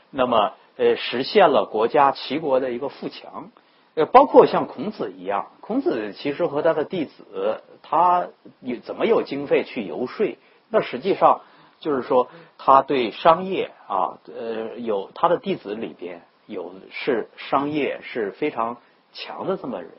[0.10, 3.52] 那么呃实现了国家齐国的一个富强。
[3.94, 8.28] 呃，包括像孔子一样，孔子其实和他的弟子，他
[8.62, 10.38] 有怎么有经费去游说？
[10.70, 11.42] 那实际上。
[11.82, 12.28] 就是说，
[12.60, 18.78] 他对商业啊，呃，有他的弟子里边有是商业是非常
[19.14, 19.90] 强的这么人。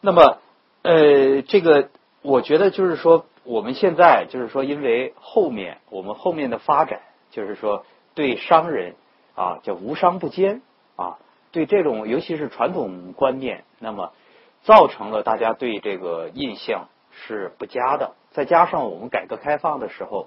[0.00, 0.38] 那么，
[0.82, 7.00] 呃，这个我觉得就是说，我们现在就是说，因为后面我们后面的发展，
[7.30, 8.96] 就是说对商人
[9.38, 10.62] 啊叫无商不奸
[10.96, 11.18] 啊，
[11.52, 14.12] 对这种尤其是传统观念，那么
[14.62, 18.14] 造成了大家对这个印象是不佳的。
[18.32, 20.26] 再加上我们改革开放的时候。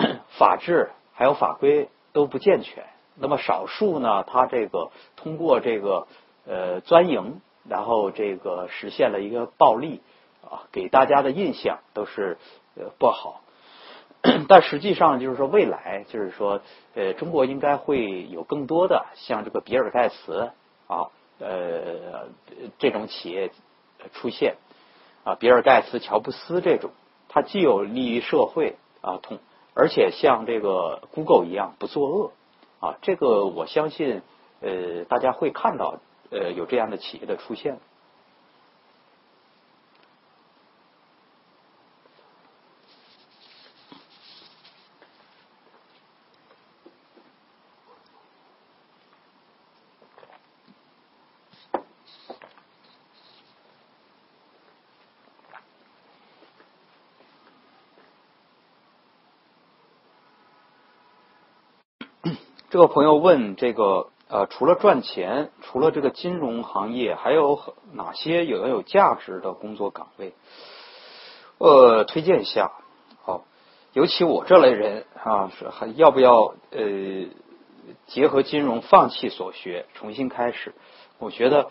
[0.38, 2.86] 法治还有法规都不健全，
[3.16, 6.06] 那么少数呢，他这个通过这个
[6.46, 10.00] 呃钻营，然后这个实现了一个暴利
[10.42, 12.38] 啊，给大家的印象都是
[12.76, 13.39] 呃不好。
[14.48, 16.60] 但实际上就是说，未来就是说，
[16.94, 20.50] 呃，中国应该会有更多的像这个比尔盖茨
[20.86, 22.28] 啊，呃，
[22.78, 23.50] 这种企业
[24.12, 24.56] 出现
[25.24, 26.90] 啊，比尔盖茨、乔布斯这种，
[27.28, 29.38] 它既有利于社会啊，同。
[29.72, 32.32] 而且像这个 Google 一样不作恶
[32.80, 34.20] 啊，这个我相信
[34.60, 37.78] 呃大家会看到呃有这样的企业的出现。
[62.80, 67.60] 这个朋友问这个呃，除了赚钱，除了这个金融行业，还有
[67.92, 70.32] 哪些有要有价值的工作岗位？
[71.58, 72.72] 呃，推荐一下。
[73.22, 73.44] 好，
[73.92, 77.26] 尤其我这类人啊，是还要不要呃
[78.06, 80.72] 结合金融，放弃所学，重新开始？
[81.18, 81.68] 我觉得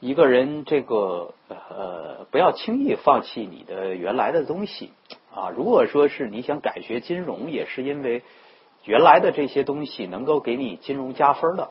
[0.00, 4.90] 一个人这个呃，不要轻易放弃你的原来的东西
[5.32, 5.50] 啊。
[5.50, 8.24] 如果说是你想改学金融，也是因为。
[8.84, 11.70] 原来的这些东西能够给你金融加分的，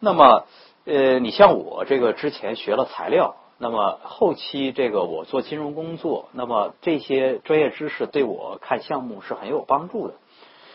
[0.00, 0.44] 那么
[0.84, 10.14] 呃，你像我这个之前学了材料，那么后期这个我做金融工作，那么这些专业知识对我看项目是很有帮助的。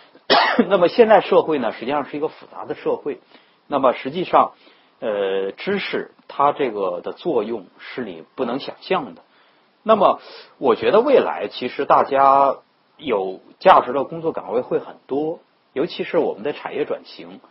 [0.70, 3.20] 那么现在社会呢，实际上是一个复杂的社会，
[3.68, 4.54] 那么实际上
[5.00, 9.22] 呃，知识它这个的作用是你不能想象的。
[9.84, 10.22] 那么
[10.58, 12.60] 我觉得未来其实大家。
[13.02, 15.40] 有价值的工作岗位会很多，
[15.74, 17.42] 尤其是我们的产业转型。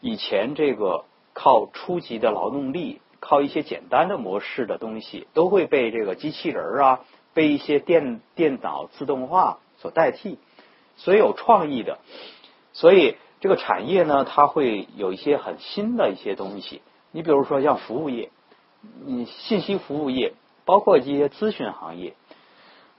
[0.00, 7.00] 以前这个靠初级的劳动力，靠一些简单的模式的东西，都会被这个机器人啊，
[7.32, 10.38] 被一些电电脑自动化所代替。
[10.96, 11.98] 所以有创意的，
[12.72, 16.82] 所以这个产业呢，它会有一些很新的一些东西。
[17.12, 18.30] 你比如说像服务业，
[19.06, 22.14] 你信息服务业，包括一些咨询行业。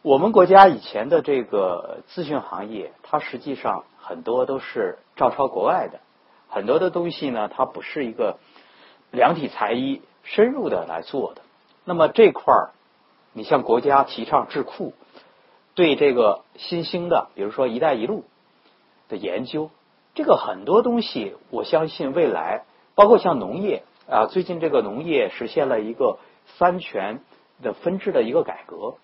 [0.02, 6.00] 我们国家以前的这个咨询行业，它实际上很多都是照抄国外的，
[6.48, 8.38] 很多的东西呢，它不是一个
[9.12, 11.42] 量体裁衣、深入的来做的。
[11.84, 12.70] 那么这块儿，
[13.34, 14.94] 你像国家提倡智库，
[15.76, 18.24] 对这个新兴的，比如说“一带一路”
[19.10, 19.70] 的研究，
[20.16, 22.64] 这个很多东西，我相信未来，
[22.96, 26.20] 包括像农业啊，最近这个农业实现了一个
[26.58, 27.20] 三权
[27.62, 28.96] 的分治的一个改革。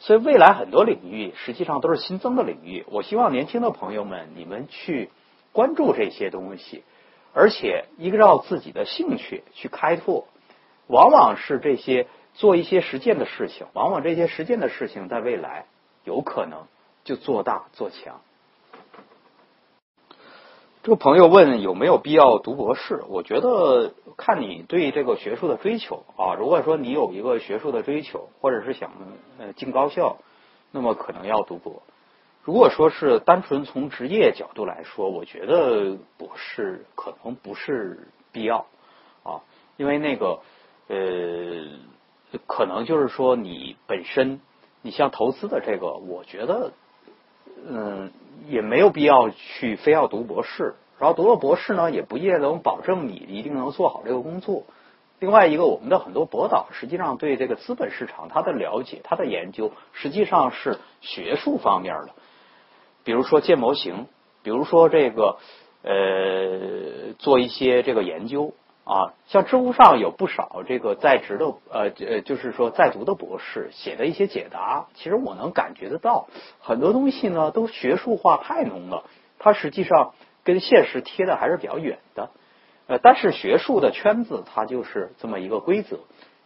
[0.00, 2.84] 所以未来很多领域实际上都是新增的领域。
[2.88, 5.10] 我希望年轻的朋友们，你们去
[5.52, 6.84] 关注这些东西，
[7.34, 10.28] 而且依照自己的兴趣去开拓。
[10.86, 15.66] 往往是这些做一些实践的事情，往往这些实践的事情在未来
[16.04, 16.66] 有可能
[17.04, 18.20] 就做大做强。
[20.84, 23.02] 这个朋友问有没有必要读博士？
[23.08, 26.34] 我觉得看你对这个学术的追求啊。
[26.38, 28.92] 如果说你有一个学术的追求，或者是想
[29.38, 30.18] 呃进高校，
[30.70, 31.82] 那么可能要读博。
[32.44, 38.66] 如果说是单纯从职业角度来说，我觉得博士可能不是必要
[39.24, 39.42] 啊，
[39.76, 40.38] 因为那个
[40.86, 41.66] 呃，
[42.46, 44.40] 可能就是说你本身，
[44.80, 46.72] 你像投资的这个，我觉得。
[47.66, 48.10] 嗯，
[48.48, 54.64] 也没有必要去非要读博士，然后读了博士呢，也不一定能保证你一定能做好这个工作。
[55.20, 62.10] 另外一个，我们的很多博导实际上对这个资本市场他的了解、他的研究，实际上是学术方面的，
[63.02, 64.06] 比如说建模型，
[64.44, 65.38] 比如说这个
[65.82, 68.54] 呃做一些这个研究
[68.88, 76.26] 啊，像知乎上有不少这个在职的呃呃，就是说在读的博士写的一些解答，其实我能感觉得到，
[76.58, 79.04] 很多东西呢都学术化太浓了，
[79.38, 82.30] 它实际上跟现实贴的还是比较远的。
[82.86, 85.98] 呃，但是学术的圈子它就是这么一个规则，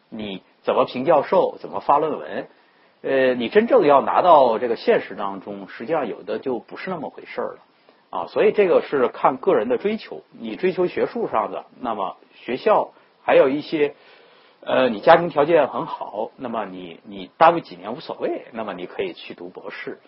[0.08, 2.48] 你怎么评教授，怎么发论文，
[3.02, 7.58] 呃，你真正要拿到这个现实当中，实际上有的就不是那么回事了
[8.12, 8.28] 啊。
[8.28, 12.92] 所以这个是看个人的追求，你追求学术上的，那么学校
[13.24, 13.96] 还有一些
[14.60, 19.98] 呃，你家庭条件很好，那么你你耽误几年无所谓，那么你可以去读博士。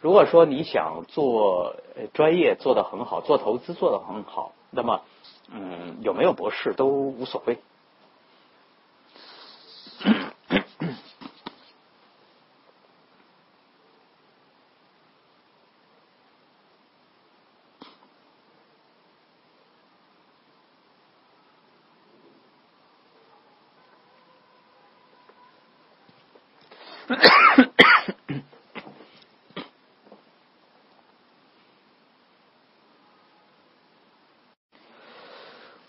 [0.00, 1.76] 如果说你想做
[2.14, 5.02] 专业做得很好，做投资做得很好，那么。
[5.52, 7.58] 嗯，有没有博士都无所谓。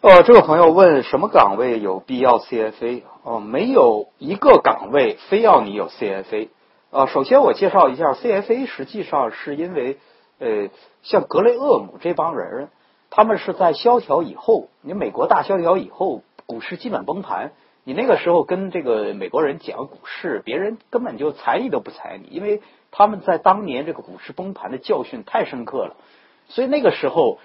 [0.02, 3.04] 呃，这个朋友问什么岗位有必要 CFA？
[3.22, 6.50] 哦，没有一个岗位非要你有 CFA。
[6.90, 10.00] 啊，首先我介绍一下 CFA，实际上是因为
[10.40, 10.70] 呃，
[11.04, 12.70] 像格雷厄姆这帮人，
[13.12, 17.52] 他们是在萧条以后，你美国大萧条以后，股市基本崩盘，
[17.84, 25.96] 你那个时候跟这个美国人讲股市，别人根本就睬你都不睬你，因为他们在当年这个股市崩盘的教训太深刻了，
[26.48, 27.38] 所以那个时候。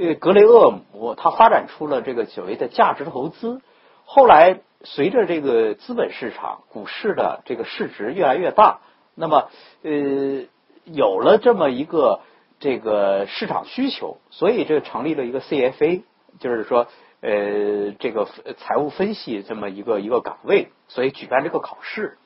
[0.00, 3.60] 这个格雷厄姆他发展出了这个所谓的价值投资，
[4.06, 8.80] 后来随着这个资本市场、股市的这个市值越来越大，
[9.14, 9.50] 那么
[9.82, 10.46] 呃
[10.84, 12.20] 有了这么一个
[12.60, 16.02] 这个市场需求，所以这成立了一个 CFA，
[16.38, 16.86] 就是说
[17.20, 22.16] 呃这个财务分析这么一个一个岗位，所以举办这个考试。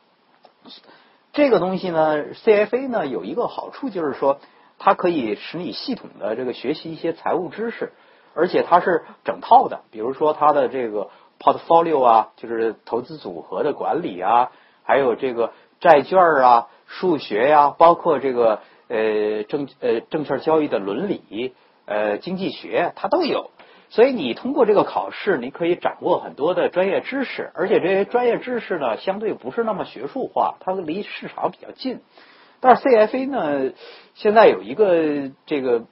[1.32, 4.38] 这个东西呢，CFA 呢有一个好处就是说。
[4.78, 7.92] 它可以使你系统的这个学习一些财务知识，
[8.34, 9.80] 而且它是整套的。
[9.90, 14.50] 比如说它的这个 portfolio 啊，就是投资组合的管理啊，
[14.82, 21.54] 还有这个债券啊、数学呀，包括这个呃证呃证券交易的伦理
[21.86, 23.50] 呃经济学，它都有。
[23.90, 32.00] 所以你通过这个考试，你可以掌握很多的专业知识，而且这些专业知识呢，相对不是那么学术化，它离市场比较近。
[32.64, 33.72] 但是 CFA 呢，
[34.14, 35.84] 现在有一个这个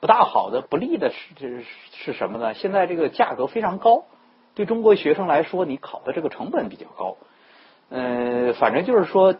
[0.00, 1.62] 不大好的、不利的是
[1.92, 2.54] 是什么呢？
[2.54, 4.02] 现在这个价格非常高，
[4.56, 7.18] 对中国学生来说，你考的这个成本比较高。
[7.90, 9.36] 嗯，反正就是说，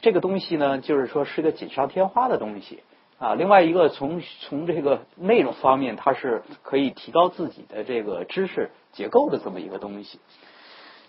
[0.00, 2.82] 这个东西呢，就是说是个锦上添花的东西
[3.20, 3.34] 啊。
[3.34, 10.18] 另外一个，从从这个内容方面，它是可以提高自己的这个知识结构的这么一个东西。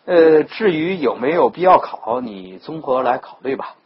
[0.06, 3.78] 呃，至于有没有必要考，你综合来考虑吧。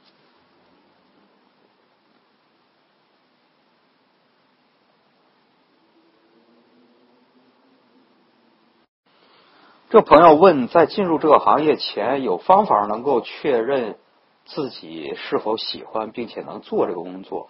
[9.91, 13.97] 这朋友问，在进入这个行业前，有方法能够确认
[14.45, 17.49] 自己是否喜欢并且能做这个工作？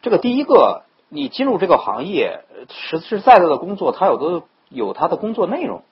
[0.00, 5.82] 这个第一个，你进入这个行业，实实在在的工作，它有的有它的工作内容。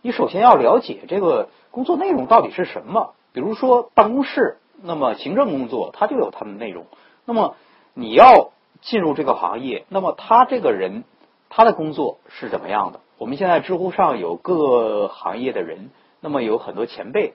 [0.00, 3.12] 你首先要了解这个工作内容到底是什么。
[3.34, 6.86] 比如说办公室，那么行政工作，它就有它的内容。
[7.26, 7.56] 那么
[7.92, 11.04] 你要进入这个行业，那么他这个人
[11.50, 13.00] 他的工作是怎么样的？
[13.22, 15.90] 我们现在知乎上有各行业的人，
[16.20, 17.34] 那么有很多前辈，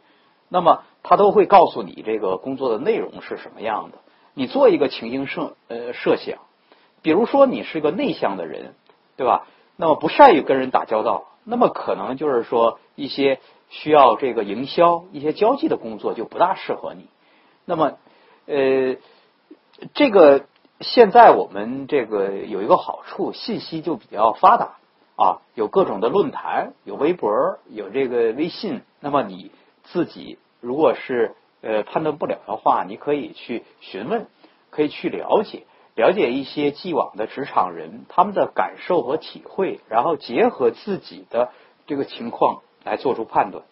[0.49, 3.99] 那么他都会告诉你这个工作的内容是什么样的。
[4.33, 6.39] 你做一个情形设呃设想，
[7.01, 8.75] 比如说你是个内向的人，
[9.15, 9.47] 对吧？
[9.77, 13.39] 那么不善于跟人打交道，那么可能就是说一些
[13.69, 17.07] 需要这个营销、一些交际的工作就不大适合你。
[17.63, 17.93] 那么
[18.45, 18.97] 呃，
[19.93, 20.47] 这个
[20.81, 24.75] 现在我们这个有一个好处，信息就比较发达。
[25.17, 28.81] 啊，有各种的论坛，有微博，有这个微信。
[28.99, 29.51] 那么你
[29.83, 34.27] 自己如果是呃判断不了的话，你可以去询问，
[34.69, 35.63] 可以去了解，
[35.95, 41.49] 了解一些既往的职场人他们的感受和体会，然后结合自己的
[41.87, 43.63] 这个情况来做出判断。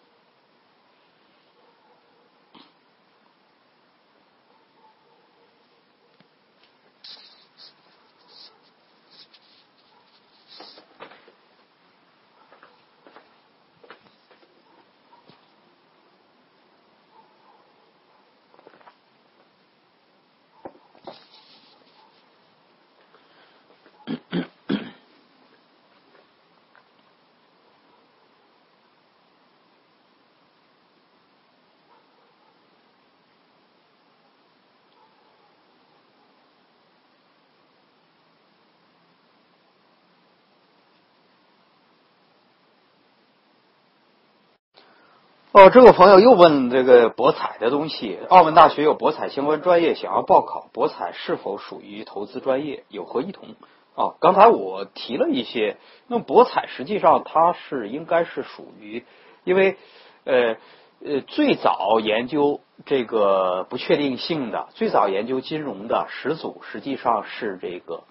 [45.56, 48.18] 哦，这个朋友又问这个博彩的东西。
[48.28, 52.84] 澳门大学有博彩相关专业，想要报考，博彩是否属于投资专业？
[52.90, 53.56] 有何异同？
[53.94, 55.78] 啊，刚才我提了一些。
[56.08, 59.06] 那博彩实际上它是应该是属于，
[59.44, 59.78] 因为
[60.24, 60.56] 呃
[61.02, 68.02] 呃最早研究这个不确定性的，最早研究金融的始祖实际上是这个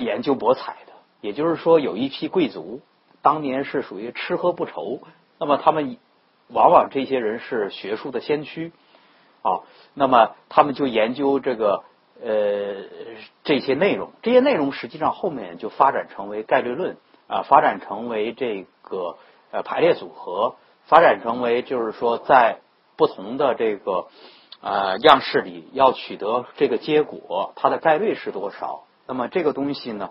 [0.00, 0.94] 研究博彩的。
[1.20, 2.80] 也就是说，有一批贵族
[3.22, 4.98] 当年是属于吃喝不愁，
[5.38, 5.96] 那么他们。
[6.52, 8.72] 往往这些人是学术的先驱
[9.42, 9.62] 啊，
[9.94, 11.84] 那么他们就研究这个
[12.22, 12.84] 呃
[13.44, 16.96] 这些内容，这些内容实际上后面就发展成为概率论
[17.28, 19.16] 啊，发展成为这个
[19.50, 20.56] 呃排列组合，
[20.86, 22.58] 发展成为就是说在
[22.96, 24.08] 不同的这个
[24.60, 28.84] 呃样式里要取得这个结果，它的概率是多少？
[29.06, 30.10] 那么这个东西呢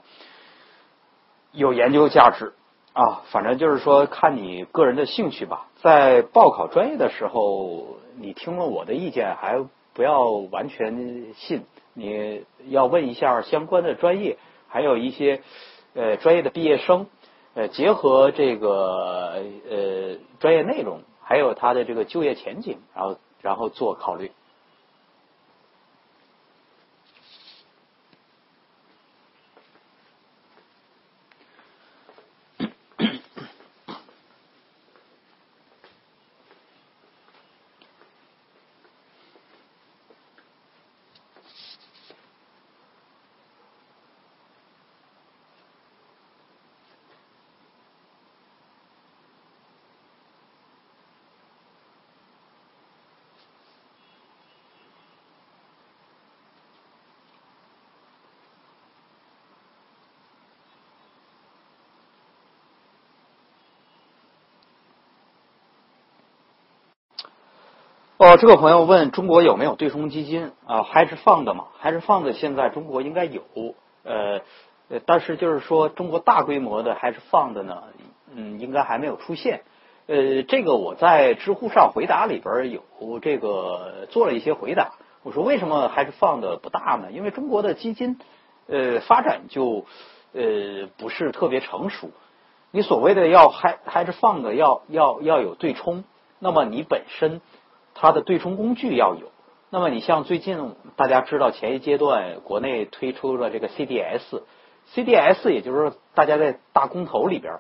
[1.52, 2.54] 有研究价值。
[2.94, 5.68] 啊，反正就是说，看你个人的兴趣吧。
[5.82, 9.64] 在报考专业的时候，你听了我的意见，还
[9.94, 11.64] 不要完全信。
[11.94, 14.38] 你要问一下相关的专业，
[14.68, 15.42] 还有一些
[15.94, 17.08] 呃专业的毕业生，
[17.54, 24.32] 呃，结合这个呃专业内容，还有他的这个就业前景，然后然后做考虑。
[68.30, 70.84] 哦，这个朋友问中国有没有对冲基金啊？
[70.84, 71.70] 还是放的嘛？
[71.80, 72.32] 还是放的？
[72.34, 73.42] 现在中国应该有，
[74.04, 74.42] 呃，
[75.08, 77.82] 但是就是说中国大规模的还是放的呢？
[78.32, 79.62] 嗯，应该还没有出现。
[80.06, 84.92] 呃，这个我在知乎上回答里边有这个做了一些回答。
[85.24, 87.12] 我说为什么还是放的不大呢？
[87.12, 88.20] 因为中国的基金
[88.68, 89.86] 呃发展就
[90.34, 92.12] 呃不是特别成熟。
[92.70, 96.04] 你所谓的要还还是放的要要要有对冲，
[96.38, 97.42] 那么你本身。
[98.02, 99.28] 它的对冲工具要有，
[99.70, 107.60] 那么你像最近大家知道前一阶段国内推出了这个 CDS，CDS 也就是说大家在大公投里边，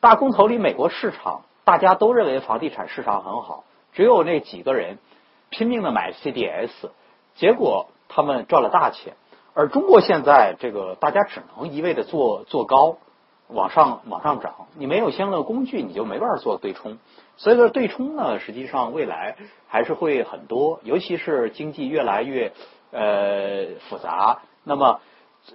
[0.00, 4.96] 大公投里美国市场大家都认为房地产市场很好，只有那几个人
[5.50, 6.70] 拼命的买 CDS，
[7.34, 9.16] 结果他们赚了大钱，
[9.52, 12.96] 而中国现在这个大家只能一味的做做高。
[13.48, 16.98] 往上往上涨，你没有相应的工具，你就没办法做对冲。
[17.36, 22.52] 所以说，对冲呢，实际上未来还是会很多，尤其是经济越来越
[22.90, 25.00] 呃复杂，那么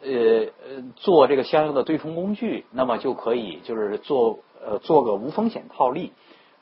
[0.03, 0.47] 呃
[0.95, 6.13] 做这个相应的对冲工具，那么就可以就是做呃做个无风险套利。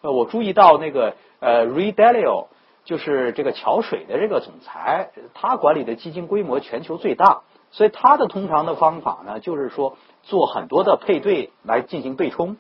[0.02, 2.48] 呃，我注意到那个呃 r e d a l i o
[2.86, 7.41] 就是这个桥水的这个总裁，他管理的基金规模全球最大。
[7.70, 9.98] 所以他的通常的方法呢，就是说
[10.28, 12.58] 做很多的配对来进行对冲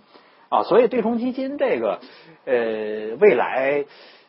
[0.49, 1.99] 啊，所以对冲基金这个
[2.45, 3.85] 呃未来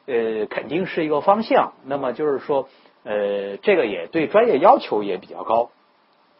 [0.06, 1.72] 呃肯定是一个方向。
[1.84, 2.68] 那么就是说
[3.04, 5.70] 呃这个也对专业要求也比较高，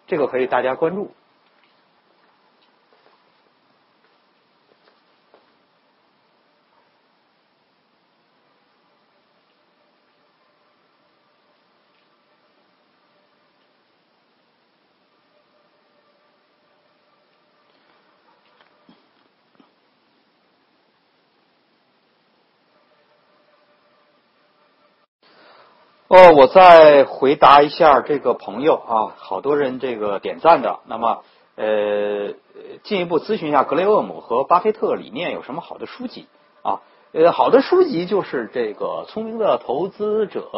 [0.07, 1.13] 这个可以大家关注。
[26.11, 30.81] 哦，我再回答一下这个朋友啊，好多人这个点赞的。
[30.87, 31.23] 那么，
[31.55, 32.33] 呃，
[32.83, 36.27] 进一步咨询一下格雷厄姆和巴菲特理念有什么好的书籍
[36.63, 36.81] 啊？
[37.13, 40.49] 呃，好的书籍就是这个《聪明的投资者》，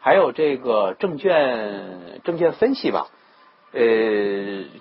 [0.00, 3.08] 还有这个证券证券分析吧。
[3.72, 3.80] 呃，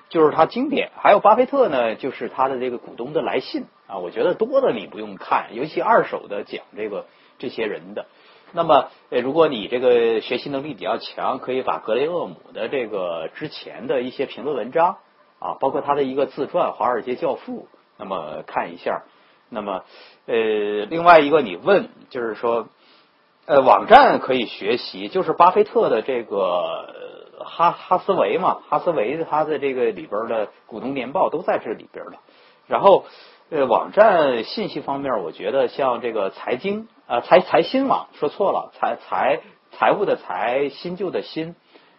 [0.07, 0.91] 就是他经典。
[0.95, 3.97] 还有巴菲特呢，就是他的这个股东的来信啊。
[3.97, 7.07] 我觉得多的你不用看，尤其二手的讲这个
[7.39, 8.05] 这些人的。
[8.53, 14.97] 那么，呃，如果你这个学习能力比较强，可以把格雷厄姆的这个之前的一些评论文章
[15.39, 17.67] 啊，包括他的一个自传《华尔街教父》，
[17.97, 19.03] 那么看一下。
[19.49, 19.83] 那么，
[20.25, 20.35] 呃，
[20.89, 22.67] 另外一个你问就是说，
[23.45, 32.13] 呃，网站可以学习，就是巴菲特的这个哈哈斯维嘛，哈斯维他的这个里边的股东年报都在这里边了。
[32.67, 33.05] 然后，
[33.49, 39.39] 呃，网站信息方面，我觉得像这个财经啊，财财新网说错了，财财
[39.71, 41.55] 财务的财，新旧的新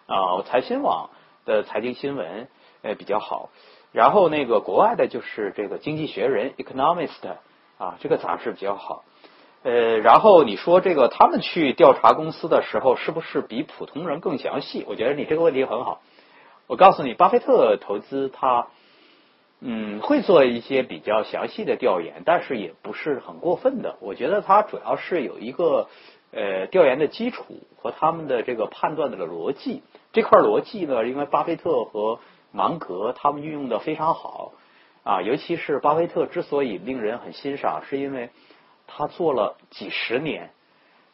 [0.06, 1.08] 啊，财新网
[1.46, 2.48] 的财经新闻
[2.82, 3.48] 呃比较好。
[3.92, 7.26] 然后那个国外的就是这个经济学人 Economist
[7.78, 9.04] 啊，这个杂志比较好。
[9.62, 14.84] 呃，然后你说这个他们去调查公司的时候，是不是比普通人更详细？
[14.86, 16.02] 我觉得你这个问题很好。
[16.66, 18.66] 我告诉你，巴菲特投资他，
[19.60, 23.96] 嗯，会做一些比较详细的调研，但是也不是很过分的。
[24.00, 25.88] 我觉得他主要是有一个
[26.32, 27.44] 呃调研的基础
[27.76, 29.82] 和他们的这个判断的逻辑。
[30.12, 32.20] 这块逻辑呢，因为巴菲特和
[32.52, 34.52] 芒格他们运用的非常好
[35.02, 38.30] 啊，尤其是巴菲特之所以令人很欣赏，是因为。
[38.90, 40.48] 他做了几十年，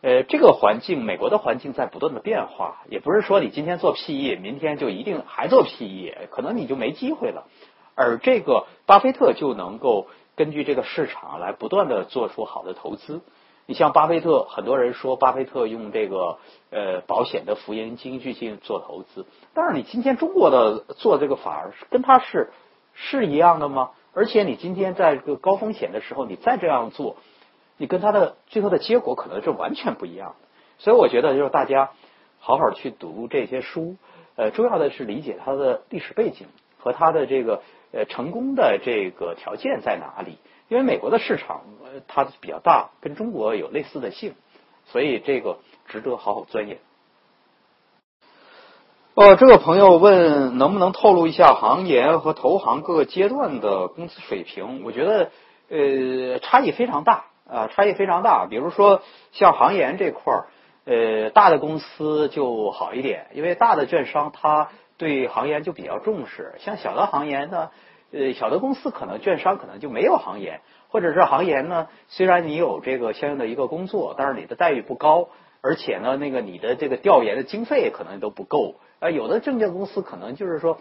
[0.00, 7.48] 呃，这个环境，美国的环境在不断的变化，也不是说你今天做 PE，明天就一定还做 PE，可能你就没机会了。
[7.94, 10.06] 而这个巴菲特就能够
[10.36, 13.20] 根据这个市场来不断的做出好的投资。
[13.66, 16.38] 你像巴菲特，很多人说巴菲特用这个
[16.70, 22.50] 呃保险的福音经济性做投资，但是你今天中国的做这个反而跟他是
[22.92, 23.92] 是一样的吗？
[24.12, 27.16] 而且你今天在这个高风险的时候，你再这样做。
[27.76, 30.36] 你跟他的最后的结果可能是完全不一样，
[30.78, 31.90] 所以我觉得就是大家
[32.38, 33.96] 好好去读这些书，
[34.36, 36.46] 呃，重要的是理解它的历史背景
[36.78, 37.62] 和它的这个
[37.94, 40.38] 呃成功的这个条件在哪里。
[40.68, 41.62] 因为美国的市场
[42.08, 44.34] 它比较大，跟中国有类似的性，
[44.86, 46.78] 所以这个值得好好钻研。
[49.14, 54.82] 哦，这个朋友问能不能透露一下行研和投行各个阶段的工资水平？
[54.84, 55.30] 我觉得
[55.68, 57.26] 呃差异非常大。
[57.46, 58.46] 啊，差异非常大。
[58.46, 59.02] 比如说，
[59.32, 60.46] 像行研这块儿，
[60.86, 66.54] 呃，大的公司就好一点，因为大的券商它对行研就比较重视。
[66.58, 67.70] 像小的行研呢，
[68.12, 75.28] 呃，小的公司可能券商可能就没有行研，或者是行研呢，虽然你有这个相应的一个工作，但是你的待遇不高，
[75.60, 78.76] 而且呢，那个你的这个调研的经费可能都不够。
[79.00, 80.78] 啊，有的证券公司可能就是说。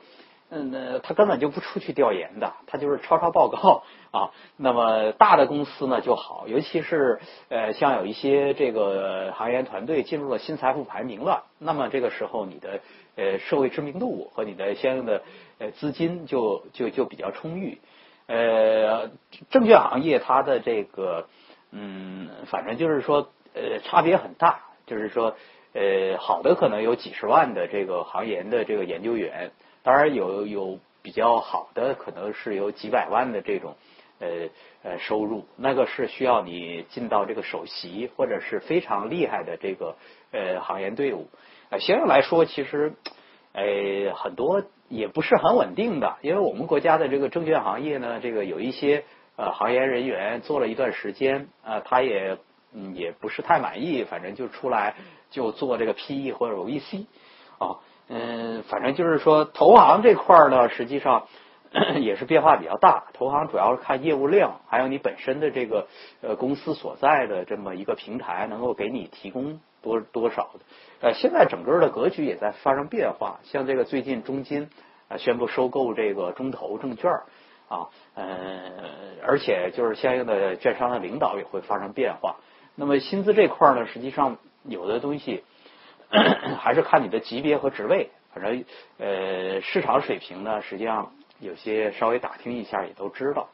[0.56, 3.81] 嗯，那他根本就不出去调研的，他就是抄抄报告
[4.11, 4.30] 啊。
[4.56, 7.19] 那么大的公司呢就好，尤其是
[7.49, 12.81] 呃像有一些这个行业团队进入了新财富排名了，那么这个时候你的
[13.15, 15.22] 呃社会知名度和你的相应的
[15.60, 17.80] 呃资金就就就比较充裕。
[18.26, 19.11] 呃，
[19.49, 21.27] 证券行业它的这个
[21.72, 25.35] 嗯，反正就是说呃差别很大，就是说
[25.73, 29.52] 呃好的可能有几十万的这个行研的这个研究员。
[29.84, 33.76] 当然有有比较好的，可能是有几百万的这种
[34.19, 34.27] 呃
[34.84, 39.98] 呃收入，那个是需要你进到这个首席或者是非常厉害的这个
[40.31, 41.27] 呃行业队伍。
[41.74, 42.94] 呃，相对来说，其实
[43.52, 49.06] 呃很多也不是很稳定的，因为我们国家的这个证券行业呢，这个有一些
[49.38, 52.38] 呃行业人员做了一段时间啊，他也
[52.74, 54.94] 嗯也不是太满意，反正就出来
[55.32, 57.08] 就做这个 PE 或者 VC
[57.58, 57.80] 啊。
[58.08, 61.26] 嗯，反正就是说，投行这块儿呢，实际上
[61.95, 63.06] 也是变化比较大。
[63.14, 65.88] 投行主要是看业务量，还有你本身的这个
[66.22, 70.60] 呃公司所在的这么一个平台能够给你提供多多少的。
[71.01, 74.69] 呃，现在整个的格局也在发生变化，像这个最近中金
[75.10, 77.11] 啊宣布收购这个中投证券
[77.68, 78.72] 啊，嗯，
[79.22, 82.38] 而且就是相应的券商的领导也会发生变化。
[82.73, 85.43] 那么薪资这块儿呢，实际上有的东西。
[86.60, 88.64] 还是看你的级别和职位，反正
[88.99, 93.49] 呃市场水平呢，实际上有些稍微打听一下也都知道。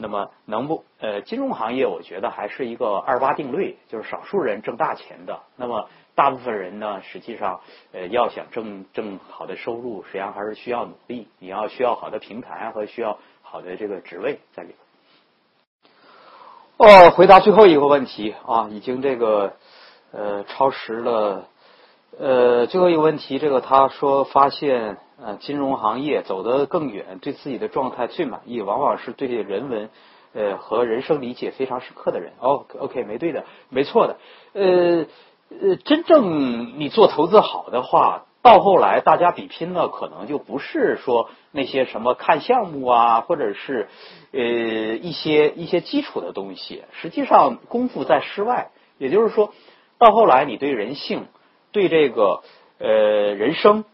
[0.00, 5.40] 那么能不呃金融行业，我觉得还是一个二八定律，就是少数人挣大钱的。
[5.56, 7.60] 那么大部分人呢，实际上
[7.92, 11.28] 呃要想挣挣好的收入，实际上还是需要努力。
[11.38, 14.74] 你要需要好的平台和需要好的这个职位在里
[16.76, 16.86] 头。
[16.86, 19.52] 哦，回答最后一个问题啊，已经这个
[20.12, 21.46] 呃超时了。
[22.18, 29.90] 呃，最后一个问题，这个他说发现，呃，金融行业走得更远，对自己的状态最满意，往往是对人文，
[30.32, 32.32] 呃，和人生理解非常深刻的人。
[32.40, 34.16] 哦，OK，没对的，没错的。
[34.52, 35.06] 呃
[35.50, 43.88] 呃，真正你做投资好的话，到后来大家比拼的可能就不是说那些什么看项目啊，或者是
[44.32, 46.84] 呃一些一些基础的东西。
[46.92, 48.70] 实际上，功夫在室外。
[48.98, 49.52] 也就是说，
[49.98, 51.26] 到后来你对人性。
[51.72, 52.42] 对这个
[52.78, 52.88] 呃
[53.34, 53.84] 人生，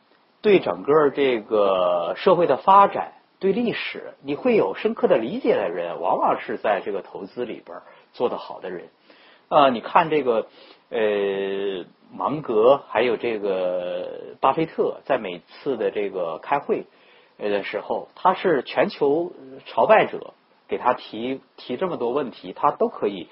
[0.46, 7.78] 对整个这个社会的发展，对历史，你会有深刻的理解的人，往往是在这个投资里边
[8.12, 8.90] 做得好的人。
[9.48, 10.46] 啊，你看这个
[10.88, 16.86] 呃芒格，还有这个巴菲特，在每次的这个开会
[17.38, 19.32] 的时候，他是全球
[19.64, 20.32] 朝拜者，
[20.68, 23.26] 给他提提这么多问题，他都可以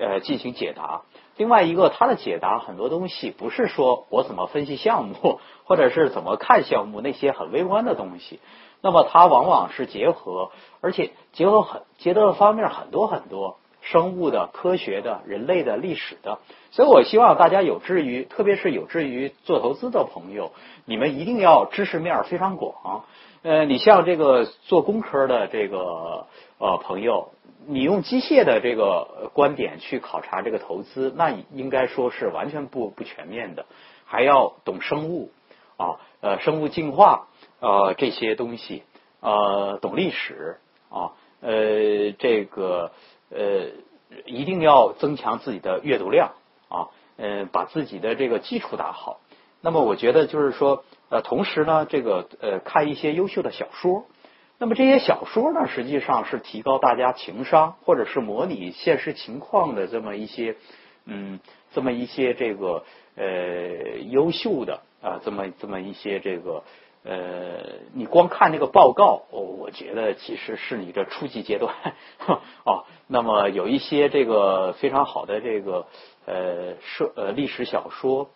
[0.00, 1.02] 呃进行解答。
[1.40, 8.40] 另外一个，他的解答很多东西不是说我怎么分析项目， 或者是怎么看项目那些很微观的东西。
[8.82, 10.50] 那么它往往是结合，
[10.82, 16.40] 而且结合很结合的方面很多很多，生物的、科学的、人类的、历史的。
[16.72, 20.52] 所以我希望大家有志于，特别是有志于做投资的朋友，
[20.84, 23.04] 你们一定要知识面非常广。
[23.42, 26.26] 呃，你像这个做工科的这个
[26.60, 27.32] 呃朋友，
[27.66, 33.64] 你用机械的这个观点去考察这个投资，那应该说是完全不不全面的，
[34.04, 35.32] 还要懂生物
[35.76, 37.26] 啊，呃，生物进化。
[37.62, 38.84] 呃，这些东西，
[39.20, 40.56] 呃，懂历史
[40.88, 41.12] 啊，
[41.42, 42.92] 呃，这个
[43.30, 43.66] 呃，
[44.24, 46.32] 一定要增强自己的阅读量
[46.70, 46.88] 啊，
[47.18, 49.20] 嗯，把自己的这个基础打好。
[49.60, 54.06] 那么，我觉得就是说，呃，同时呢，这个呃，看一些优秀的小说。
[54.60, 60.54] 那么这些小说呢，实际上是提高大家情商，或者是模拟现实情况的这么一些，
[61.06, 61.40] 嗯，
[61.72, 62.84] 这么一些这个
[63.16, 63.24] 呃
[64.10, 66.62] 优秀的啊，这么这么一些这个。
[67.02, 67.64] 呃，
[67.94, 71.74] 你光看这个报告，我觉得其实是你的初级阶段
[72.64, 72.84] 哦。
[73.06, 75.86] 那么有一些这个非常好的这个
[76.26, 78.28] 呃社呃历史小说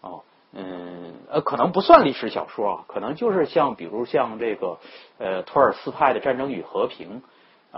[0.00, 4.78] 哦，嗯呃可能不算历史小说啊，可能就是像比如像这个
[5.18, 7.22] 呃托尔斯泰的《战争与和平》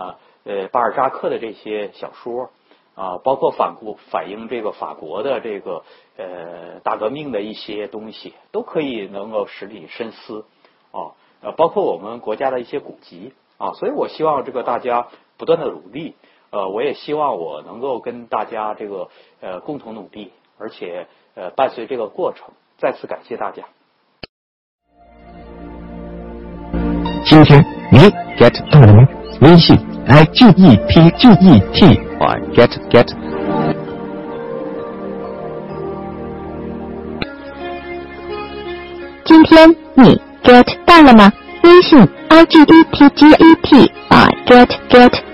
[0.01, 2.49] 啊，呃巴尔扎克的这些小说。
[2.93, 5.83] 啊，包括反顾反映这个法国的这个
[6.17, 10.43] 呃大革命的一些东西，都可以能够使你深思
[10.91, 11.15] 啊。
[11.41, 15.07] 呃，包括我们国家的一些古籍啊，所以我希望这个大家
[15.37, 16.15] 不断的努力。
[16.51, 22.53] 呃，我也希望我能够跟大家这个呃共同努力，而且呃伴随这个过程。
[22.81, 23.61] 再次感谢大家。
[27.23, 27.99] 今天你
[28.39, 29.07] get 到了吗？
[29.41, 29.77] 微信
[30.07, 31.85] i g e t g e t。
[32.55, 33.07] get get。
[39.25, 41.31] 今天你 get 到了吗？
[41.63, 41.99] 微信
[42.29, 43.91] i g e t g e t
[44.47, 45.30] get get。